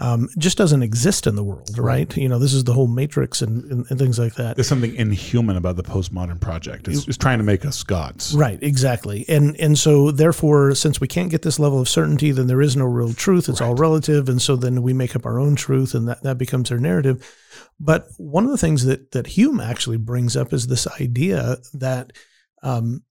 um, 0.00 0.28
just 0.38 0.56
doesn't 0.56 0.82
exist 0.82 1.26
in 1.26 1.36
the 1.36 1.44
world, 1.44 1.76
right? 1.76 2.08
right? 2.08 2.16
You 2.16 2.28
know, 2.28 2.38
this 2.38 2.54
is 2.54 2.64
the 2.64 2.72
whole 2.72 2.86
matrix 2.86 3.42
and, 3.42 3.70
and, 3.70 3.86
and, 3.90 3.98
things 3.98 4.18
like 4.18 4.34
that. 4.36 4.56
There's 4.56 4.66
something 4.66 4.94
inhuman 4.94 5.56
about 5.56 5.76
the 5.76 5.82
postmodern 5.82 6.40
project. 6.40 6.88
It's, 6.88 7.06
it's 7.06 7.18
trying 7.18 7.36
to 7.36 7.44
make 7.44 7.66
us 7.66 7.82
gods. 7.82 8.34
Right, 8.34 8.58
exactly. 8.62 9.26
And 9.28 9.60
and 9.60 9.78
so 9.78 10.10
therefore, 10.10 10.74
since 10.74 11.02
we 11.02 11.06
can't 11.06 11.30
get 11.30 11.42
this 11.42 11.58
level 11.58 11.80
of 11.80 11.88
certainty, 11.88 12.32
then 12.32 12.46
there 12.46 12.62
is 12.62 12.78
no 12.78 12.86
real 12.86 13.12
truth. 13.12 13.50
It's 13.50 13.60
right. 13.60 13.66
all 13.66 13.74
relative. 13.74 14.30
And 14.30 14.40
so 14.40 14.56
then 14.56 14.80
we 14.80 14.94
make 14.94 15.14
up 15.14 15.26
our 15.26 15.38
own 15.38 15.54
truth 15.54 15.94
and 15.94 16.08
that, 16.08 16.22
that 16.22 16.38
becomes 16.38 16.72
our 16.72 16.78
narrative. 16.78 17.36
But 17.80 18.08
one 18.18 18.44
of 18.44 18.50
the 18.50 18.58
things 18.58 18.84
that 18.84 19.12
that 19.12 19.26
Hume 19.26 19.58
actually 19.58 19.96
brings 19.96 20.36
up 20.36 20.52
is 20.52 20.66
this 20.66 20.86
idea 21.00 21.56
that 21.72 22.12
um, 22.62 23.02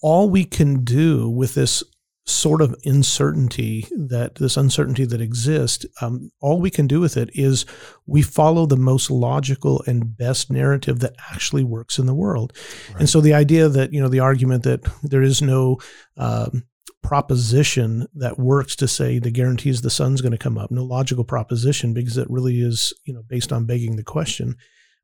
all 0.00 0.30
we 0.30 0.44
can 0.44 0.84
do 0.84 1.28
with 1.28 1.54
this 1.54 1.82
sort 2.26 2.62
of 2.62 2.74
uncertainty 2.86 3.86
that 3.90 4.36
this 4.36 4.56
uncertainty 4.56 5.04
that 5.04 5.20
exists 5.20 5.84
um, 6.00 6.30
all 6.40 6.58
we 6.58 6.70
can 6.70 6.86
do 6.86 6.98
with 6.98 7.18
it 7.18 7.28
is 7.34 7.66
we 8.06 8.22
follow 8.22 8.64
the 8.64 8.78
most 8.78 9.10
logical 9.10 9.82
and 9.86 10.16
best 10.16 10.50
narrative 10.50 11.00
that 11.00 11.14
actually 11.30 11.62
works 11.62 11.98
in 11.98 12.06
the 12.06 12.14
world 12.14 12.54
right. 12.92 13.00
and 13.00 13.10
so 13.10 13.20
the 13.20 13.34
idea 13.34 13.68
that 13.68 13.92
you 13.92 14.00
know 14.00 14.08
the 14.08 14.20
argument 14.20 14.62
that 14.62 14.80
there 15.02 15.20
is 15.20 15.42
no 15.42 15.76
um, 16.16 16.62
proposition 17.02 18.06
that 18.14 18.38
works 18.38 18.74
to 18.76 18.88
say 18.88 19.18
the 19.18 19.30
guarantees 19.30 19.82
the 19.82 19.90
sun's 19.90 20.20
going 20.20 20.32
to 20.32 20.38
come 20.38 20.56
up 20.56 20.70
no 20.70 20.82
logical 20.82 21.24
proposition 21.24 21.92
because 21.92 22.16
it 22.16 22.28
really 22.30 22.60
is 22.60 22.94
you 23.04 23.12
know 23.12 23.22
based 23.28 23.52
on 23.52 23.66
begging 23.66 23.96
the 23.96 24.02
question 24.02 24.56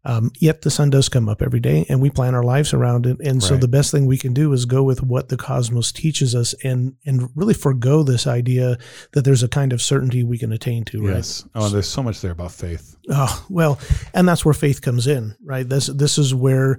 um, 0.05 0.31
yet 0.39 0.63
the 0.63 0.71
sun 0.71 0.89
does 0.91 1.09
come 1.09 1.29
up 1.29 1.43
every 1.43 1.61
day 1.61 1.85
and 1.89 2.01
we 2.01 2.09
plan 2.09 2.35
our 2.35 2.43
lives 2.43 2.73
around 2.73 3.07
it. 3.07 3.19
And 3.21 3.43
so 3.43 3.57
the 3.57 3.69
best 3.69 3.91
thing 3.91 4.07
we 4.07 4.17
can 4.17 4.33
do 4.33 4.53
is 4.55 4.65
go 4.65 4.83
with 4.83 5.03
what 5.03 5.29
the 5.29 5.37
cosmos 5.37 5.93
teaches 5.93 6.35
us 6.35 6.55
and, 6.65 6.95
and 7.05 7.29
really 7.35 7.53
forego 7.53 8.03
this 8.03 8.27
idea 8.27 8.79
that 9.13 9.25
there's 9.25 9.43
a 9.43 9.49
kind 9.49 9.75
of 9.75 9.83
certainty 9.83 10.25
we 10.25 10.39
can 10.39 10.53
attain 10.53 10.85
to. 10.87 11.03
Yes. 11.03 11.45
Right? 11.55 11.63
Oh, 11.63 11.69
there's 11.69 11.89
so 11.89 12.03
much 12.03 12.23
there 12.23 12.31
about 12.31 12.53
faith. 12.53 12.97
Oh, 13.11 13.45
well, 13.51 13.79
and 14.15 14.27
that's 14.27 14.45
where 14.45 14.55
faith 14.55 14.81
comes 14.81 15.07
in, 15.07 15.37
right? 15.45 15.69
This, 15.69 15.89
this 15.89 16.17
is 16.17 16.35
where 16.35 16.79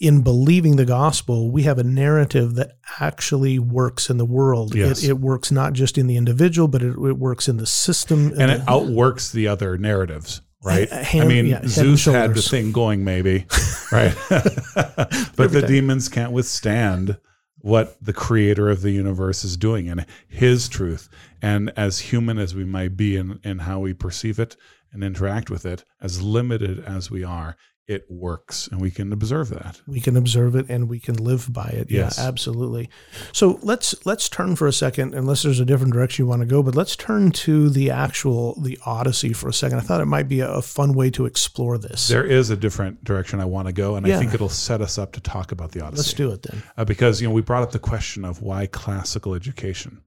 in 0.00 0.22
believing 0.22 0.76
the 0.76 0.84
gospel, 0.84 1.50
we 1.50 1.64
have 1.64 1.78
a 1.78 1.84
narrative 1.84 2.54
that 2.54 2.76
actually 3.00 3.58
works 3.58 4.10
in 4.10 4.16
the 4.16 4.24
world. 4.24 4.74
Yes. 4.74 5.02
It, 5.02 5.10
it 5.10 5.18
works 5.18 5.50
not 5.50 5.72
just 5.72 5.98
in 5.98 6.06
the 6.06 6.16
individual, 6.16 6.68
but 6.68 6.82
it, 6.82 6.90
it 6.90 7.18
works 7.18 7.48
in 7.48 7.56
the 7.56 7.66
system. 7.66 8.32
And 8.38 8.50
it 8.50 8.62
outworks 8.68 9.32
the 9.32 9.48
other 9.48 9.76
narratives 9.76 10.40
right? 10.62 10.90
Hand, 10.90 11.24
I 11.24 11.28
mean, 11.28 11.46
yeah, 11.46 11.60
Zeus 11.66 12.04
had 12.04 12.34
the 12.34 12.42
thing 12.42 12.72
going, 12.72 13.04
maybe, 13.04 13.46
right? 13.92 14.14
but 14.28 15.52
the 15.52 15.64
demons 15.66 16.08
can't 16.08 16.32
withstand 16.32 17.18
what 17.60 17.96
the 18.02 18.12
creator 18.12 18.68
of 18.68 18.82
the 18.82 18.90
universe 18.90 19.44
is 19.44 19.56
doing 19.56 19.88
and 19.88 20.06
his 20.28 20.68
truth. 20.68 21.08
And 21.42 21.72
as 21.76 21.98
human 21.98 22.38
as 22.38 22.54
we 22.54 22.64
might 22.64 22.96
be 22.96 23.16
in, 23.16 23.40
in 23.42 23.60
how 23.60 23.80
we 23.80 23.94
perceive 23.94 24.38
it 24.38 24.56
and 24.92 25.02
interact 25.02 25.50
with 25.50 25.66
it, 25.66 25.84
as 26.00 26.22
limited 26.22 26.84
as 26.84 27.10
we 27.10 27.24
are, 27.24 27.56
it 27.88 28.04
works 28.10 28.68
and 28.68 28.80
we 28.80 28.90
can 28.90 29.12
observe 29.12 29.48
that. 29.48 29.80
We 29.86 30.00
can 30.00 30.16
observe 30.16 30.54
it 30.54 30.66
and 30.68 30.88
we 30.88 31.00
can 31.00 31.16
live 31.16 31.50
by 31.50 31.68
it. 31.68 31.90
Yes. 31.90 32.18
yeah 32.18 32.28
absolutely. 32.28 32.90
So 33.32 33.58
let's 33.62 33.94
let's 34.04 34.28
turn 34.28 34.56
for 34.56 34.66
a 34.66 34.72
second 34.72 35.14
unless 35.14 35.42
there's 35.42 35.58
a 35.58 35.64
different 35.64 35.94
direction 35.94 36.24
you 36.24 36.28
want 36.28 36.42
to 36.42 36.46
go 36.46 36.62
but 36.62 36.74
let's 36.74 36.94
turn 36.94 37.32
to 37.32 37.70
the 37.70 37.90
actual 37.90 38.60
the 38.60 38.78
odyssey 38.84 39.32
for 39.32 39.48
a 39.48 39.54
second. 39.54 39.78
I 39.78 39.80
thought 39.80 40.02
it 40.02 40.06
might 40.06 40.28
be 40.28 40.40
a, 40.40 40.58
fun 40.68 40.92
way 40.92 41.08
to 41.08 41.24
explore 41.24 41.78
this. 41.78 42.08
There 42.08 42.26
is 42.26 42.50
a 42.50 42.56
different 42.56 43.02
direction 43.02 43.40
i 43.40 43.44
want 43.44 43.68
to 43.68 43.72
go 43.72 43.94
and 43.94 44.06
yeah. 44.06 44.16
i 44.16 44.18
think 44.18 44.34
it'll 44.34 44.48
set 44.48 44.82
us 44.82 44.98
up 44.98 45.12
to 45.12 45.20
talk 45.20 45.50
about 45.50 45.72
the 45.72 45.80
odyssey. 45.80 46.00
let's 46.00 46.12
do 46.12 46.30
it 46.30 46.42
then. 46.42 46.62
Uh, 46.76 46.84
because 46.84 47.22
you 47.22 47.28
know 47.28 47.32
we 47.32 47.40
brought 47.40 47.62
up 47.62 47.70
the 47.70 47.78
question 47.78 48.24
of 48.24 48.42
why 48.42 48.66
classical 48.66 49.34
education 49.34 50.02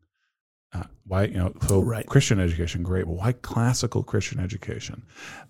uh, 0.74 0.84
why 1.06 1.26
you 1.26 1.38
know 1.38 1.54
so 1.68 1.82
right. 1.82 2.06
Christian 2.06 2.40
education 2.40 2.84
great, 2.84 3.06
but 3.06 3.14
why 3.14 3.34
classical 3.34 4.04
Christian 4.04 4.40
education? 4.40 5.04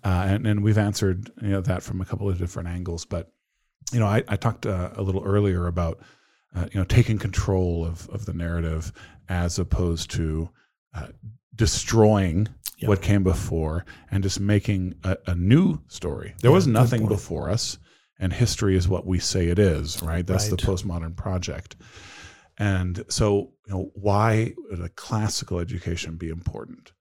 Uh, 0.04 0.26
and 0.28 0.46
and 0.46 0.62
we've 0.62 0.78
answered 0.78 1.30
you 1.40 1.50
know 1.50 1.60
that 1.60 1.82
from 1.82 2.00
a 2.00 2.04
couple 2.04 2.28
of 2.28 2.38
different 2.38 2.68
angles. 2.68 3.04
But 3.04 3.32
you 3.92 4.00
know 4.00 4.06
I, 4.06 4.24
I 4.28 4.36
talked 4.36 4.66
uh, 4.66 4.90
a 4.96 5.02
little 5.02 5.22
earlier 5.24 5.66
about 5.66 6.00
uh, 6.54 6.66
you 6.72 6.80
know 6.80 6.84
taking 6.84 7.18
control 7.18 7.84
of 7.84 8.08
of 8.10 8.26
the 8.26 8.32
narrative 8.32 8.92
as 9.28 9.58
opposed 9.58 10.10
to 10.12 10.48
uh, 10.94 11.08
destroying 11.54 12.48
yep. 12.78 12.88
what 12.88 13.00
came 13.00 13.22
before 13.22 13.84
and 14.10 14.22
just 14.22 14.40
making 14.40 14.94
a, 15.04 15.16
a 15.26 15.34
new 15.34 15.80
story. 15.88 16.34
There 16.40 16.50
yeah, 16.50 16.54
was 16.54 16.66
nothing 16.66 17.06
before 17.06 17.48
us, 17.48 17.78
and 18.18 18.32
history 18.32 18.76
is 18.76 18.88
what 18.88 19.06
we 19.06 19.20
say 19.20 19.46
it 19.46 19.58
is. 19.60 20.02
Right? 20.02 20.26
That's 20.26 20.50
right. 20.50 20.58
the 20.58 20.66
postmodern 20.66 21.14
project. 21.14 21.76
And 22.58 23.04
so, 23.08 23.52
you 23.66 23.74
know, 23.74 23.90
why 23.94 24.54
would 24.70 24.80
a 24.80 24.88
classical 24.90 25.58
education 25.58 26.16
be 26.16 26.28
important? 26.28 26.92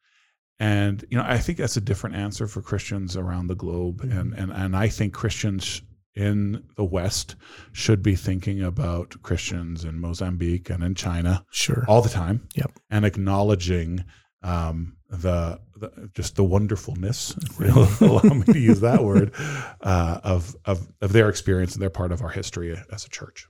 And 0.61 1.03
you 1.09 1.17
know, 1.17 1.25
I 1.27 1.39
think 1.39 1.57
that's 1.57 1.77
a 1.77 1.81
different 1.81 2.15
answer 2.15 2.45
for 2.45 2.61
Christians 2.61 3.17
around 3.17 3.47
the 3.47 3.55
globe, 3.55 4.01
mm-hmm. 4.03 4.15
and 4.15 4.33
and 4.35 4.51
and 4.51 4.77
I 4.77 4.89
think 4.89 5.11
Christians 5.11 5.81
in 6.13 6.63
the 6.76 6.84
West 6.84 7.36
should 7.71 8.03
be 8.03 8.15
thinking 8.15 8.61
about 8.61 9.15
Christians 9.23 9.86
in 9.86 9.99
Mozambique 9.99 10.69
and 10.69 10.84
in 10.84 10.93
China, 10.93 11.43
sure, 11.49 11.84
all 11.88 12.03
the 12.03 12.09
time, 12.09 12.47
yep, 12.53 12.71
and 12.91 13.05
acknowledging 13.05 14.05
um, 14.43 14.97
the, 15.09 15.59
the, 15.78 16.09
just 16.13 16.36
the 16.36 16.43
wonderfulness, 16.43 17.36
allow 17.59 18.21
me 18.21 18.43
to 18.53 18.59
use 18.59 18.82
that 18.82 19.03
word, 19.03 19.34
uh, 19.82 20.19
of 20.23 20.55
of 20.65 20.88
of 21.01 21.11
their 21.11 21.28
experience 21.28 21.73
and 21.73 21.82
their 21.82 21.89
part 21.89 22.11
of 22.11 22.21
our 22.21 22.30
history 22.30 22.78
as 22.91 23.03
a 23.03 23.09
church. 23.09 23.47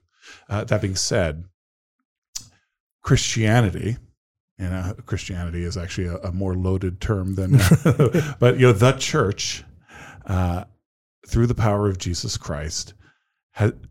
Uh, 0.48 0.64
that 0.64 0.82
being 0.82 0.96
said, 0.96 1.44
Christianity, 3.02 3.98
and 4.58 4.74
uh, 4.74 4.94
Christianity 5.06 5.64
is 5.64 5.78
actually 5.78 6.08
a, 6.08 6.18
a, 6.18 6.32
more 6.32 6.56
loaded 6.56 7.02
term 7.02 7.36
than, 7.36 7.54
but 8.40 8.60
you 8.60 8.68
know, 8.68 8.74
the 8.74 8.96
church 9.00 9.64
uh, 10.26 10.66
through 11.28 11.48
the 11.48 11.56
power 11.56 11.88
of 11.90 11.98
Jesus 11.98 12.38
Christ, 12.38 12.94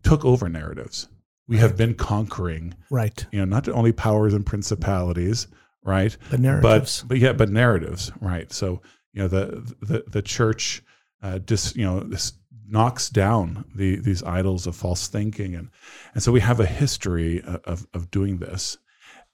took 0.03 0.25
over 0.25 0.49
narratives. 0.49 1.07
We 1.47 1.57
have 1.57 1.75
been 1.75 1.95
conquering, 1.95 2.75
Right. 2.89 3.25
you 3.31 3.39
know, 3.39 3.45
not 3.45 3.67
only 3.67 3.91
powers 3.91 4.33
and 4.33 4.45
principalities, 4.45 5.47
right? 5.83 6.15
The 6.29 6.37
narratives. 6.37 7.01
But 7.01 7.09
but 7.09 7.17
yeah, 7.17 7.33
but 7.33 7.49
narratives, 7.49 8.11
right? 8.21 8.51
So 8.51 8.81
you 9.13 9.23
know, 9.23 9.27
the 9.27 9.75
the 9.81 10.03
the 10.07 10.21
church, 10.21 10.83
uh, 11.21 11.39
just 11.39 11.75
you 11.75 11.83
know, 11.83 11.99
this 12.01 12.33
knocks 12.67 13.09
down 13.09 13.65
the 13.75 13.97
these 13.97 14.23
idols 14.23 14.65
of 14.65 14.75
false 14.75 15.07
thinking, 15.07 15.55
and 15.55 15.69
and 16.13 16.23
so 16.23 16.31
we 16.31 16.39
have 16.39 16.59
a 16.59 16.65
history 16.65 17.41
of 17.41 17.61
of, 17.65 17.87
of 17.93 18.11
doing 18.11 18.37
this, 18.37 18.77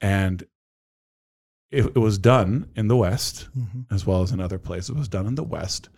and 0.00 0.44
it, 1.70 1.84
it 1.84 1.98
was 1.98 2.18
done 2.18 2.70
in 2.76 2.88
the 2.88 2.96
West 2.96 3.48
Mhm. 3.56 3.84
as 3.90 4.06
well 4.06 4.22
as 4.22 4.32
in 4.32 4.40
other 4.40 4.58
places. 4.58 4.90
It 4.90 4.96
was 4.96 5.08
done 5.08 5.26
in 5.26 5.34
the 5.34 5.44
West, 5.44 5.88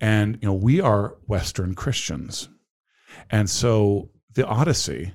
and 0.00 0.38
you 0.40 0.46
know, 0.48 0.54
we 0.54 0.80
are 0.80 1.16
Western 1.26 1.74
Christians, 1.74 2.48
and 3.30 3.50
so 3.50 4.10
the 4.34 4.46
Odyssey 4.46 5.12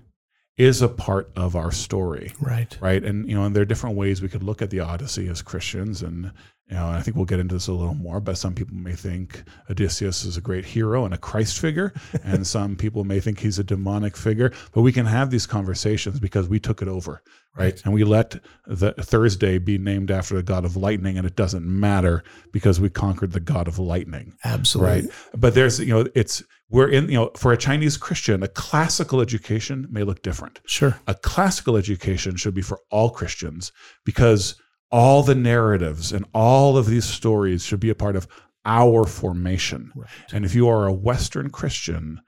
is 0.58 0.82
a 0.82 0.90
part 0.90 1.32
of 1.36 1.56
our 1.56 1.72
story 1.72 2.34
Right. 2.40 2.78
right? 2.82 3.04
And 3.04 3.28
you 3.30 3.36
know, 3.36 3.46
and 3.46 3.56
there 3.56 3.64
are 3.64 3.66
different 3.66 3.96
ways 3.96 4.22
we 4.22 4.28
could 4.30 4.44
look 4.44 4.62
at 4.62 4.70
the 4.70 4.82
Odyssey 4.82 5.28
as 5.30 5.42
Christians, 5.42 6.04
and 6.04 6.32
you 6.72 6.78
know, 6.78 6.88
I 6.88 7.02
think 7.02 7.18
we'll 7.18 7.26
get 7.26 7.40
into 7.42 7.54
this 7.56 7.68
a 7.68 7.74
little 7.74 7.94
more. 7.94 8.22
But 8.22 8.38
some 8.38 8.56
people 8.56 8.76
may 8.76 8.94
think 8.94 9.44
Odysseus 9.70 10.24
is 10.24 10.38
a 10.38 10.42
great 10.42 10.64
hero 10.66 11.04
and 11.04 11.14
a 11.14 11.18
Christ 11.18 11.60
figure, 11.60 11.94
and 12.24 12.48
some 12.48 12.78
people 12.78 13.04
may 13.04 13.20
think 13.20 13.40
he's 13.40 13.60
a 13.60 13.64
demonic 13.64 14.16
figure. 14.16 14.54
But 14.72 14.82
we 14.82 14.94
can 14.94 15.06
have 15.06 15.30
these 15.32 15.46
conversations 15.46 16.20
because 16.20 16.48
we 16.48 16.60
took 16.62 16.82
it 16.82 16.88
over, 16.88 17.22
right? 17.58 17.80
And 17.84 17.94
we 17.94 18.06
let 18.06 18.40
the 18.66 18.94
Thursday 18.94 19.58
be 19.58 19.78
named 19.78 20.12
after 20.12 20.36
the 20.36 20.44
god 20.44 20.64
of 20.64 20.78
lightning, 20.78 21.18
and 21.18 21.28
it 21.28 21.36
doesn't 21.36 21.66
matter 21.66 22.24
because 22.54 22.80
we 22.80 22.90
conquered 22.90 23.34
the 23.34 23.40
god 23.42 23.68
of 23.68 23.78
lightning 23.80 24.34
Absolutely. 24.46 25.02
right 25.02 25.12
but 25.36 25.54
there's 25.54 25.80
you 25.80 25.88
know 25.88 26.06
it's 26.16 26.44
we're 26.70 26.88
in 26.90 27.08
you 27.10 27.16
know 27.18 27.32
for 27.36 27.52
a 27.52 27.58
chinese 27.58 27.98
christian 27.98 28.44
a 28.44 28.48
classical 28.48 29.20
education 29.22 29.88
may 29.90 30.04
look 30.04 30.22
different 30.22 30.60
Sure. 30.66 30.98
a 31.08 31.16
classical 31.16 31.76
education 31.78 32.36
should 32.36 32.54
be 32.54 32.62
for 32.62 32.80
all 32.90 33.10
christians 33.10 33.72
because 34.06 34.56
all 34.92 35.24
the 35.24 35.36
narratives 35.36 36.12
and 36.12 36.26
all 36.34 36.78
of 36.78 36.86
these 36.86 37.06
stories 37.06 37.64
should 37.64 37.80
be 37.80 37.90
a 37.90 37.96
part 37.96 38.16
of 38.16 38.28
our 38.66 39.06
formation 39.06 39.92
Right. 39.96 40.10
and 40.34 40.46
if 40.46 40.54
you 40.54 40.68
are 40.70 40.86
a 40.88 40.94
western 40.94 41.50
christian 41.50 42.22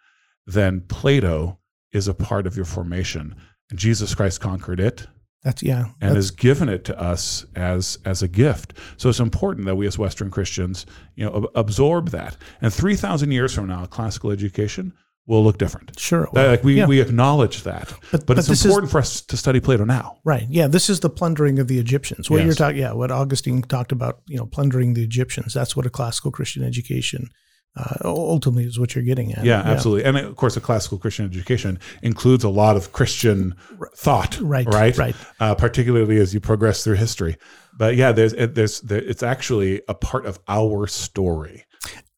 then 0.48 0.82
plato 0.82 1.60
is 1.92 2.08
a 2.08 2.14
part 2.14 2.48
of 2.48 2.56
your 2.56 2.66
formation 2.66 3.36
and 3.70 3.78
jesus 3.80 4.16
christ 4.16 4.42
conquered 4.42 4.80
it 4.80 5.06
That's 5.44 5.62
yeah. 5.62 5.86
and 6.02 6.16
that's, 6.16 6.16
has 6.16 6.32
given 6.32 6.70
it 6.70 6.86
to 6.86 7.00
us 7.00 7.46
as 7.56 7.98
as 8.06 8.24
a 8.24 8.28
gift. 8.30 8.74
So 8.98 9.10
it's 9.10 9.20
important 9.20 9.66
that 9.68 9.76
we 9.76 9.86
as 9.88 9.98
Western 9.98 10.32
Christians, 10.32 10.86
you 11.18 11.26
know, 11.26 11.36
ab- 11.36 11.50
absorb 11.56 12.10
that. 12.12 12.38
And 12.62 12.74
three 12.74 12.96
thousand 12.96 13.32
years 13.32 13.54
from 13.54 13.68
now, 13.68 13.86
classical 13.86 14.32
education 14.32 14.94
will 15.26 15.44
look 15.44 15.58
different. 15.58 15.98
sure. 16.00 16.28
Like 16.34 16.64
we 16.64 16.76
yeah. 16.76 16.86
we 16.86 17.00
acknowledge 17.00 17.64
that, 17.64 17.88
but, 17.90 18.12
But- 18.12 18.26
but 18.26 18.38
it's 18.40 18.48
this 18.48 18.60
is- 18.60 18.66
important 18.66 18.92
for 18.92 18.98
us 19.00 19.22
to 19.22 19.38
study 19.38 19.60
Plato 19.62 19.86
now. 19.86 20.18
Right. 20.26 20.46
Yeah. 20.50 20.68
This 20.68 20.90
is 20.90 21.00
the 21.00 21.10
plundering 21.10 21.60
of 21.60 21.68
the 21.68 21.80
Egyptians. 21.80 22.30
What 22.30 22.38
Yes. 22.38 22.46
you're 22.46 22.56
talking, 22.56 22.80
yeah, 22.80 22.92
what 22.94 23.10
Augustine 23.12 23.62
talked 23.62 23.92
about, 23.94 24.22
you 24.28 24.38
know, 24.38 24.46
plundering 24.46 24.94
the 24.96 25.04
Egyptians. 25.04 25.54
That's 25.54 25.76
what 25.76 25.86
a 25.86 25.90
classical 25.90 26.30
Christian 26.32 26.64
education 26.64 27.30
uh, 27.76 27.96
ultimately 28.06 28.66
is 28.66 28.78
what 28.78 28.94
you're 28.94 29.04
getting 29.04 29.34
at. 29.34 29.44
Yeah, 29.46 29.62
absolutely. 29.62 30.04
And 30.04 30.16
of 30.18 30.36
course, 30.36 30.56
a 30.58 30.62
classical 30.62 31.00
Christian 31.00 31.26
education 31.26 31.80
includes 32.04 32.44
a 32.44 32.50
lot 32.50 32.76
of 32.76 32.92
Christian 32.92 33.56
thought, 33.96 34.38
Right, 34.42 34.68
Right. 34.68 34.96
right. 34.98 35.16
Uh, 35.40 35.56
particularly 35.56 36.18
as 36.18 36.34
you 36.36 36.40
progress 36.40 36.84
through 36.84 36.96
history. 36.98 37.36
But 37.76 37.96
yeah, 37.96 38.12
there's 38.12 38.34
there's 38.34 38.82
there, 38.82 39.00
it's 39.02 39.24
actually 39.24 39.82
a 39.88 39.96
part 39.96 40.28
of 40.28 40.38
our 40.48 40.86
story. 40.86 41.64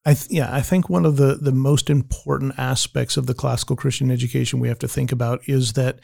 I 0.06 0.14
th- 0.14 0.30
yeah, 0.30 0.48
I 0.54 0.62
think 0.62 0.88
one 0.88 1.04
of 1.04 1.16
the 1.16 1.34
the 1.34 1.52
most 1.52 1.90
important 1.90 2.54
aspects 2.56 3.16
of 3.16 3.26
the 3.26 3.34
classical 3.34 3.74
Christian 3.74 4.10
education 4.10 4.60
we 4.60 4.68
have 4.68 4.78
to 4.78 4.88
think 4.88 5.10
about 5.10 5.46
is 5.48 5.72
that 5.72 5.98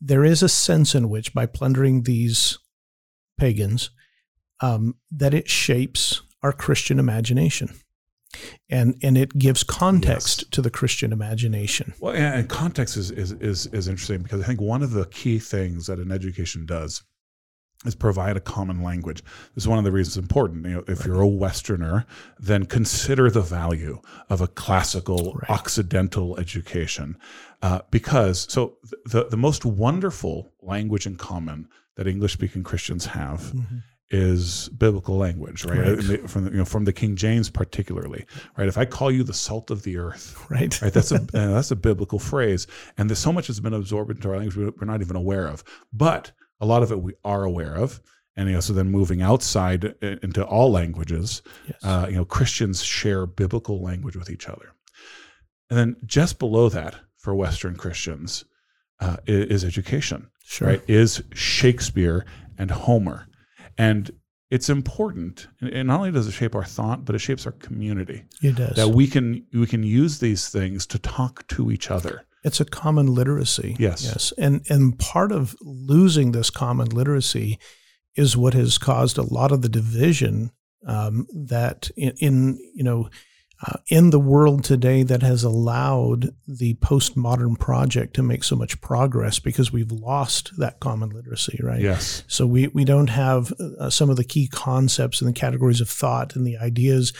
there 0.00 0.24
is 0.24 0.44
a 0.44 0.48
sense 0.48 0.94
in 0.94 1.10
which, 1.10 1.34
by 1.34 1.46
plundering 1.46 2.02
these 2.02 2.58
pagans, 3.36 3.90
um, 4.60 4.94
that 5.10 5.34
it 5.34 5.50
shapes 5.50 6.22
our 6.42 6.52
Christian 6.52 7.00
imagination, 7.00 7.70
and 8.70 8.94
and 9.02 9.18
it 9.18 9.36
gives 9.36 9.64
context 9.64 10.50
to 10.52 10.62
the 10.62 10.70
Christian 10.70 11.12
imagination. 11.12 11.94
Well, 11.98 12.14
and, 12.14 12.40
and 12.40 12.48
context 12.48 12.96
is, 12.96 13.10
is 13.10 13.32
is 13.32 13.66
is 13.66 13.88
interesting 13.88 14.22
because 14.22 14.40
I 14.40 14.46
think 14.46 14.60
one 14.60 14.84
of 14.84 14.92
the 14.92 15.06
key 15.06 15.40
things 15.40 15.88
that 15.88 15.98
an 15.98 16.12
education 16.12 16.64
does 16.64 17.02
is 17.84 17.94
provide 17.94 18.36
a 18.36 18.40
common 18.40 18.82
language. 18.82 19.22
This 19.54 19.64
is 19.64 19.68
one 19.68 19.78
of 19.78 19.84
the 19.84 19.92
reasons 19.92 20.16
it's 20.16 20.22
important. 20.24 20.64
You 20.66 20.72
know, 20.76 20.84
if 20.86 21.04
you're 21.04 21.20
a 21.20 21.26
Westerner, 21.26 22.06
then 22.38 22.64
consider 22.66 23.30
the 23.30 23.40
value 23.40 24.00
of 24.30 24.40
a 24.40 24.46
classical 24.48 25.34
Right. 25.34 25.50
Occidental 25.50 26.38
education, 26.38 27.16
uh, 27.62 27.80
because 27.90 28.46
so 28.50 28.76
the 29.06 29.24
the 29.28 29.36
most 29.36 29.64
wonderful 29.64 30.52
language 30.60 31.06
in 31.06 31.16
common 31.16 31.68
that 31.96 32.06
English-speaking 32.06 32.62
Christians 32.62 33.06
have 33.06 33.52
is 34.10 34.68
biblical 34.70 35.16
language, 35.16 35.64
right? 35.64 35.78
Right. 35.78 35.96
The- 35.98 36.18
From 36.28 36.44
the, 36.44 36.50
you 36.50 36.58
know 36.58 36.64
from 36.64 36.84
the 36.84 36.92
King 36.92 37.16
James 37.16 37.48
particularly, 37.50 38.26
right? 38.56 38.68
If 38.68 38.76
I 38.78 38.84
call 38.84 39.10
you 39.10 39.22
the 39.24 39.32
salt 39.34 39.70
of 39.70 39.82
the 39.82 39.96
earth, 39.96 40.36
Right. 40.50 40.80
right? 40.82 40.92
That's 40.92 41.12
a 41.12 41.16
uh, 41.34 41.54
that's 41.54 41.70
a 41.70 41.76
biblical 41.76 42.18
phrase, 42.18 42.66
and 42.98 43.08
there's 43.08 43.18
so 43.18 43.32
much 43.32 43.48
that's 43.48 43.60
been 43.60 43.74
absorbed 43.74 44.10
into 44.10 44.28
our 44.30 44.36
language 44.36 44.56
we're 44.78 44.86
not 44.86 45.00
even 45.00 45.16
aware 45.16 45.46
of. 45.48 45.64
But 45.92 46.32
a 46.62 46.66
lot 46.66 46.82
of 46.82 46.90
it 46.92 47.02
we 47.02 47.12
are 47.24 47.42
aware 47.44 47.74
of, 47.74 48.00
and 48.36 48.48
you 48.48 48.54
know, 48.54 48.60
so 48.60 48.72
then 48.72 48.90
moving 48.90 49.20
outside 49.20 49.84
into 50.00 50.42
all 50.44 50.70
languages, 50.70 51.42
Yes. 51.68 51.84
uh, 51.84 52.06
you 52.08 52.16
know, 52.16 52.24
Christians 52.24 52.82
share 52.82 53.26
biblical 53.26 53.82
language 53.82 54.16
with 54.16 54.30
each 54.30 54.48
other, 54.48 54.68
and 55.68 55.78
then 55.78 55.96
just 56.06 56.38
below 56.38 56.68
that 56.70 56.94
for 57.16 57.34
Western 57.34 57.76
Christians 57.76 58.44
uh, 59.00 59.16
is 59.26 59.64
education 59.64 60.28
sure. 60.44 60.68
right, 60.68 60.82
is 60.88 61.22
Shakespeare 61.34 62.24
and 62.58 62.70
Homer. 62.70 63.26
And 63.78 64.10
it's 64.50 64.68
important. 64.68 65.48
And 65.60 65.70
and 65.70 65.86
not 65.88 65.98
only 66.00 66.12
does 66.12 66.28
it 66.28 66.32
shape 66.32 66.54
our 66.54 66.64
thought, 66.64 67.04
but 67.04 67.14
it 67.14 67.20
shapes 67.20 67.46
our 67.46 67.52
community. 67.52 68.24
It 68.42 68.56
does. 68.56 68.76
That 68.76 68.88
we 68.90 69.06
can 69.06 69.46
we 69.52 69.66
can 69.66 69.82
use 69.82 70.18
these 70.18 70.48
things 70.50 70.86
to 70.88 70.98
talk 70.98 71.46
to 71.48 71.70
each 71.72 71.90
other. 71.90 72.24
It's 72.44 72.60
a 72.60 72.64
common 72.64 73.06
literacy. 73.06 73.76
Yes. 73.78 74.04
Yes. 74.04 74.32
And 74.38 74.64
and 74.68 74.98
part 74.98 75.32
of 75.32 75.56
losing 75.60 76.32
this 76.32 76.50
common 76.50 76.88
literacy 76.88 77.58
is 78.16 78.36
what 78.36 78.54
has 78.54 78.78
caused 78.78 79.18
a 79.18 79.22
lot 79.22 79.52
of 79.52 79.62
the 79.62 79.68
division 79.68 80.50
um, 80.86 81.26
that 81.32 81.90
in, 81.96 82.14
in 82.18 82.58
you 82.74 82.84
know 82.84 83.08
uh, 83.64 83.76
in 83.88 84.10
the 84.10 84.18
world 84.18 84.64
today 84.64 85.04
that 85.04 85.22
has 85.22 85.44
allowed 85.44 86.34
the 86.48 86.74
postmodern 86.74 87.56
project 87.58 88.14
to 88.14 88.22
make 88.22 88.42
so 88.42 88.56
much 88.56 88.80
progress 88.80 89.38
because 89.38 89.72
we've 89.72 89.92
lost 89.92 90.50
that 90.58 90.80
common 90.80 91.10
literacy, 91.10 91.60
right? 91.62 91.80
Yes. 91.80 92.24
So 92.26 92.44
we, 92.44 92.66
we 92.68 92.84
don't 92.84 93.10
have 93.10 93.52
uh, 93.78 93.88
some 93.88 94.10
of 94.10 94.16
the 94.16 94.24
key 94.24 94.48
concepts 94.48 95.20
and 95.20 95.28
the 95.28 95.38
categories 95.38 95.80
of 95.80 95.88
thought 95.88 96.34
and 96.34 96.44
the 96.44 96.56
ideas 96.56 97.12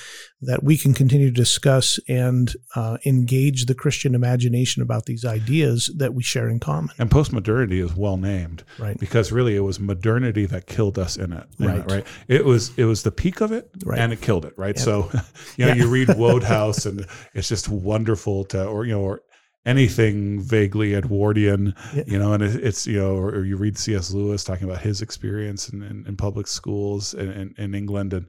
that 0.42 0.62
we 0.62 0.76
can 0.76 0.92
continue 0.94 1.28
to 1.28 1.32
discuss 1.34 1.98
and 2.08 2.54
uh, 2.74 2.98
engage 3.06 3.66
the 3.66 3.74
Christian 3.74 4.14
imagination 4.14 4.82
about 4.82 5.06
these 5.06 5.24
ideas 5.24 5.90
that 5.96 6.14
we 6.14 6.22
share 6.22 6.48
in 6.48 6.58
common. 6.60 6.90
And 6.98 7.08
postmodernity 7.10 7.82
is 7.84 7.94
well 7.94 8.16
named 8.16 8.64
Right. 8.78 8.98
because 8.98 9.32
really 9.32 9.54
it 9.56 9.60
was 9.60 9.78
modernity 9.80 10.46
that 10.46 10.66
killed 10.66 10.98
us 10.98 11.16
in 11.16 11.32
it. 11.32 11.46
in 11.58 11.64
it, 11.66 11.68
Right. 11.68 11.90
right. 11.90 12.06
It 12.28 12.44
was 12.44 12.72
it 12.76 12.84
was 12.84 13.02
the 13.02 13.12
peak 13.12 13.40
of 13.40 13.52
it 13.52 13.70
Right. 13.84 13.98
and 13.98 14.12
it 14.12 14.20
killed 14.20 14.44
it. 14.44 14.54
Right. 14.56 14.76
Yep. 14.76 14.84
So 14.84 15.10
you 15.56 15.64
know, 15.66 15.72
Yeah. 15.72 15.74
you 15.74 15.88
read 15.88 16.08
Wodehouse 16.16 16.86
and 16.86 17.06
it's 17.34 17.48
just 17.48 17.68
wonderful 17.68 18.44
to 18.46 18.64
or 18.66 18.84
you 18.84 18.92
know, 18.92 19.00
or 19.00 19.22
anything 19.64 20.40
vaguely 20.40 20.94
Edwardian, 20.94 21.74
Yeah. 21.94 22.02
you 22.06 22.18
know, 22.18 22.32
and 22.32 22.42
it, 22.42 22.56
it's, 22.64 22.84
you 22.86 22.98
know, 22.98 23.14
or, 23.14 23.28
or 23.30 23.44
you 23.44 23.56
read 23.56 23.78
C.S. 23.78 24.10
Lewis 24.12 24.42
talking 24.42 24.64
about 24.68 24.82
his 24.82 25.02
experience 25.02 25.68
in, 25.68 25.82
in, 25.82 26.04
in 26.06 26.16
public 26.16 26.48
schools 26.48 27.14
in, 27.14 27.30
in, 27.30 27.54
in 27.58 27.74
England 27.74 28.12
and 28.12 28.26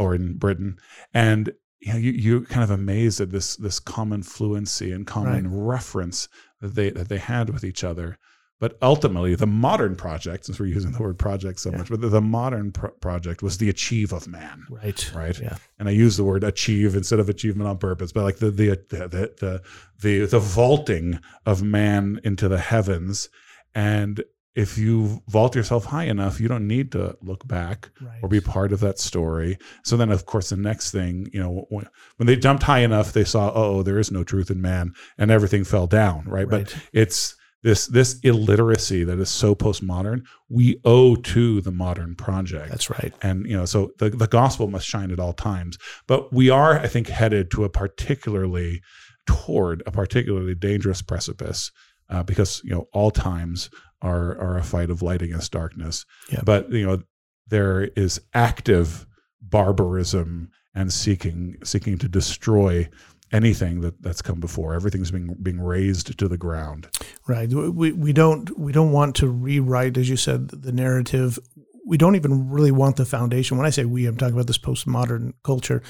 or 0.00 0.14
in 0.14 0.36
Britain. 0.44 0.70
And 1.14 1.52
you 1.80 1.92
know, 1.92 1.98
you, 1.98 2.12
you're 2.12 2.44
kind 2.54 2.64
of 2.64 2.70
amazed 2.70 3.20
at 3.20 3.30
this 3.30 3.56
this 3.56 3.78
common 3.80 4.22
fluency 4.22 4.92
and 4.92 5.06
common 5.06 5.44
reference 5.74 6.28
that 6.60 6.74
they 6.74 6.90
that 6.90 7.08
they 7.08 7.18
had 7.18 7.50
with 7.50 7.64
each 7.64 7.84
other. 7.84 8.18
But 8.58 8.76
ultimately, 8.82 9.34
the 9.34 9.46
modern 9.46 9.96
project, 9.96 10.44
since 10.44 10.60
we're 10.60 10.66
using 10.66 10.92
the 10.92 11.00
word 11.00 11.18
project 11.18 11.58
so 11.60 11.70
Yeah. 11.70 11.78
much, 11.78 11.88
but 11.88 12.02
the, 12.02 12.10
the 12.10 12.20
modern 12.20 12.72
pro- 12.72 12.90
project 12.90 13.42
was 13.42 13.56
the 13.56 13.70
achieve 13.70 14.12
of 14.12 14.28
man, 14.28 14.66
Right. 14.68 15.10
right? 15.14 15.40
Yeah. 15.40 15.56
And 15.78 15.88
I 15.88 15.92
use 15.92 16.18
the 16.18 16.24
word 16.24 16.44
achieve 16.44 16.94
instead 16.94 17.20
of 17.20 17.30
achievement 17.30 17.68
on 17.70 17.78
purpose, 17.78 18.12
but 18.12 18.24
like 18.24 18.36
the 18.36 18.50
the 18.50 18.68
the 18.90 19.08
the 19.08 19.32
the, 19.40 19.62
the, 20.02 20.26
the 20.26 20.40
vaulting 20.40 21.20
of 21.46 21.62
man 21.62 22.20
into 22.22 22.48
the 22.48 22.58
heavens. 22.58 23.30
And 23.74 24.22
if 24.54 24.76
you 24.76 25.22
vault 25.28 25.54
yourself 25.54 25.84
high 25.84 26.04
enough, 26.04 26.40
you 26.40 26.48
don't 26.48 26.66
need 26.66 26.90
to 26.92 27.16
look 27.22 27.46
back 27.46 27.90
Right. 28.00 28.18
or 28.22 28.28
be 28.28 28.40
part 28.40 28.72
of 28.72 28.80
that 28.80 28.98
story. 28.98 29.56
So 29.84 29.96
then, 29.96 30.10
of 30.10 30.26
course, 30.26 30.50
the 30.50 30.56
next 30.56 30.90
thing, 30.90 31.28
you 31.32 31.40
know, 31.40 31.66
when, 31.68 31.86
when 32.16 32.26
they 32.26 32.36
jumped 32.36 32.64
high 32.64 32.80
enough, 32.80 33.12
they 33.12 33.24
saw, 33.24 33.52
oh, 33.54 33.82
there 33.82 33.98
is 33.98 34.10
no 34.10 34.24
truth 34.24 34.50
in 34.50 34.60
man, 34.60 34.92
and 35.18 35.30
everything 35.30 35.62
fell 35.64 35.86
down, 35.86 36.24
right? 36.26 36.48
Right. 36.48 36.64
But 36.64 36.76
it's 36.92 37.36
this 37.62 37.86
this 37.88 38.18
illiteracy 38.20 39.04
that 39.04 39.18
is 39.18 39.28
so 39.28 39.54
postmodern, 39.54 40.22
we 40.48 40.80
owe 40.84 41.14
to 41.14 41.60
the 41.60 41.70
modern 41.70 42.14
project. 42.14 42.70
That's 42.70 42.88
right. 42.90 43.12
And 43.22 43.46
you 43.46 43.56
know, 43.56 43.66
so 43.66 43.90
the 43.98 44.08
the 44.10 44.26
gospel 44.26 44.66
must 44.68 44.86
shine 44.86 45.10
at 45.10 45.20
all 45.20 45.34
times. 45.34 45.76
But 46.06 46.32
we 46.32 46.48
are, 46.50 46.78
I 46.78 46.88
think, 46.88 47.08
headed 47.08 47.50
to 47.52 47.64
a 47.64 47.68
particularly 47.68 48.82
toward 49.26 49.82
a 49.86 49.90
particularly 49.90 50.54
dangerous 50.54 51.02
precipice 51.02 51.70
uh, 52.08 52.22
because 52.22 52.62
you 52.64 52.70
know 52.70 52.88
all 52.92 53.10
times 53.10 53.68
are 54.02 54.38
are 54.38 54.58
a 54.58 54.62
fight 54.62 54.90
of 54.90 55.02
light 55.02 55.22
against 55.22 55.52
darkness. 55.52 56.04
Yeah. 56.30 56.40
But 56.44 56.70
you 56.70 56.86
know, 56.86 57.02
there 57.48 57.84
is 57.96 58.20
active 58.34 59.06
barbarism 59.40 60.50
and 60.74 60.92
seeking 60.92 61.56
seeking 61.64 61.98
to 61.98 62.08
destroy 62.08 62.88
anything 63.32 63.80
that 63.80 64.02
that's 64.02 64.22
come 64.22 64.40
before. 64.40 64.74
Everything's 64.74 65.10
being 65.10 65.36
being 65.42 65.60
razed 65.60 66.18
to 66.18 66.28
the 66.28 66.38
ground. 66.38 66.88
Right. 67.26 67.48
We 67.48 67.92
we 67.92 68.12
don't 68.12 68.58
we 68.58 68.72
don't 68.72 68.92
want 68.92 69.16
to 69.16 69.28
rewrite, 69.28 69.96
as 69.96 70.08
you 70.08 70.16
said, 70.16 70.48
the 70.48 70.72
narrative. 70.72 71.38
We 71.86 71.96
don't 71.96 72.16
even 72.16 72.50
really 72.50 72.70
want 72.70 72.96
the 72.96 73.04
foundation. 73.04 73.56
When 73.56 73.66
I 73.66 73.70
say 73.70 73.84
we, 73.84 74.06
I'm 74.06 74.16
talking 74.16 74.34
about 74.34 74.46
this 74.46 74.58
postmodern 74.58 75.32
culture. 75.42 75.82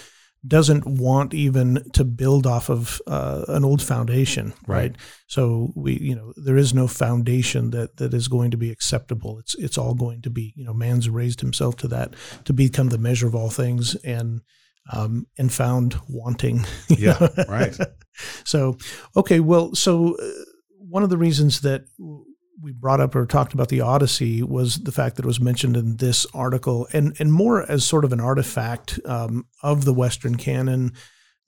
Doesn't 0.47 0.87
want 0.87 1.35
even 1.35 1.85
to 1.93 2.05
build 2.05 2.47
off 2.47 2.71
of 2.71 3.01
uh, 3.07 3.45
an 3.49 3.65
old 3.65 3.83
foundation, 3.83 4.55
right? 4.67 4.81
Right. 4.81 4.97
So 5.27 5.73
we, 5.77 5.99
you 5.99 6.15
know, 6.15 6.33
there 6.37 6.57
is 6.57 6.73
no 6.73 6.89
foundation 6.89 7.71
that 7.73 7.99
that 7.99 8.15
is 8.15 8.29
going 8.29 8.51
to 8.53 8.57
be 8.57 8.71
acceptable. 8.71 9.39
It's 9.39 9.55
it's 9.57 9.77
all 9.77 9.95
going 9.95 10.23
to 10.23 10.31
be, 10.31 10.55
you 10.57 10.65
know, 10.65 10.73
man's 10.73 11.11
raised 11.11 11.43
himself 11.43 11.77
to 11.79 11.89
that 11.89 12.15
to 12.45 12.55
become 12.55 12.89
the 12.89 12.99
measure 12.99 13.27
of 13.27 13.35
all 13.35 13.51
things, 13.51 13.95
and 13.97 14.41
um, 14.93 15.27
and 15.39 15.53
found 15.53 15.97
wanting. 16.09 16.65
Yeah, 16.89 17.19
know? 17.21 17.45
right. 17.49 17.77
So, 18.45 18.77
okay, 19.17 19.41
well, 19.41 19.75
so 19.75 20.17
uh, 20.17 20.45
one 20.79 21.03
of 21.03 21.11
the 21.11 21.17
reasons 21.17 21.61
that 21.61 21.85
we 22.63 22.73
brought 22.73 23.01
up 23.01 23.15
or 23.15 23.27
talked 23.27 23.55
about 23.55 23.69
the 23.69 23.81
Odyssey 23.81 24.43
was 24.43 24.77
the 24.77 24.93
fact 24.93 25.17
that 25.17 25.25
it 25.25 25.29
was 25.29 25.41
mentioned 25.41 25.77
in 25.77 25.97
this 25.97 26.27
article, 26.35 26.87
and 26.93 27.17
and 27.19 27.33
more 27.33 27.71
as 27.71 27.85
sort 27.85 28.05
of 28.05 28.13
an 28.13 28.21
artifact 28.21 28.99
um, 29.05 29.47
of 29.63 29.85
the 29.85 29.95
Western 29.95 30.37
canon 30.37 30.93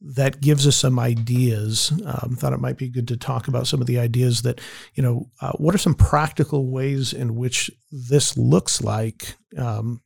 that 0.01 0.41
gives 0.41 0.67
us 0.67 0.77
some 0.77 0.99
ideas. 0.99 1.93
Um, 2.05 2.37
thought 2.37 2.53
it 2.53 2.61
might 2.61 2.77
be 2.77 2.89
good 2.89 3.09
to 3.09 3.17
talk 3.17 3.47
about 3.47 3.67
some 3.67 3.81
of 3.81 3.87
the 3.87 3.99
ideas 3.99 4.43
that 4.43 4.61
you 4.95 5.03
know. 5.03 5.31
Uh, 5.41 5.53
what 5.53 5.75
are 5.75 5.79
some 5.79 5.95
practical 5.95 6.71
ways 6.71 7.13
in 7.13 7.37
which 7.37 7.71
this 7.91 8.37
looks 8.37 8.83
like? 8.83 9.35
Um, 9.57 10.01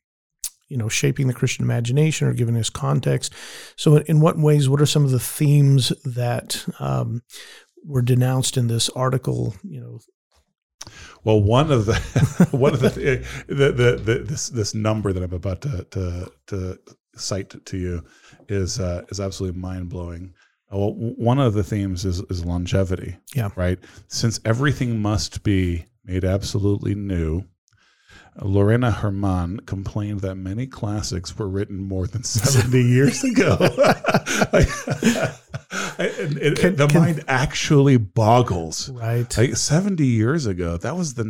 you 0.68 0.76
know, 0.76 0.88
shaping 0.88 1.28
the 1.28 1.34
Christian 1.34 1.64
imagination 1.64 2.26
or 2.26 2.32
giving 2.32 2.56
us 2.56 2.70
context. 2.70 3.32
So, 3.76 3.98
in 3.98 4.20
what 4.20 4.38
ways? 4.38 4.68
What 4.68 4.80
are 4.80 4.86
some 4.86 5.04
of 5.04 5.12
the 5.12 5.20
themes 5.20 5.92
that 6.04 6.66
um, 6.80 7.22
were 7.84 8.02
denounced 8.02 8.56
in 8.56 8.66
this 8.66 8.88
article? 8.90 9.54
You 9.62 9.80
know, 9.80 10.00
Well, 11.26 11.42
one 11.42 11.72
of 11.72 11.86
the 11.86 11.94
one 12.52 12.72
of 12.72 12.80
the, 12.80 12.88
the, 13.48 13.72
the, 13.72 14.00
the 14.00 14.18
this 14.20 14.48
this 14.48 14.74
number 14.74 15.12
that 15.12 15.24
I'm 15.24 15.32
about 15.32 15.60
to 15.62 15.84
to, 15.90 16.30
to 16.46 16.78
cite 17.16 17.66
to 17.66 17.76
you 17.76 18.04
is 18.48 18.78
uh, 18.78 19.04
is 19.08 19.18
absolutely 19.18 19.60
mind 19.60 19.88
blowing. 19.88 20.34
Well, 20.70 20.94
one 20.94 21.40
of 21.40 21.54
the 21.54 21.64
themes 21.64 22.04
is 22.04 22.20
is 22.30 22.44
longevity. 22.44 23.16
Yeah. 23.34 23.48
Right. 23.56 23.80
Since 24.06 24.38
everything 24.44 25.02
must 25.02 25.42
be 25.42 25.86
made 26.04 26.24
absolutely 26.24 26.94
new, 26.94 27.42
Lorena 28.40 28.92
Germán 28.92 29.66
complained 29.66 30.20
that 30.20 30.36
many 30.36 30.68
classics 30.68 31.36
were 31.36 31.48
written 31.48 31.78
more 31.78 32.06
than 32.06 32.22
70 32.24 32.82
years 32.82 33.24
ago. 33.24 33.56
and 35.98 36.38
it- 36.38 36.58
Can- 36.58 36.76
the 36.76 36.86
can- 36.86 37.00
mind 37.00 37.24
actually 37.28 37.96
boggles. 37.96 38.88
right? 38.90 39.36
Like 39.36 39.56
70 39.56 40.04
years 40.06 40.46
ago, 40.46 40.76
that 40.78 40.96
was 40.96 41.14
the 41.14 41.24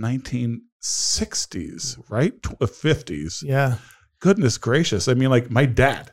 1960s, 0.82 1.98
right? 2.10 2.40
Tw- 2.42 2.52
uh, 2.60 2.66
50s. 2.66 3.42
yeah, 3.42 3.76
Goodness 4.20 4.58
gracious. 4.58 5.08
I 5.08 5.14
mean, 5.14 5.30
like 5.30 5.50
my 5.50 5.66
dad. 5.66 6.10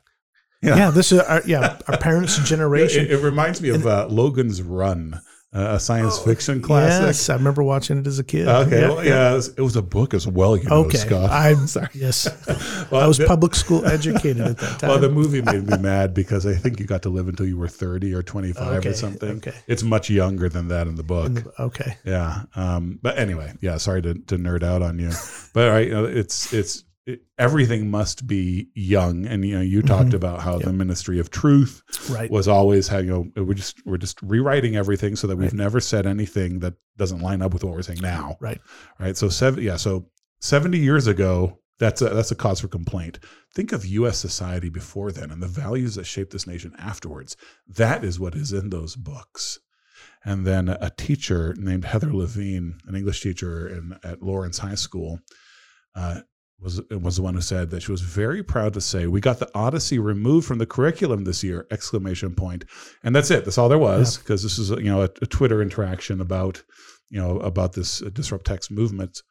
yeah. 0.61 0.91
This 0.91 1.11
is 1.11 1.19
our, 1.19 1.41
yeah 1.45 1.77
our 1.87 1.97
parents' 1.97 2.37
generation. 2.49 3.05
It, 3.05 3.11
it 3.11 3.17
reminds 3.19 3.61
me 3.61 3.69
of 3.69 3.85
uh, 3.87 4.07
Logan's 4.09 4.61
Run, 4.61 5.19
a 5.55 5.79
science 5.79 6.17
fiction 6.19 6.61
classic. 6.61 7.03
Oh, 7.03 7.05
Yes, 7.07 7.29
I 7.29 7.35
remember 7.35 7.61
watching 7.63 7.99
it 7.99 8.07
as 8.07 8.17
a 8.19 8.23
kid. 8.23 8.47
Okay, 8.47 8.81
Yeah, 8.81 8.89
well, 8.89 9.05
yeah, 9.05 9.31
it 9.31 9.35
was, 9.35 9.47
it 9.49 9.61
was 9.61 9.75
a 9.75 9.81
book 9.83 10.13
as 10.15 10.27
well, 10.27 10.57
you 10.57 10.63
know, 10.63 10.85
Okay, 10.85 10.97
Scott. 10.97 11.29
I'm 11.29 11.67
Sorry. 11.67 11.89
Yes, 11.93 12.27
Well, 12.91 13.01
I 13.01 13.07
was 13.07 13.19
public 13.19 13.53
school 13.55 13.85
educated 13.85 14.39
at 14.41 14.57
that 14.57 14.79
time. 14.79 14.89
Well, 14.89 14.99
the 14.99 15.09
movie 15.09 15.41
made 15.41 15.67
me 15.67 15.77
mad 15.77 16.13
because 16.13 16.45
I 16.45 16.55
think 16.55 16.79
you 16.79 16.85
got 16.87 17.03
to 17.03 17.09
live 17.09 17.27
until 17.27 17.45
you 17.45 17.57
were 17.57 17.67
30 17.67 18.13
or 18.13 18.23
25 18.23 18.77
Okay, 18.79 18.89
or 18.89 18.93
something. 18.93 19.37
okay. 19.37 19.53
It's 19.67 19.83
much 19.83 20.09
younger 20.09 20.49
than 20.49 20.69
that 20.69 20.87
in 20.87 20.95
the 20.95 21.03
book. 21.03 21.27
In 21.27 21.33
the- 21.35 21.61
okay, 21.61 21.97
Yeah. 22.03 22.43
Um, 22.55 22.99
but 23.01 23.17
anyway, 23.19 23.53
yeah, 23.61 23.77
sorry 23.77 24.01
to, 24.01 24.15
to 24.15 24.37
nerd 24.37 24.63
out 24.63 24.81
on 24.81 24.97
you, 24.99 25.11
but 25.53 25.69
right, 25.71 25.87
you 25.87 25.93
know, 25.93 26.05
it's, 26.05 26.51
it's, 26.51 26.83
it, 27.05 27.21
everything 27.37 27.89
must 27.89 28.27
be 28.27 28.69
young. 28.73 29.25
And, 29.25 29.45
you 29.45 29.55
know, 29.55 29.61
you 29.61 29.81
talked 29.81 30.13
about 30.13 30.41
how 30.41 30.57
the 30.57 30.71
ministry 30.71 31.19
of 31.19 31.29
truth 31.29 31.83
right. 32.09 32.31
was 32.31 32.47
always 32.47 32.87
how, 32.87 32.99
you 32.99 33.31
know, 33.35 33.43
we're 33.43 33.53
just, 33.53 33.85
we're 33.85 33.97
just 33.97 34.21
rewriting 34.21 34.75
everything 34.75 35.15
so 35.15 35.27
that 35.27 35.35
we've 35.35 35.53
never 35.53 35.79
said 35.79 36.05
anything 36.05 36.59
that 36.59 36.75
doesn't 36.97 37.19
line 37.19 37.41
up 37.41 37.53
with 37.53 37.63
what 37.63 37.73
we're 37.73 37.81
saying 37.81 37.99
now. 38.01 38.37
Right. 38.39 38.61
Right. 38.99 39.17
So 39.17 39.29
seven, 39.29 39.63
yeah. 39.63 39.75
So 39.75 40.07
70 40.39 40.77
years 40.77 41.07
ago, 41.07 41.59
that's 41.79 42.01
a, 42.01 42.09
that's 42.09 42.31
a 42.31 42.35
cause 42.35 42.61
for 42.61 42.69
complaint. 42.69 43.19
Think 43.53 43.73
of 43.73 43.85
U.S. 43.85 44.17
society 44.17 44.69
before 44.69 45.11
then 45.11 45.31
and 45.31 45.43
the 45.43 45.47
values 45.47 45.95
that 45.95 46.05
shaped 46.05 46.31
this 46.31 46.47
nation 46.47 46.73
afterwards. 46.77 47.35
That 47.67 48.05
is 48.05 48.19
what 48.19 48.35
is 48.35 48.53
in 48.53 48.69
those 48.69 48.95
books. 48.95 49.59
And 50.23 50.47
then 50.47 50.69
a 50.69 50.89
teacher 50.89 51.53
named 51.57 51.83
Heather 51.83 52.13
Levine, 52.13 52.79
an 52.87 52.95
English 52.95 53.21
teacher 53.21 53.67
in, 53.67 53.99
at 54.05 54.21
Lawrence 54.21 54.59
High 54.59 54.75
School, 54.75 55.19
uh, 55.95 56.21
was 56.63 56.81
was 56.89 57.17
the 57.17 57.21
one 57.21 57.33
who 57.35 57.41
said 57.41 57.69
that 57.71 57.83
she 57.83 57.91
was 57.91 58.01
very 58.01 58.41
proud 58.41 58.73
to 58.73 58.81
say 58.81 59.07
we 59.07 59.19
got 59.19 59.39
the 59.39 59.49
Odyssey 59.53 59.99
removed 59.99 60.47
from 60.47 60.57
the 60.57 60.65
curriculum 60.65 61.23
this 61.23 61.43
year! 61.43 61.67
Exclamation 61.71 62.33
point. 62.33 62.65
And 63.03 63.15
that's 63.15 63.31
it. 63.31 63.45
That's 63.45 63.57
all 63.57 63.69
there 63.69 63.77
was 63.77 64.17
because 64.17 64.43
this 64.43 64.57
is 64.57 64.69
you 64.69 64.91
know 64.91 65.01
a, 65.01 65.09
a 65.21 65.25
Twitter 65.25 65.61
interaction 65.61 66.21
about 66.21 66.63
you 67.09 67.19
know 67.19 67.37
about 67.39 67.73
this 67.73 67.99
disrupt 67.99 68.45
text 68.45 68.71
movement. 68.71 69.21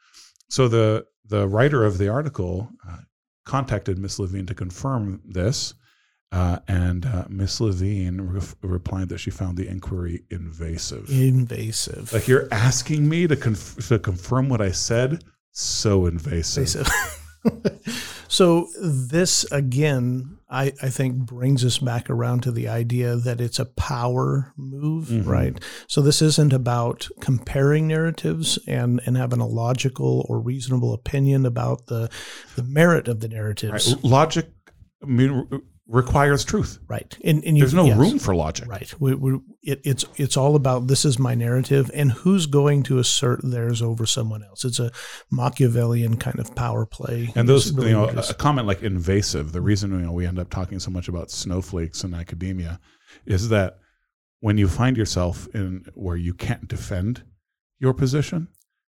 So 0.49 0.69
the 0.69 1.07
the 1.25 1.49
writer 1.49 1.85
of 1.85 1.99
the 1.99 2.09
article 2.09 2.69
uh, 2.89 2.99
contacted 3.45 3.99
Miss 3.99 4.19
Levine 4.19 4.47
to 4.47 4.55
confirm 4.55 5.21
this, 5.25 5.75
uh, 6.31 6.59
and 6.69 7.07
uh, 7.07 7.25
Miss 7.29 7.61
Levine 7.61 8.21
re- 8.21 8.41
replied 8.63 9.09
that 9.09 9.19
she 9.19 9.31
found 9.31 9.57
the 9.57 9.69
inquiry 9.69 10.25
invasive. 10.31 11.11
Invasive. 11.11 12.13
Like 12.13 12.29
you're 12.29 12.49
asking 12.53 13.09
me 13.09 13.27
to 13.27 13.37
conf- 13.37 13.89
to 13.89 13.99
confirm 13.99 14.49
what 14.49 14.61
I 14.61 14.73
said. 14.73 15.25
So 15.53 16.07
invasive. 16.07 16.63
Invasive. 16.63 17.19
so 18.29 18.69
this 18.81 19.45
again, 19.53 20.39
I, 20.51 20.73
I 20.83 20.91
think 20.91 21.17
brings 21.17 21.65
us 21.65 21.79
back 21.79 22.09
around 22.11 22.43
to 22.43 22.53
the 22.53 22.69
idea 22.69 23.17
that 23.17 23.41
it's 23.41 23.59
a 23.59 23.65
power 23.65 24.53
move, 24.57 25.09
Mhm. 25.09 25.27
right? 25.27 25.65
So 25.89 26.01
this 26.03 26.21
isn't 26.23 26.53
about 26.53 27.09
comparing 27.21 27.89
narratives 27.89 28.59
and, 28.67 29.01
and 29.07 29.17
having 29.17 29.41
a 29.41 29.47
logical 29.47 30.27
or 30.29 30.41
reasonable 30.41 30.93
opinion 30.95 31.47
about 31.47 31.87
the 31.87 32.11
the 32.57 32.63
merit 32.63 33.09
of 33.09 33.21
the 33.21 33.29
narratives. 33.29 33.95
Right. 33.95 34.05
Logic 34.05 34.51
I 35.03 35.07
mean, 35.07 35.47
requires 35.89 36.45
truth. 36.45 36.79
Right. 36.89 37.17
And, 37.25 37.45
and 37.45 37.57
you, 37.57 37.63
There's 37.63 37.75
no 37.75 37.85
yes. 37.87 37.99
room 37.99 38.19
for 38.19 38.35
logic. 38.35 38.69
Right. 38.69 38.93
We, 39.01 39.15
we, 39.15 39.41
it, 39.63 39.81
it's 39.85 40.05
it's 40.17 40.37
all 40.37 40.55
about 40.57 40.87
this 40.87 41.05
is 41.05 41.19
my 41.19 41.35
narrative 41.35 41.91
and 41.93 42.13
who's 42.13 42.47
going 42.47 42.85
to 42.85 42.99
assert 42.99 43.41
theirs 43.43 43.83
over 43.83 44.07
someone 44.07 44.43
else. 44.45 44.65
It's 44.65 44.79
a 44.79 44.93
Machiavellian 45.31 46.17
kind 46.19 46.39
of 46.39 46.55
power 46.55 46.87
play. 46.87 47.33
And 47.35 47.49
those, 47.49 47.73
really 47.73 47.89
you 47.89 47.95
know, 47.95 48.03
what 48.03 48.15
it 48.15 48.19
is. 48.21 48.31
a 48.31 48.35
comment 48.35 48.67
like 48.67 48.83
invasive. 48.83 49.53
The 49.53 49.61
reason 49.61 49.91
you 49.91 49.99
know 50.07 50.13
we 50.13 50.27
end 50.27 50.39
up 50.39 50.51
talking 50.51 50.79
so 50.79 50.91
much 50.91 51.09
about 51.09 51.31
snowflakes 51.31 52.05
in 52.05 52.15
academia 52.15 52.79
is 53.27 53.49
that 53.49 53.79
when 54.41 54.59
you 54.59 54.69
find 54.69 54.97
yourself 54.97 55.49
in 55.55 55.85
where 55.95 56.17
you 56.17 56.33
can't 56.35 56.69
defend 56.69 57.23
your 57.81 57.93
position, 57.93 58.49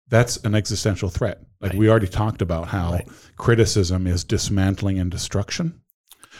that's 0.08 0.38
an 0.38 0.56
existential 0.56 1.10
threat. 1.10 1.40
Like 1.62 1.72
Right. 1.74 1.80
we 1.80 1.90
already 1.90 2.08
talked 2.08 2.42
about 2.42 2.68
how 2.70 2.94
Right. 2.94 3.08
criticism 3.38 4.08
is 4.08 4.24
dismantling 4.24 4.98
and 5.00 5.12
destruction. 5.12 5.82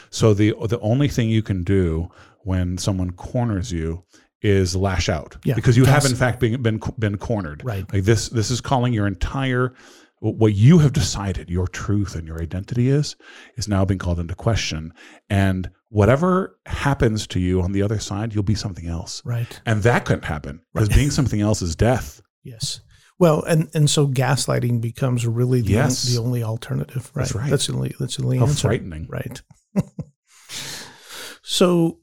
So 0.10 0.34
the 0.34 0.54
the 0.68 0.80
only 0.80 1.08
thing 1.08 1.30
you 1.30 1.42
can 1.42 1.64
do 1.64 2.10
when 2.44 2.78
someone 2.78 3.12
corners 3.12 3.72
you 3.72 4.04
is 4.42 4.76
lash 4.76 5.10
out 5.10 5.36
Yeah, 5.44 5.56
because 5.56 5.76
you 5.76 5.86
have 5.86 6.06
in 6.06 6.16
fact 6.16 6.40
been 6.40 6.62
been 6.62 6.80
been 6.98 7.18
cornered. 7.18 7.64
Right. 7.66 7.92
Like 7.94 8.04
this 8.04 8.30
this 8.30 8.50
is 8.52 8.62
calling 8.62 8.94
your 8.94 9.08
entire 9.08 9.74
what 10.22 10.54
you 10.54 10.80
have 10.80 10.92
decided 10.92 11.50
your 11.50 11.68
truth 11.68 12.14
and 12.16 12.28
your 12.28 12.42
identity 12.42 12.90
is 12.90 13.16
is 13.56 13.68
now 13.70 13.86
being 13.86 13.98
called 14.00 14.20
into 14.20 14.36
question 14.36 14.94
and 15.30 15.70
whatever 15.90 16.58
happens 16.66 17.26
to 17.28 17.40
you 17.40 17.62
on 17.62 17.72
the 17.72 17.82
other 17.82 18.00
side 18.00 18.34
you'll 18.34 18.44
be 18.44 18.54
something 18.56 18.88
else 18.88 19.22
Right. 19.24 19.62
and 19.66 19.82
that 19.84 20.04
couldn't 20.04 20.26
happen 20.26 20.62
because 20.74 20.90
being 20.90 21.10
something 21.12 21.40
else 21.42 21.62
is 21.62 21.76
death 21.76 22.22
Yes. 22.44 22.82
Well, 23.18 23.44
and 23.44 23.70
and 23.74 23.90
so 23.90 24.08
gaslighting 24.08 24.80
becomes 24.82 25.26
really 25.28 25.62
the, 25.62 25.72
Yes. 25.74 26.04
the 26.04 26.22
only 26.22 26.42
alternative, 26.44 27.12
right? 27.14 27.24
That's 27.24 27.36
right. 27.36 27.50
That's 27.50 27.68
the 27.68 27.74
only 27.74 27.94
that's 28.00 28.16
the 28.18 28.24
only 28.24 28.38
how 28.40 28.46
answer. 28.46 28.68
frightening 28.70 29.08
Right. 29.10 29.42
So 31.42 32.00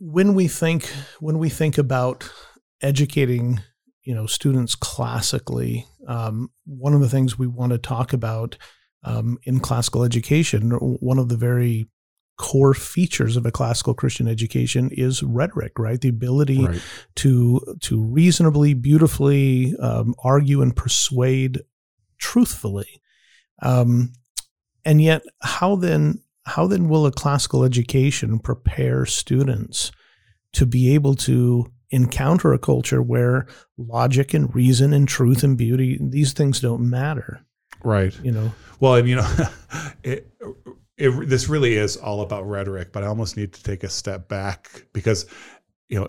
when 0.00 0.34
we 0.34 0.48
think 0.48 0.86
when 1.20 1.38
we 1.38 1.48
think 1.48 1.78
about 1.78 2.30
educating 2.80 3.60
you 4.02 4.14
know 4.14 4.26
students 4.26 4.74
classically, 4.74 5.86
um, 6.06 6.50
one 6.64 6.94
of 6.94 7.00
the 7.00 7.08
things 7.08 7.38
we 7.38 7.46
want 7.46 7.72
to 7.72 7.78
talk 7.78 8.12
about 8.12 8.56
um, 9.04 9.38
in 9.44 9.60
classical 9.60 10.04
education, 10.04 10.70
one 10.70 11.18
of 11.18 11.28
the 11.28 11.36
very 11.36 11.88
core 12.38 12.72
features 12.72 13.36
of 13.36 13.44
a 13.44 13.50
classical 13.50 13.92
Christian 13.92 14.28
education 14.28 14.90
is 14.92 15.22
rhetoric, 15.22 15.78
right? 15.78 16.00
The 16.00 16.08
ability 16.08 16.64
right. 16.64 16.82
to 17.16 17.76
to 17.80 18.02
reasonably, 18.02 18.74
beautifully 18.74 19.76
um, 19.76 20.14
argue 20.22 20.62
and 20.62 20.74
persuade 20.74 21.60
truthfully. 22.16 23.02
Um, 23.60 24.12
and 24.84 25.02
yet, 25.02 25.22
how 25.42 25.76
then 25.76 26.22
how 26.48 26.66
then 26.66 26.88
will 26.88 27.06
a 27.06 27.12
classical 27.12 27.64
education 27.64 28.38
prepare 28.38 29.06
students 29.06 29.92
to 30.54 30.66
be 30.66 30.94
able 30.94 31.14
to 31.14 31.70
encounter 31.90 32.52
a 32.52 32.58
culture 32.58 33.02
where 33.02 33.46
logic 33.76 34.34
and 34.34 34.54
reason 34.54 34.92
and 34.92 35.08
truth 35.08 35.42
and 35.42 35.56
beauty 35.56 35.98
these 36.00 36.32
things 36.32 36.60
don't 36.60 36.88
matter? 36.88 37.44
Right. 37.84 38.18
You 38.22 38.32
know. 38.32 38.52
Well, 38.80 38.96
and 38.96 39.08
you 39.08 39.16
know, 39.16 39.34
it, 40.02 40.32
it, 40.96 41.28
this 41.28 41.48
really 41.48 41.74
is 41.74 41.96
all 41.96 42.22
about 42.22 42.48
rhetoric, 42.48 42.92
but 42.92 43.04
I 43.04 43.06
almost 43.06 43.36
need 43.36 43.52
to 43.52 43.62
take 43.62 43.84
a 43.84 43.88
step 43.88 44.28
back 44.28 44.86
because, 44.92 45.26
you 45.88 46.00
know, 46.00 46.08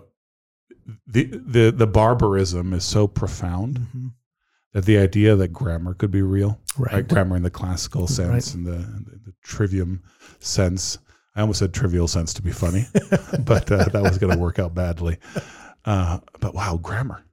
the 1.06 1.24
the 1.24 1.70
the 1.70 1.86
barbarism 1.86 2.72
is 2.72 2.84
so 2.84 3.06
profound 3.06 3.78
mm-hmm. 3.78 4.08
That 4.72 4.84
the 4.84 4.98
idea 4.98 5.36
that 5.36 5.48
grammar 5.48 5.94
could 5.94 6.10
be 6.10 6.22
real, 6.22 6.60
right? 6.78 6.92
right? 6.94 7.08
Grammar 7.08 7.36
in 7.36 7.42
the 7.42 7.50
classical 7.50 8.06
sense 8.06 8.48
right. 8.48 8.54
and 8.54 8.66
the, 8.66 8.78
the, 8.78 9.20
the 9.26 9.34
trivium 9.42 10.02
sense. 10.38 10.98
I 11.34 11.40
almost 11.40 11.60
said 11.60 11.72
trivial 11.72 12.08
sense 12.08 12.34
to 12.34 12.42
be 12.42 12.50
funny, 12.50 12.86
but 13.44 13.70
uh, 13.70 13.84
that 13.84 14.02
was 14.02 14.18
going 14.18 14.32
to 14.32 14.38
work 14.38 14.58
out 14.58 14.74
badly. 14.74 15.18
Uh, 15.84 16.18
but 16.40 16.54
wow, 16.54 16.76
grammar 16.76 17.24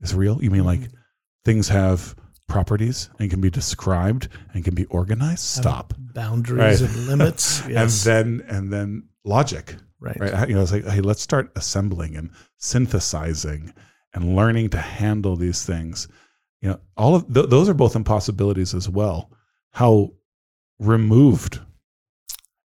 is 0.00 0.14
real. 0.14 0.42
You 0.42 0.50
mean 0.50 0.64
like 0.64 0.80
mm-hmm. 0.80 0.96
things 1.44 1.68
have 1.68 2.14
properties 2.48 3.10
and 3.18 3.30
can 3.30 3.40
be 3.40 3.50
described 3.50 4.28
and 4.52 4.64
can 4.64 4.74
be 4.74 4.84
organized. 4.86 5.40
Stop 5.40 5.94
boundaries 5.98 6.82
right. 6.82 6.90
and 6.96 7.06
limits, 7.06 7.62
yes. 7.68 8.06
and 8.06 8.40
then 8.40 8.46
and 8.48 8.72
then 8.72 9.08
logic. 9.24 9.76
Right. 10.00 10.20
right. 10.20 10.48
You 10.48 10.54
know, 10.54 10.60
it's 10.60 10.72
like, 10.72 10.84
hey, 10.84 11.00
let's 11.00 11.22
start 11.22 11.50
assembling 11.56 12.14
and 12.14 12.30
synthesizing 12.58 13.72
and 14.12 14.36
learning 14.36 14.68
to 14.70 14.78
handle 14.78 15.34
these 15.34 15.64
things. 15.64 16.08
You 16.64 16.70
know, 16.70 16.80
all 16.96 17.14
of 17.14 17.32
th- 17.32 17.50
those 17.50 17.68
are 17.68 17.74
both 17.74 17.94
impossibilities 17.94 18.72
as 18.74 18.88
well. 18.88 19.30
How 19.72 20.12
removed 20.78 21.60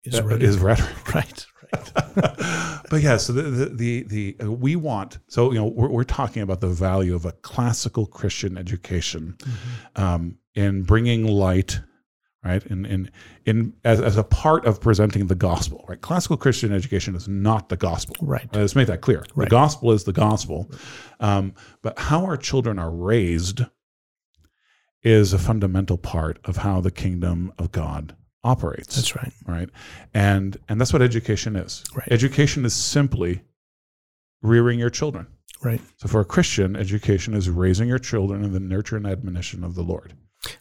is 0.03 0.19
rhetoric. 0.19 0.41
Is 0.41 0.57
rhetoric. 0.57 0.89
Right. 1.13 1.45
but 2.15 3.01
yeah, 3.01 3.17
so 3.17 3.33
the, 3.33 3.43
the, 3.43 4.03
the 4.03 4.35
the 4.39 4.51
we 4.51 4.75
want 4.75 5.19
so 5.27 5.51
you 5.51 5.59
know 5.59 5.67
we're, 5.67 5.89
we're 5.89 6.03
talking 6.03 6.41
about 6.41 6.59
the 6.61 6.67
value 6.67 7.13
of 7.15 7.25
a 7.25 7.31
classical 7.31 8.05
Christian 8.05 8.57
education 8.57 9.35
mm-hmm. 9.39 10.03
um, 10.03 10.37
in 10.55 10.83
bringing 10.83 11.25
light, 11.25 11.79
right? 12.43 12.63
In 12.65 12.85
in 12.85 13.11
in 13.45 13.73
as, 13.83 14.01
as 14.01 14.17
a 14.17 14.23
part 14.23 14.65
of 14.65 14.81
presenting 14.81 15.27
the 15.27 15.35
gospel, 15.35 15.85
right? 15.87 16.01
Classical 16.01 16.37
Christian 16.37 16.73
education 16.73 17.15
is 17.15 17.27
not 17.27 17.69
the 17.69 17.77
gospel, 17.77 18.15
right? 18.21 18.47
Let's 18.53 18.75
make 18.75 18.87
that 18.87 19.01
clear. 19.01 19.23
Right. 19.35 19.45
The 19.45 19.51
gospel 19.51 19.91
is 19.91 20.03
the 20.03 20.13
gospel, 20.13 20.71
um, 21.19 21.53
but 21.83 21.97
how 21.97 22.25
our 22.25 22.37
children 22.37 22.79
are 22.79 22.91
raised 22.91 23.61
is 25.03 25.33
a 25.33 25.39
fundamental 25.39 25.97
part 25.97 26.39
of 26.45 26.57
how 26.57 26.81
the 26.81 26.91
kingdom 26.91 27.51
of 27.57 27.71
God 27.71 28.15
operates. 28.43 28.95
That's 28.95 29.15
right. 29.15 29.31
Right. 29.45 29.69
And 30.13 30.57
and 30.67 30.79
that's 30.79 30.93
what 30.93 31.01
education 31.01 31.55
is. 31.55 31.83
Right. 31.95 32.07
Education 32.11 32.65
is 32.65 32.73
simply 32.73 33.41
rearing 34.41 34.79
your 34.79 34.89
children. 34.89 35.27
Right. 35.61 35.81
So 35.97 36.07
for 36.07 36.19
a 36.19 36.25
Christian, 36.25 36.75
education 36.75 37.33
is 37.33 37.49
raising 37.49 37.87
your 37.87 37.99
children 37.99 38.43
in 38.43 38.51
the 38.51 38.59
nurture 38.59 38.97
and 38.97 39.07
admonition 39.07 39.63
of 39.63 39.75
the 39.75 39.83
Lord. 39.83 40.13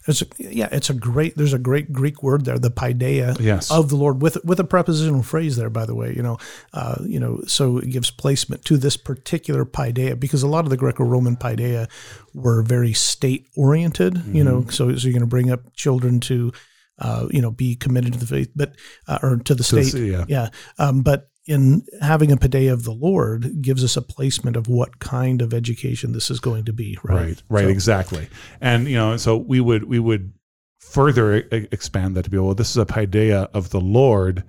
It's 0.07 0.21
a, 0.21 0.25
yeah, 0.37 0.69
it's 0.71 0.89
a 0.89 0.93
great. 0.93 1.35
There's 1.35 1.53
a 1.53 1.59
great 1.59 1.91
Greek 1.91 2.23
word 2.23 2.45
there, 2.45 2.57
the 2.57 2.71
paideia 2.71 3.39
yes. 3.39 3.71
of 3.71 3.89
the 3.89 3.95
Lord, 3.95 4.21
with 4.21 4.43
with 4.43 4.59
a 4.59 4.63
prepositional 4.63 5.23
phrase 5.23 5.55
there. 5.55 5.69
By 5.69 5.85
the 5.85 5.95
way, 5.95 6.13
you 6.15 6.23
know, 6.23 6.37
uh, 6.73 6.97
you 7.05 7.19
know, 7.19 7.41
so 7.47 7.77
it 7.77 7.89
gives 7.89 8.11
placement 8.11 8.63
to 8.65 8.77
this 8.77 8.97
particular 8.97 9.65
paideia 9.65 10.19
because 10.19 10.43
a 10.43 10.47
lot 10.47 10.65
of 10.65 10.69
the 10.69 10.77
Greco-Roman 10.77 11.35
paideia 11.35 11.89
were 12.33 12.61
very 12.61 12.93
state 12.93 13.47
oriented. 13.55 14.15
Mm-hmm. 14.15 14.35
You 14.35 14.43
know, 14.43 14.65
so 14.69 14.95
so 14.95 15.07
you're 15.07 15.13
going 15.13 15.21
to 15.21 15.27
bring 15.27 15.51
up 15.51 15.73
children 15.73 16.19
to 16.21 16.51
uh, 16.99 17.27
you 17.31 17.41
know, 17.41 17.51
be 17.51 17.75
committed 17.75 18.13
to 18.13 18.19
the 18.19 18.25
faith, 18.25 18.51
but 18.55 18.75
uh, 19.07 19.19
or 19.21 19.37
to 19.37 19.55
the 19.55 19.63
state. 19.63 19.91
To 19.91 20.05
yeah. 20.05 20.25
yeah. 20.27 20.49
Um, 20.77 21.01
but 21.01 21.29
in 21.45 21.85
having 22.01 22.31
a 22.31 22.37
paideia 22.37 22.71
of 22.71 22.83
the 22.83 22.93
Lord 22.93 23.61
gives 23.61 23.83
us 23.83 23.97
a 23.97 24.01
placement 24.01 24.55
of 24.55 24.67
what 24.67 24.99
kind 24.99 25.41
of 25.41 25.53
education 25.53 26.13
this 26.13 26.31
is 26.31 26.39
going 26.39 26.65
to 26.65 26.73
be. 26.73 26.97
Right. 27.03 27.15
Right. 27.15 27.43
right 27.49 27.63
so, 27.63 27.69
exactly. 27.69 28.27
And 28.61 28.87
you 28.87 28.95
know, 28.95 29.17
so 29.17 29.37
we 29.37 29.59
would 29.59 29.83
we 29.83 29.99
would 29.99 30.33
further 30.79 31.35
expand 31.51 32.15
that 32.15 32.23
to 32.23 32.29
be 32.29 32.37
well. 32.37 32.53
This 32.53 32.69
is 32.69 32.77
a 32.77 32.85
paideia 32.85 33.49
of 33.53 33.71
the 33.71 33.81
Lord 33.81 34.43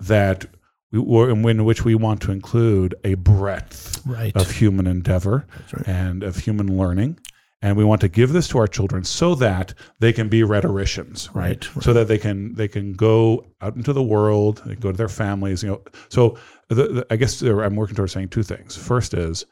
that 0.00 0.46
we, 0.90 0.98
were 0.98 1.30
in 1.30 1.64
which 1.64 1.84
we 1.84 1.94
want 1.94 2.20
to 2.22 2.32
include 2.32 2.94
a 3.04 3.14
breadth 3.14 4.02
right. 4.06 4.34
of 4.36 4.50
human 4.50 4.86
endeavor 4.86 5.46
right. 5.72 5.88
and 5.88 6.22
of 6.22 6.38
human 6.38 6.76
learning 6.76 7.18
and 7.62 7.76
we 7.76 7.84
want 7.84 8.00
to 8.00 8.08
give 8.08 8.32
this 8.32 8.48
to 8.48 8.58
our 8.58 8.66
children 8.66 9.04
so 9.04 9.34
that 9.36 9.72
they 10.00 10.12
can 10.12 10.28
be 10.28 10.42
rhetoricians 10.42 11.30
right, 11.32 11.44
right, 11.44 11.76
right. 11.76 11.84
so 11.84 11.92
that 11.92 12.08
they 12.08 12.18
can 12.18 12.54
they 12.54 12.68
can 12.68 12.92
go 12.92 13.46
out 13.60 13.76
into 13.76 13.92
the 13.92 14.02
world 14.02 14.60
they 14.66 14.74
go 14.74 14.90
to 14.90 14.98
their 14.98 15.08
families 15.08 15.62
you 15.62 15.70
know 15.70 15.82
so 16.08 16.36
the, 16.68 16.74
the, 16.74 17.06
i 17.10 17.16
guess 17.16 17.40
i'm 17.42 17.76
working 17.76 17.96
towards 17.96 18.12
saying 18.12 18.28
two 18.28 18.42
things 18.42 18.76
first 18.76 19.14
is 19.14 19.46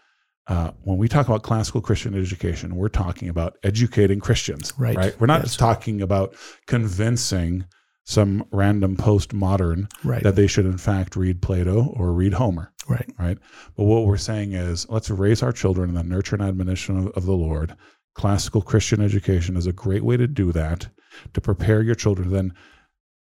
uh, 0.47 0.73
when 0.83 0.99
we 0.99 1.07
talk 1.07 1.29
about 1.29 1.45
classical 1.45 1.81
Christian 1.81 2.19
education, 2.19 2.75
we're 2.75 2.89
talking 2.89 3.29
about 3.29 3.57
educating 3.63 4.19
Christians, 4.19 4.73
right? 4.77 4.97
right? 4.97 5.21
We're 5.21 5.29
not 5.29 5.43
yes. 5.43 5.51
just 5.51 5.59
talking 5.61 6.03
about 6.03 6.35
convincing 6.67 7.67
some 8.05 8.45
random 8.51 8.97
postmodern 8.97 9.89
right. 10.03 10.23
that 10.25 10.35
they 10.35 10.49
should 10.49 10.67
in 10.67 10.79
fact 10.79 11.15
read 11.15 11.41
Plato 11.41 11.95
or 11.97 12.13
read 12.13 12.35
Homer, 12.35 12.73
right? 12.89 13.09
Right. 13.19 13.39
But 13.77 13.85
what 13.85 14.07
we're 14.07 14.17
saying 14.17 14.53
is, 14.53 14.89
let's 14.89 15.09
raise 15.11 15.43
our 15.43 15.53
children 15.53 15.91
in 15.91 15.95
the 15.95 16.03
nurture 16.03 16.35
and 16.35 16.45
admonition 16.45 16.99
of, 16.99 17.09
of 17.09 17.27
the 17.27 17.33
Lord, 17.33 17.77
classical 18.15 18.63
Christian 18.63 19.01
education 19.01 19.57
is 19.57 19.67
a 19.67 19.73
great 19.73 20.05
way 20.05 20.17
to 20.17 20.27
do 20.27 20.53
that, 20.53 20.89
to 21.35 21.41
prepare 21.41 21.83
your 21.83 21.95
children 21.95 22.29
to 22.29 22.35
then 22.35 22.55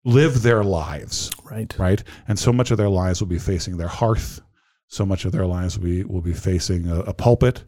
live 0.04 0.44
their 0.44 0.64
lives. 0.64 1.32
Right. 1.44 1.74
Right. 1.78 2.04
And 2.28 2.38
so 2.38 2.54
much 2.54 2.72
of 2.72 2.78
their 2.78 2.90
lives 2.90 3.22
will 3.22 3.28
be 3.28 3.40
facing 3.40 3.78
their 3.78 3.88
hearth. 3.88 4.42
So 4.88 5.06
much 5.06 5.26
of 5.26 5.32
their 5.32 5.46
lives 5.46 5.78
will 5.78 5.86
be, 5.86 6.04
will 6.04 6.22
be 6.22 6.34
facing 6.34 6.88
a, 6.88 7.00
a 7.02 7.14
pulpit. 7.14 7.64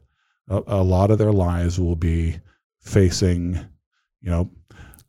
A, 0.50 0.62
a, 0.68 0.84
lot 0.84 1.12
of 1.12 1.18
their 1.18 1.32
lives 1.32 1.80
will 1.80 1.96
be 1.96 2.38
facing, 2.82 3.56
you 4.22 4.30
know, 4.30 4.52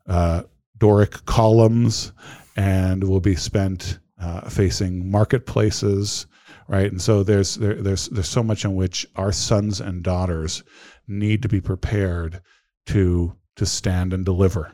uh, 0.07 0.43
Doric 0.77 1.25
columns 1.25 2.11
and 2.55 3.03
will 3.03 3.19
be 3.19 3.35
spent 3.35 3.99
uh, 4.19 4.49
facing 4.49 5.09
marketplaces, 5.09 6.25
right? 6.67 6.91
And 6.91 7.01
so 7.01 7.23
there's 7.23 7.55
there, 7.55 7.75
there's 7.75 8.09
there's 8.09 8.27
so 8.27 8.43
much 8.43 8.65
in 8.65 8.75
which 8.75 9.05
our 9.15 9.31
sons 9.31 9.79
and 9.79 10.03
daughters 10.03 10.63
need 11.09 11.41
to 11.41 11.49
be 11.49 11.61
prepared 11.61 12.41
to 12.87 13.35
to 13.55 13.65
stand 13.65 14.13
and 14.13 14.23
deliver. 14.23 14.71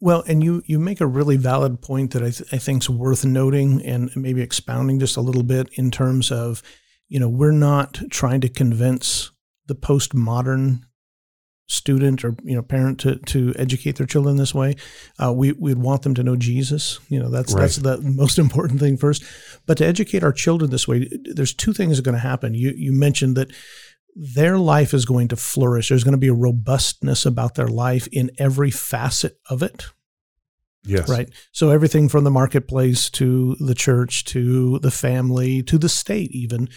Well, 0.00 0.22
and 0.26 0.42
you 0.42 0.62
you 0.66 0.78
make 0.78 1.00
a 1.00 1.06
really 1.06 1.36
valid 1.36 1.82
point 1.82 2.12
that 2.12 2.22
I, 2.22 2.30
th- 2.30 2.52
I 2.52 2.58
think 2.58 2.82
is 2.82 2.90
worth 2.90 3.24
noting 3.24 3.84
and 3.84 4.10
maybe 4.16 4.40
expounding 4.40 4.98
just 4.98 5.16
a 5.16 5.20
little 5.20 5.42
bit 5.42 5.68
in 5.74 5.90
terms 5.90 6.30
of, 6.32 6.62
you 7.08 7.20
know, 7.20 7.28
we're 7.28 7.50
not 7.50 8.00
trying 8.10 8.40
to 8.42 8.48
convince 8.48 9.30
the 9.66 9.74
postmodern 9.74 10.80
student 11.70 12.24
or 12.24 12.34
you 12.42 12.56
know 12.56 12.62
parent 12.62 12.98
to 12.98 13.16
to 13.16 13.54
educate 13.56 13.96
their 13.96 14.06
children 14.06 14.36
this 14.36 14.54
way. 14.54 14.74
Uh, 15.22 15.32
we 15.32 15.52
we'd 15.52 15.78
want 15.78 16.02
them 16.02 16.14
to 16.14 16.22
know 16.22 16.34
Jesus. 16.34 16.98
You 17.08 17.20
know 17.20 17.28
that's 17.28 17.52
right. 17.52 17.60
that's 17.60 17.76
the 17.76 18.00
most 18.00 18.38
important 18.44 18.80
thing 18.80 18.96
first. 18.96 19.22
But 19.66 19.78
to 19.78 19.86
educate 19.86 20.24
our 20.24 20.32
children 20.32 20.70
this 20.70 20.88
way, 20.88 21.08
there's 21.24 21.54
two 21.54 21.72
things 21.72 21.96
that 21.96 22.02
are 22.02 22.10
going 22.10 22.20
to 22.20 22.28
happen. 22.28 22.54
You 22.54 22.72
you 22.76 22.92
mentioned 22.92 23.36
that 23.36 23.52
their 24.14 24.58
life 24.58 24.92
is 24.92 25.04
going 25.04 25.28
to 25.28 25.36
flourish. 25.36 25.88
There's 25.88 26.04
going 26.04 26.12
to 26.12 26.18
be 26.18 26.28
a 26.28 26.34
robustness 26.34 27.24
about 27.24 27.54
their 27.54 27.68
life 27.68 28.08
in 28.12 28.30
every 28.38 28.70
facet 28.70 29.38
of 29.48 29.62
it. 29.62 29.86
Yes. 30.82 31.08
Right. 31.08 31.28
So 31.52 31.70
everything 31.70 32.08
from 32.08 32.24
the 32.24 32.30
marketplace 32.30 33.10
to 33.10 33.54
the 33.60 33.74
church 33.74 34.24
to 34.26 34.78
the 34.78 34.90
family 34.90 35.62
to 35.64 35.76
the 35.76 35.90
state, 35.90 36.30
even, 36.32 36.68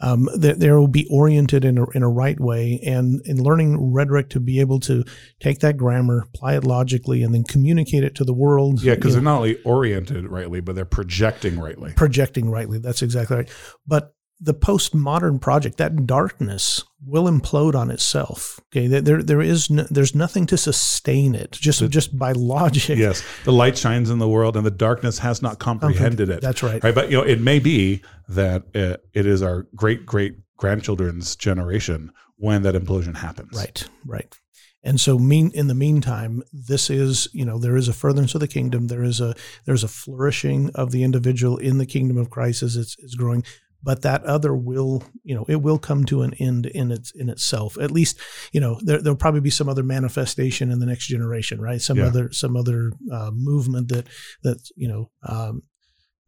um, 0.00 0.28
they, 0.34 0.52
they 0.54 0.70
will 0.70 0.88
be 0.88 1.06
oriented 1.10 1.64
in 1.64 1.78
a, 1.78 1.88
in 1.90 2.02
a 2.02 2.08
right 2.08 2.40
way. 2.40 2.80
And 2.84 3.20
in 3.24 3.42
learning 3.42 3.92
rhetoric 3.92 4.30
to 4.30 4.40
be 4.40 4.58
able 4.60 4.80
to 4.80 5.04
take 5.38 5.60
that 5.60 5.76
grammar, 5.76 6.22
apply 6.22 6.56
it 6.56 6.64
logically, 6.64 7.22
and 7.22 7.34
then 7.34 7.44
communicate 7.44 8.02
it 8.02 8.14
to 8.16 8.24
the 8.24 8.32
world. 8.32 8.82
Yeah, 8.82 8.94
because 8.94 9.12
they're 9.12 9.22
not 9.22 9.36
only 9.36 9.62
oriented 9.62 10.26
rightly, 10.28 10.60
but 10.60 10.74
they're 10.74 10.84
projecting 10.84 11.60
rightly. 11.60 11.92
Projecting 11.92 12.50
rightly. 12.50 12.78
That's 12.78 13.02
exactly 13.02 13.36
right. 13.36 13.50
But 13.86 14.14
the 14.42 14.54
postmodern 14.54 15.40
project, 15.40 15.78
that 15.78 16.04
darkness 16.04 16.82
will 17.06 17.24
implode 17.24 17.76
on 17.76 17.90
itself. 17.90 18.58
Okay, 18.66 18.88
there 18.88 19.22
there 19.22 19.40
is 19.40 19.70
no, 19.70 19.84
there's 19.88 20.14
nothing 20.14 20.46
to 20.46 20.56
sustain 20.56 21.34
it 21.34 21.52
just 21.52 21.80
the, 21.80 21.88
just 21.88 22.18
by 22.18 22.32
logic. 22.32 22.98
Yes, 22.98 23.22
the 23.44 23.52
light 23.52 23.78
shines 23.78 24.10
in 24.10 24.18
the 24.18 24.28
world, 24.28 24.56
and 24.56 24.66
the 24.66 24.70
darkness 24.70 25.18
has 25.20 25.42
not 25.42 25.58
comprehended 25.58 26.28
it. 26.28 26.40
That's 26.40 26.62
right. 26.62 26.82
Right, 26.82 26.94
but 26.94 27.10
you 27.10 27.18
know, 27.18 27.22
it 27.22 27.40
may 27.40 27.60
be 27.60 28.02
that 28.28 28.64
uh, 28.74 28.96
it 29.14 29.26
is 29.26 29.42
our 29.42 29.68
great 29.76 30.04
great 30.04 30.34
grandchildren's 30.56 31.36
generation 31.36 32.12
when 32.36 32.62
that 32.62 32.74
implosion 32.74 33.16
happens. 33.16 33.56
Right, 33.56 33.88
right. 34.04 34.38
And 34.84 35.00
so, 35.00 35.18
mean 35.18 35.52
in 35.54 35.68
the 35.68 35.74
meantime, 35.74 36.42
this 36.52 36.90
is 36.90 37.28
you 37.32 37.44
know 37.44 37.58
there 37.58 37.76
is 37.76 37.86
a 37.86 37.92
furtherance 37.92 38.34
of 38.34 38.40
the 38.40 38.48
kingdom. 38.48 38.88
There 38.88 39.04
is 39.04 39.20
a 39.20 39.34
there's 39.64 39.84
a 39.84 39.88
flourishing 39.88 40.70
of 40.74 40.90
the 40.90 41.04
individual 41.04 41.56
in 41.58 41.78
the 41.78 41.86
kingdom 41.86 42.18
of 42.18 42.30
Christ 42.30 42.64
as 42.64 42.76
it's, 42.76 42.96
it's 42.98 43.14
growing. 43.14 43.44
But 43.84 44.02
that 44.02 44.24
other 44.24 44.54
will 44.54 45.02
you 45.24 45.34
know 45.34 45.44
it 45.48 45.62
will 45.62 45.78
come 45.78 46.04
to 46.06 46.22
an 46.22 46.34
end 46.34 46.66
in 46.66 46.90
its 46.92 47.10
in 47.12 47.28
itself. 47.28 47.76
At 47.78 47.90
least 47.90 48.18
you 48.52 48.60
know 48.60 48.78
there 48.82 49.00
there'll 49.02 49.16
probably 49.16 49.40
be 49.40 49.50
some 49.50 49.68
other 49.68 49.82
manifestation 49.82 50.70
in 50.70 50.78
the 50.78 50.86
next 50.86 51.06
generation, 51.08 51.60
right? 51.60 51.80
Some 51.80 51.98
Yeah. 51.98 52.06
other 52.06 52.32
some 52.32 52.56
other 52.56 52.92
uh, 53.10 53.30
movement 53.32 53.88
that 53.88 54.06
that 54.42 54.58
you 54.76 54.88
know 54.88 55.10
um, 55.28 55.62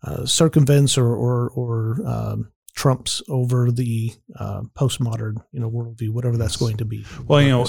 uh, 0.03 0.27
circumvents 0.27 0.99
or 0.99 1.15
or, 1.15 1.51
or 1.51 2.07
um, 2.07 2.51
trumps 2.75 3.23
over 3.29 3.71
the 3.71 4.13
uh, 4.37 4.63
postmodern 4.77 5.37
you 5.53 5.61
know 5.61 5.71
worldview, 5.71 6.11
whatever 6.11 6.37
that's 6.37 6.57
going 6.57 6.77
to 6.79 6.85
be. 6.85 7.05
Well, 7.27 7.41
you 7.41 7.51
know, 7.51 7.67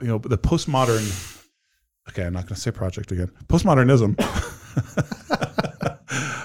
you 0.00 0.06
know, 0.08 0.18
the 0.18 0.38
postmodern. 0.38 1.38
Okay, 2.08 2.24
I'm 2.24 2.32
not 2.32 2.46
going 2.46 2.54
to 2.56 2.60
say 2.60 2.70
project 2.72 3.12
again. 3.12 3.30
Postmodernism 3.46 4.16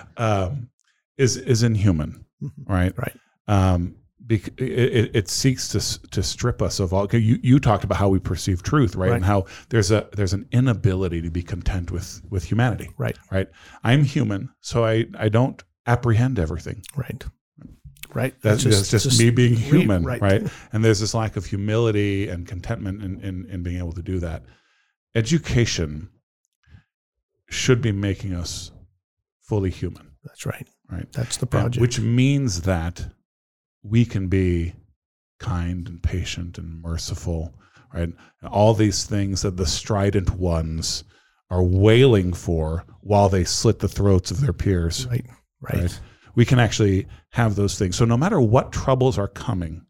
um, 0.18 0.70
is 1.18 1.38
is 1.38 1.64
inhuman, 1.64 2.26
Mhm. 2.42 2.52
right? 2.68 2.94
Right. 2.98 3.16
Um, 3.48 3.96
bec- 4.20 4.60
it, 4.60 4.70
it, 4.70 5.16
it 5.16 5.28
seeks 5.30 5.68
to 5.70 6.10
to 6.10 6.22
strip 6.24 6.62
us 6.62 6.80
of 6.80 6.94
all. 6.94 7.08
You 7.14 7.40
you 7.42 7.60
talked 7.60 7.84
about 7.84 7.98
how 7.98 8.10
we 8.10 8.20
perceive 8.20 8.62
truth, 8.64 8.96
right? 8.96 9.10
Right. 9.10 9.16
And 9.16 9.26
how 9.26 9.46
there's 9.70 9.92
a 9.92 10.08
there's 10.14 10.34
an 10.34 10.48
inability 10.52 11.22
to 11.22 11.30
be 11.32 11.44
content 11.44 11.92
with 11.92 12.22
with 12.30 12.44
humanity, 12.44 12.90
Right. 12.98 13.18
right? 13.32 13.48
I'm 13.84 14.04
human, 14.04 14.50
so 14.62 14.86
I 14.86 15.06
I 15.18 15.30
don't 15.30 15.64
apprehend 15.86 16.40
everything. 16.40 16.84
Right. 16.96 17.24
Right. 18.14 18.34
That's 18.42 18.64
just, 18.64 18.90
just, 18.90 19.20
me 19.20 19.30
being 19.30 19.54
re- 19.54 19.60
human, 19.60 20.04
right. 20.04 20.22
right. 20.22 20.48
And 20.72 20.84
there's 20.84 21.02
this 21.02 21.14
lack 21.14 21.36
of 21.36 21.46
humility 21.46 22.30
and 22.30 22.48
contentment 22.48 23.04
in, 23.04 23.20
in, 23.22 23.46
in 23.50 23.64
being 23.64 23.78
able 23.78 23.92
to 23.94 24.02
do 24.02 24.20
that. 24.20 24.44
Education 25.14 26.10
should 27.50 27.82
be 27.82 27.92
making 27.92 28.34
us 28.34 28.72
fully 29.42 29.70
human, 29.70 30.12
That's 30.24 30.46
right. 30.46 30.68
Right? 30.92 31.12
That's 31.14 31.38
the 31.38 31.46
And- 31.46 31.52
project. 31.52 31.82
which 31.82 32.00
means 32.00 32.62
that 32.62 33.08
we 33.84 34.06
can 34.06 34.28
be 34.28 34.74
kind 35.40 35.88
and 35.88 36.02
patient 36.02 36.58
and 36.58 36.82
merciful, 36.82 37.54
right? 37.94 38.04
And 38.42 38.50
all 38.50 38.74
these 38.74 39.06
things 39.06 39.42
that 39.44 39.58
the 39.58 39.66
strident 39.66 40.32
ones 40.32 41.04
are 41.50 41.64
wailing 41.64 42.34
for 42.34 42.84
while 43.02 43.30
they 43.30 43.44
slit 43.44 43.80
the 43.80 43.88
throats 43.88 44.32
of 44.32 44.42
their 44.42 44.54
peers 44.54 45.06
right. 45.08 45.26
Right. 45.62 45.82
right? 45.82 46.00
We 46.36 46.46
can 46.46 46.60
actually 46.60 47.08
have 47.32 47.56
those 47.56 47.78
things. 47.78 47.96
So 47.96 48.06
no 48.06 48.18
matter 48.18 48.40
what 48.42 48.72
troubles 48.72 49.18
are 49.18 49.28
coming, 49.28 49.86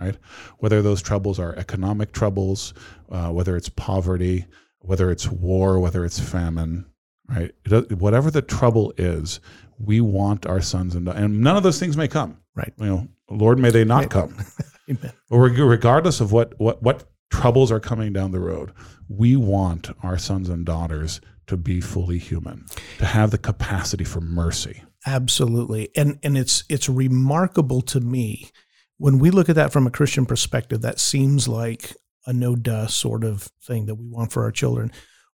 right? 0.00 0.16
Whether 0.58 0.82
those 0.82 1.02
troubles 1.02 1.38
are 1.38 1.54
economic 1.56 2.12
troubles, 2.12 2.74
uh, 3.10 3.30
whether 3.30 3.56
it's 3.56 3.68
poverty, 3.68 4.46
whether 4.80 5.10
it's 5.10 5.28
war, 5.30 5.78
whether 5.78 6.04
it's 6.04 6.18
famine, 6.18 6.86
right? 7.28 7.52
It 7.64 7.92
whatever 7.98 8.30
the 8.30 8.42
trouble 8.42 8.92
is, 8.96 9.38
we 9.84 10.00
want 10.00 10.46
our 10.46 10.60
sons 10.60 10.94
and 10.94 11.08
and 11.08 11.40
none 11.40 11.56
of 11.56 11.62
those 11.62 11.78
things 11.80 11.96
may 11.96 12.08
come. 12.08 12.38
Right. 12.54 12.72
You 12.78 12.86
know, 12.86 13.08
Lord, 13.30 13.58
may 13.58 13.70
they 13.70 13.84
not 13.84 14.00
Right. 14.02 14.10
come. 14.10 14.36
Amen. 14.90 15.12
But 15.30 15.36
regardless 15.38 16.20
of 16.20 16.32
what 16.32 16.58
what 16.58 16.82
what 16.82 17.04
troubles 17.30 17.72
are 17.72 17.80
coming 17.80 18.12
down 18.12 18.30
the 18.30 18.40
road, 18.40 18.72
we 19.08 19.36
want 19.36 19.90
our 20.02 20.18
sons 20.18 20.48
and 20.48 20.64
daughters 20.66 21.20
to 21.46 21.56
be 21.56 21.80
fully 21.80 22.18
human, 22.18 22.64
to 22.98 23.06
have 23.06 23.30
the 23.30 23.38
capacity 23.38 24.04
for 24.04 24.20
mercy. 24.20 24.82
Absolutely. 25.06 25.88
And 25.96 26.18
and 26.22 26.36
it's 26.38 26.64
it's 26.68 26.88
remarkable 26.88 27.80
to 27.82 28.00
me 28.00 28.50
when 28.98 29.18
we 29.18 29.30
look 29.30 29.48
at 29.48 29.56
that 29.56 29.72
from 29.72 29.86
a 29.86 29.90
Christian 29.90 30.26
perspective, 30.26 30.82
that 30.82 31.00
seems 31.00 31.48
like 31.48 31.96
a 32.26 32.32
no 32.32 32.54
duh 32.54 32.86
sort 32.86 33.24
of 33.24 33.50
thing 33.64 33.86
that 33.86 33.96
we 33.96 34.06
want 34.06 34.30
for 34.30 34.44
our 34.44 34.52
children. 34.52 34.92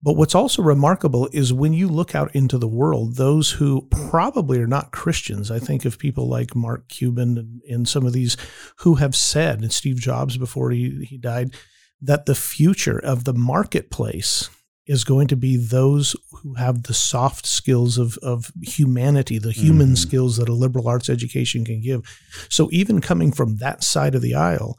But 0.05 0.15
what's 0.15 0.35
also 0.35 0.63
remarkable 0.63 1.29
is 1.33 1.53
when 1.53 1.73
you 1.73 1.87
look 1.89 2.15
out 2.15 2.35
into 2.35 2.59
the 2.59 2.67
world, 2.69 3.15
those 3.17 3.53
who 3.53 3.87
probably 3.91 4.59
are 4.59 4.67
not 4.67 4.91
Christians, 4.91 5.49
I 5.51 5.61
think 5.61 5.85
of 5.85 5.99
people 5.99 6.29
like 6.29 6.57
Mark 6.57 6.89
Cuban 6.89 7.39
and, 7.39 7.61
and 7.69 7.89
some 7.89 8.05
of 8.05 8.13
these 8.13 8.37
who 8.79 8.97
have 8.97 9.15
said, 9.15 9.61
and 9.61 9.73
Steve 9.73 9.97
Jobs 10.01 10.37
before 10.37 10.71
he, 10.73 11.05
he 11.09 11.19
died, 11.19 11.55
that 12.01 12.27
the 12.27 12.35
future 12.35 12.99
of 12.99 13.23
the 13.25 13.33
marketplace 13.33 14.51
is 14.89 15.05
going 15.05 15.29
to 15.29 15.37
be 15.37 15.57
those 15.57 16.17
who 16.43 16.55
have 16.55 16.83
the 16.83 16.95
soft 16.95 17.47
skills 17.47 17.97
of, 17.97 18.19
of 18.19 18.51
humanity, 18.61 19.39
the 19.39 19.53
human 19.53 19.91
Mhm. 19.93 19.99
skills 19.99 20.37
that 20.37 20.49
a 20.49 20.53
liberal 20.53 20.89
arts 20.89 21.09
education 21.09 21.65
can 21.65 21.81
give. 21.81 22.03
So 22.49 22.69
even 22.73 23.01
coming 23.01 23.31
from 23.31 23.59
that 23.59 23.85
side 23.85 24.17
of 24.17 24.23
the 24.23 24.35
aisle, 24.35 24.77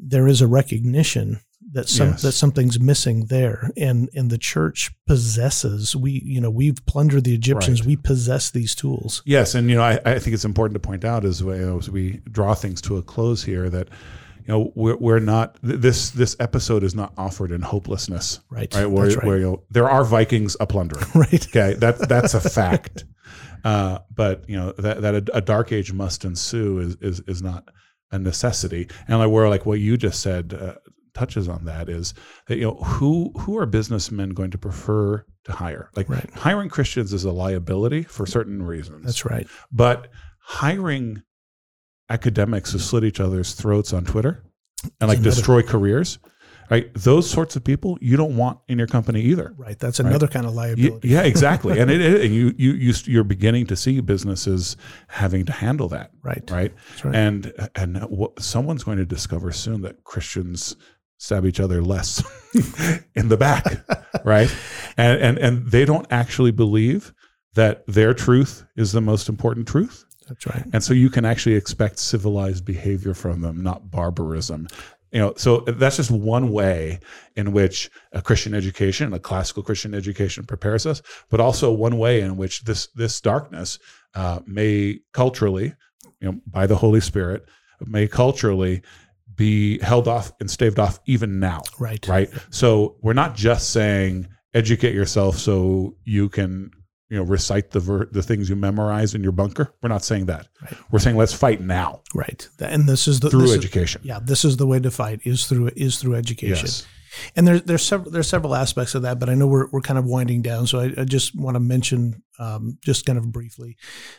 there 0.00 0.26
is 0.26 0.40
a 0.40 0.48
recognition 0.48 1.38
that 1.76 1.88
some 1.88 2.08
Yes. 2.10 2.22
that 2.22 2.32
something's 2.32 2.80
missing 2.80 3.26
there, 3.26 3.70
and 3.76 4.08
and 4.14 4.30
the 4.30 4.38
church 4.38 4.90
possesses. 5.06 5.94
We 5.94 6.22
you 6.24 6.40
know 6.40 6.50
we've 6.50 6.84
plundered 6.86 7.24
the 7.24 7.34
Egyptians. 7.34 7.80
Right. 7.82 7.88
We 7.88 7.96
possess 7.96 8.50
these 8.50 8.74
tools. 8.74 9.22
Yes, 9.26 9.54
and 9.54 9.68
you 9.70 9.76
know, 9.76 9.82
I, 9.82 10.00
I 10.04 10.18
think 10.18 10.34
it's 10.34 10.44
important 10.44 10.74
to 10.74 10.86
point 10.86 11.04
out 11.04 11.24
as 11.24 11.44
we, 11.44 11.54
as 11.58 11.90
we 11.90 12.20
draw 12.30 12.54
things 12.54 12.80
to 12.82 12.96
a 12.96 13.02
close 13.02 13.44
here 13.44 13.68
that 13.70 13.88
you 14.46 14.48
know 14.48 14.72
we're, 14.74 14.96
we're 14.96 15.18
not 15.20 15.58
this 15.62 16.10
this 16.10 16.34
episode 16.40 16.82
is 16.82 16.94
not 16.94 17.12
offered 17.18 17.50
in 17.52 17.60
hopelessness, 17.60 18.40
Right. 18.50 18.74
right? 18.74 18.86
Where, 18.90 19.08
right. 19.08 19.24
where 19.24 19.36
you 19.38 19.44
know, 19.44 19.62
there 19.70 19.88
are 19.88 20.04
Vikings 20.04 20.56
a 20.60 20.66
plundering. 20.66 21.04
Right. 21.14 21.46
Okay, 21.48 21.74
that 21.74 22.08
that's 22.08 22.34
a 22.34 22.40
fact. 22.40 23.04
Uh, 23.64 23.98
but 24.14 24.48
you 24.48 24.56
know 24.56 24.70
that 24.78 25.02
that 25.02 25.14
a, 25.16 25.38
a 25.38 25.40
dark 25.40 25.72
age 25.72 25.92
must 25.92 26.24
ensue 26.24 26.78
is 26.78 26.96
is 27.00 27.20
is 27.26 27.42
not 27.42 27.64
a 28.12 28.18
necessity. 28.18 28.86
And 29.08 29.18
like 29.18 29.28
where 29.30 29.48
like 29.48 29.66
what 29.66 29.80
you 29.80 29.96
just 29.96 30.20
said 30.20 30.54
uh, 30.54 30.74
touches 31.16 31.48
on 31.48 31.64
that 31.64 31.88
is 31.88 32.14
that 32.46 32.56
you 32.58 32.64
know 32.64 32.74
who 32.74 33.32
who 33.40 33.56
are 33.58 33.66
businessmen 33.66 34.30
going 34.30 34.50
to 34.50 34.58
prefer 34.58 35.24
to 35.44 35.52
hire? 35.52 35.90
Like 35.96 36.08
Right. 36.08 36.28
hiring 36.34 36.68
Christians 36.68 37.12
is 37.12 37.24
a 37.24 37.32
liability 37.32 38.02
for 38.02 38.26
certain 38.26 38.62
reasons. 38.62 39.04
That's 39.04 39.24
right. 39.24 39.46
But 39.72 40.08
hiring 40.40 41.22
academics 42.10 42.72
who 42.72 42.78
slit 42.78 43.04
each 43.04 43.20
other's 43.20 43.54
throats 43.54 43.92
on 43.92 44.04
Twitter 44.04 44.42
and 45.00 45.08
like 45.08 45.20
destroy 45.22 45.62
careers, 45.62 46.18
right? 46.70 46.92
Those 46.94 47.28
sorts 47.28 47.56
of 47.56 47.64
people 47.64 47.98
you 48.00 48.16
don't 48.16 48.36
want 48.36 48.58
in 48.68 48.78
your 48.78 48.86
company 48.86 49.20
either. 49.22 49.54
Right. 49.56 49.78
That's 49.78 49.98
another 49.98 50.28
kind 50.28 50.46
of 50.46 50.54
liability. 50.54 51.08
yeah, 51.08 51.22
exactly. 51.22 51.78
and 51.80 51.90
it, 51.90 52.00
it 52.24 52.30
you 52.30 52.54
you 52.56 52.72
you 52.74 52.92
you're 53.06 53.24
beginning 53.24 53.66
to 53.66 53.76
see 53.76 54.00
businesses 54.00 54.76
having 55.08 55.44
to 55.46 55.52
handle 55.52 55.88
that, 55.88 56.10
Right. 56.22 56.48
right? 56.50 56.72
That's 56.90 57.04
right. 57.04 57.14
And 57.14 57.52
and 57.74 58.02
what, 58.04 58.40
someone's 58.40 58.84
going 58.84 58.98
to 58.98 59.06
discover 59.06 59.50
soon 59.52 59.80
that 59.82 60.04
Christians 60.04 60.76
stab 61.18 61.46
each 61.46 61.60
other 61.60 61.82
less 61.82 62.22
in 63.14 63.28
the 63.28 63.36
back, 63.36 63.84
right? 64.24 64.54
And 64.96 65.20
and 65.20 65.38
and 65.38 65.66
they 65.70 65.84
don't 65.84 66.06
actually 66.10 66.50
believe 66.50 67.12
that 67.54 67.86
their 67.86 68.14
truth 68.14 68.64
is 68.76 68.92
the 68.92 69.00
most 69.00 69.28
important 69.28 69.66
truth. 69.66 70.04
That's 70.28 70.46
right. 70.46 70.64
And 70.72 70.82
so 70.82 70.92
you 70.92 71.08
can 71.08 71.24
actually 71.24 71.54
expect 71.54 71.98
civilized 71.98 72.64
behavior 72.64 73.14
from 73.14 73.40
them, 73.40 73.62
not 73.62 73.90
barbarism. 73.90 74.66
You 75.12 75.20
know, 75.20 75.34
so 75.36 75.60
that's 75.60 75.96
just 75.96 76.10
one 76.10 76.50
way 76.50 76.98
in 77.36 77.52
which 77.52 77.90
a 78.12 78.20
Christian 78.20 78.54
education, 78.54 79.12
a 79.14 79.20
classical 79.20 79.62
Christian 79.62 79.94
education, 79.94 80.44
prepares 80.44 80.84
us, 80.84 81.00
but 81.30 81.40
also 81.40 81.72
one 81.72 81.96
way 81.96 82.20
in 82.20 82.36
which 82.36 82.64
this 82.64 82.88
this 82.94 83.20
darkness 83.20 83.78
uh, 84.14 84.40
may 84.46 84.98
culturally, 85.12 85.74
you 86.20 86.32
know, 86.32 86.40
by 86.46 86.66
the 86.66 86.76
Holy 86.76 87.00
Spirit, 87.00 87.44
may 87.80 88.08
culturally 88.08 88.82
be 89.36 89.78
held 89.80 90.08
off 90.08 90.32
and 90.40 90.50
staved 90.50 90.78
off 90.78 90.98
even 91.06 91.38
now 91.40 91.62
Right. 91.78 92.06
right 92.08 92.30
so 92.50 92.96
we're 93.02 93.12
not 93.12 93.34
just 93.36 93.70
saying 93.70 94.28
educate 94.54 94.94
yourself 94.94 95.36
so 95.38 95.94
you 96.04 96.28
can 96.28 96.70
you 97.10 97.16
know 97.18 97.22
recite 97.24 97.70
the 97.70 97.80
ver- 97.80 98.06
the 98.10 98.22
things 98.22 98.48
you 98.48 98.56
memorize 98.56 99.14
in 99.14 99.22
your 99.22 99.32
bunker 99.32 99.72
we're 99.82 99.88
not 99.88 100.04
saying 100.04 100.26
that 100.26 100.48
Right. 100.62 100.74
we're 100.90 100.98
saying 100.98 101.16
let's 101.16 101.32
fight 101.34 101.60
now 101.60 102.00
Right. 102.14 102.48
And 102.60 102.88
this 102.88 103.06
is 103.06 103.20
the 103.20 103.30
through 103.30 103.42
this 103.42 103.50
is- 103.52 103.56
education 103.58 104.00
yeah, 104.04 104.18
this 104.22 104.44
is 104.44 104.56
the 104.56 104.66
way 104.66 104.80
to 104.80 104.90
fight 104.90 105.20
is 105.24 105.46
through 105.46 105.70
is 105.76 105.98
through 105.98 106.14
education. 106.16 106.66
yes 106.66 106.86
And 107.36 107.46
there's 107.46 107.62
there's 107.62 107.82
several 107.84 108.10
there's 108.10 108.28
several 108.28 108.54
aspects 108.54 108.94
of 108.94 109.02
that, 109.02 109.18
but 109.18 109.28
I 109.30 109.34
know 109.34 109.46
we're 109.46 109.68
we're 109.72 109.80
kind 109.80 109.98
of 109.98 110.04
winding 110.04 110.42
down, 110.42 110.66
so 110.66 110.80
I, 110.80 110.92
I 110.98 111.04
just 111.04 111.34
want 111.34 111.54
to 111.54 111.60
mention 111.60 112.22
um, 112.38 112.76
just 112.84 113.06
kind 113.06 113.18
of 113.18 113.32
briefly, 113.32 113.76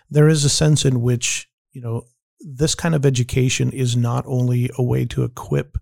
there 0.09 0.27
is 0.27 0.43
a 0.45 0.49
sense 0.49 0.83
in 0.83 1.01
which 1.01 1.47
you 1.73 1.81
know 1.81 2.05
this 2.39 2.75
kind 2.75 2.95
of 2.95 3.05
education 3.05 3.71
is 3.71 3.95
not 3.95 4.25
only 4.27 4.69
a 4.77 4.83
way 4.83 5.05
to 5.05 5.23
equip 5.23 5.77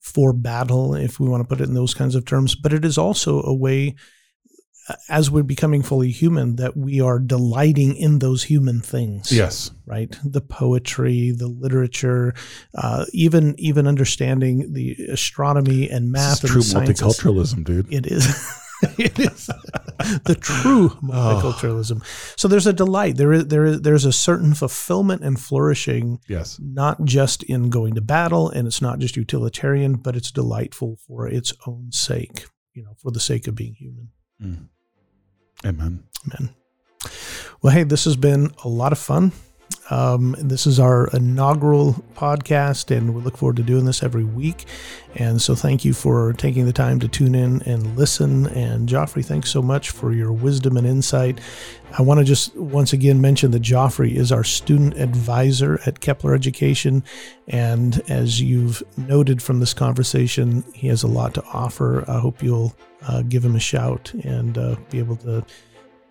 for 0.00 0.32
battle, 0.32 0.94
if 0.94 1.18
we 1.18 1.28
want 1.28 1.42
to 1.42 1.48
put 1.48 1.60
it 1.60 1.68
in 1.68 1.74
those 1.74 1.94
kinds 1.94 2.14
of 2.14 2.24
terms, 2.24 2.54
but 2.54 2.72
it 2.72 2.84
is 2.84 2.98
also 2.98 3.42
a 3.42 3.54
way, 3.54 3.94
uh, 4.88 4.94
as 5.08 5.30
we're 5.30 5.42
becoming 5.42 5.82
fully 5.82 6.10
human, 6.10 6.56
that 6.56 6.76
we 6.76 7.00
are 7.00 7.18
delighting 7.18 7.96
in 7.96 8.18
those 8.18 8.44
human 8.44 8.80
things 8.80 9.32
yes 9.32 9.70
right? 9.86 10.18
The 10.24 10.40
poetry, 10.40 11.30
the 11.30 11.46
literature, 11.46 12.34
uh, 12.74 13.04
even 13.12 13.54
even 13.58 13.86
understanding 13.86 14.72
the 14.72 14.96
astronomy 15.10 15.90
and 15.90 16.06
this 16.06 16.42
math 16.42 16.44
is 16.44 16.50
and 16.50 16.50
true 16.50 16.62
multiculturalism 16.62 17.64
dude 17.64 17.92
It 17.92 18.06
is. 18.06 18.26
it 18.98 19.18
is 19.18 19.46
the 20.24 20.34
true 20.34 20.90
multiculturalism. 21.02 22.02
So 22.38 22.48
there's 22.48 22.66
a 22.66 22.72
delight. 22.72 23.16
There 23.16 23.32
is 23.32 23.46
there 23.46 23.64
is 23.64 23.80
there's 23.82 24.04
a 24.04 24.12
certain 24.12 24.54
fulfillment 24.54 25.22
and 25.22 25.40
flourishing. 25.40 26.20
Yes. 26.28 26.58
Not 26.60 27.04
just 27.04 27.42
in 27.42 27.70
going 27.70 27.94
to 27.94 28.00
battle, 28.00 28.50
and 28.50 28.66
it's 28.66 28.82
not 28.82 28.98
just 28.98 29.16
utilitarian, 29.16 29.94
but 29.94 30.16
it's 30.16 30.30
delightful 30.30 30.98
for 31.06 31.28
its 31.28 31.52
own 31.66 31.92
sake. 31.92 32.46
You 32.72 32.84
know, 32.84 32.94
for 32.98 33.10
the 33.10 33.20
sake 33.20 33.46
of 33.46 33.54
being 33.54 33.74
human. 33.74 34.08
Mm. 34.42 34.68
Amen. 35.64 36.04
Amen. 36.26 36.54
Well, 37.62 37.72
hey, 37.72 37.84
this 37.84 38.04
has 38.04 38.16
been 38.16 38.50
a 38.64 38.68
lot 38.68 38.92
of 38.92 38.98
fun. 38.98 39.32
Um, 39.90 40.34
this 40.38 40.66
is 40.66 40.80
our 40.80 41.08
inaugural 41.08 41.94
podcast, 42.14 42.94
and 42.94 43.14
we 43.14 43.20
look 43.20 43.36
forward 43.36 43.56
to 43.56 43.62
doing 43.62 43.84
this 43.84 44.02
every 44.02 44.24
week. 44.24 44.64
And 45.14 45.40
so, 45.40 45.54
thank 45.54 45.84
you 45.84 45.92
for 45.92 46.32
taking 46.32 46.66
the 46.66 46.72
time 46.72 47.00
to 47.00 47.08
tune 47.08 47.34
in 47.34 47.62
and 47.62 47.96
listen. 47.96 48.46
And 48.48 48.88
Joffre, 48.88 49.24
thanks 49.24 49.50
so 49.50 49.62
much 49.62 49.90
for 49.90 50.12
your 50.12 50.32
wisdom 50.32 50.76
and 50.76 50.86
insight. 50.86 51.40
I 51.96 52.02
want 52.02 52.18
to 52.18 52.24
just 52.24 52.56
once 52.56 52.92
again 52.92 53.20
mention 53.20 53.50
that 53.52 53.62
Joffre 53.62 54.12
is 54.12 54.32
our 54.32 54.44
student 54.44 54.96
advisor 54.96 55.78
at 55.86 56.00
Kepler 56.00 56.34
Education. 56.34 57.04
And 57.46 58.02
as 58.10 58.40
you've 58.40 58.82
noted 58.96 59.42
from 59.42 59.60
this 59.60 59.74
conversation, 59.74 60.64
he 60.74 60.88
has 60.88 61.02
a 61.02 61.08
lot 61.08 61.34
to 61.34 61.44
offer. 61.52 62.08
I 62.10 62.18
hope 62.18 62.42
you'll 62.42 62.74
uh, 63.06 63.22
give 63.22 63.44
him 63.44 63.54
a 63.54 63.60
shout 63.60 64.12
and 64.24 64.58
uh, 64.58 64.76
be 64.90 64.98
able 64.98 65.16
to 65.16 65.44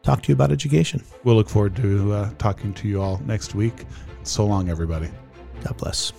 talk 0.03 0.21
to 0.21 0.27
you 0.29 0.33
about 0.33 0.51
education. 0.51 1.01
We'll 1.23 1.35
look 1.35 1.49
forward 1.49 1.75
to 1.77 2.13
uh, 2.13 2.29
talking 2.37 2.73
to 2.75 2.87
you 2.87 3.01
all 3.01 3.19
next 3.25 3.55
week. 3.55 3.85
So 4.23 4.45
long, 4.45 4.69
everybody. 4.69 5.09
God 5.63 5.77
bless. 5.77 6.13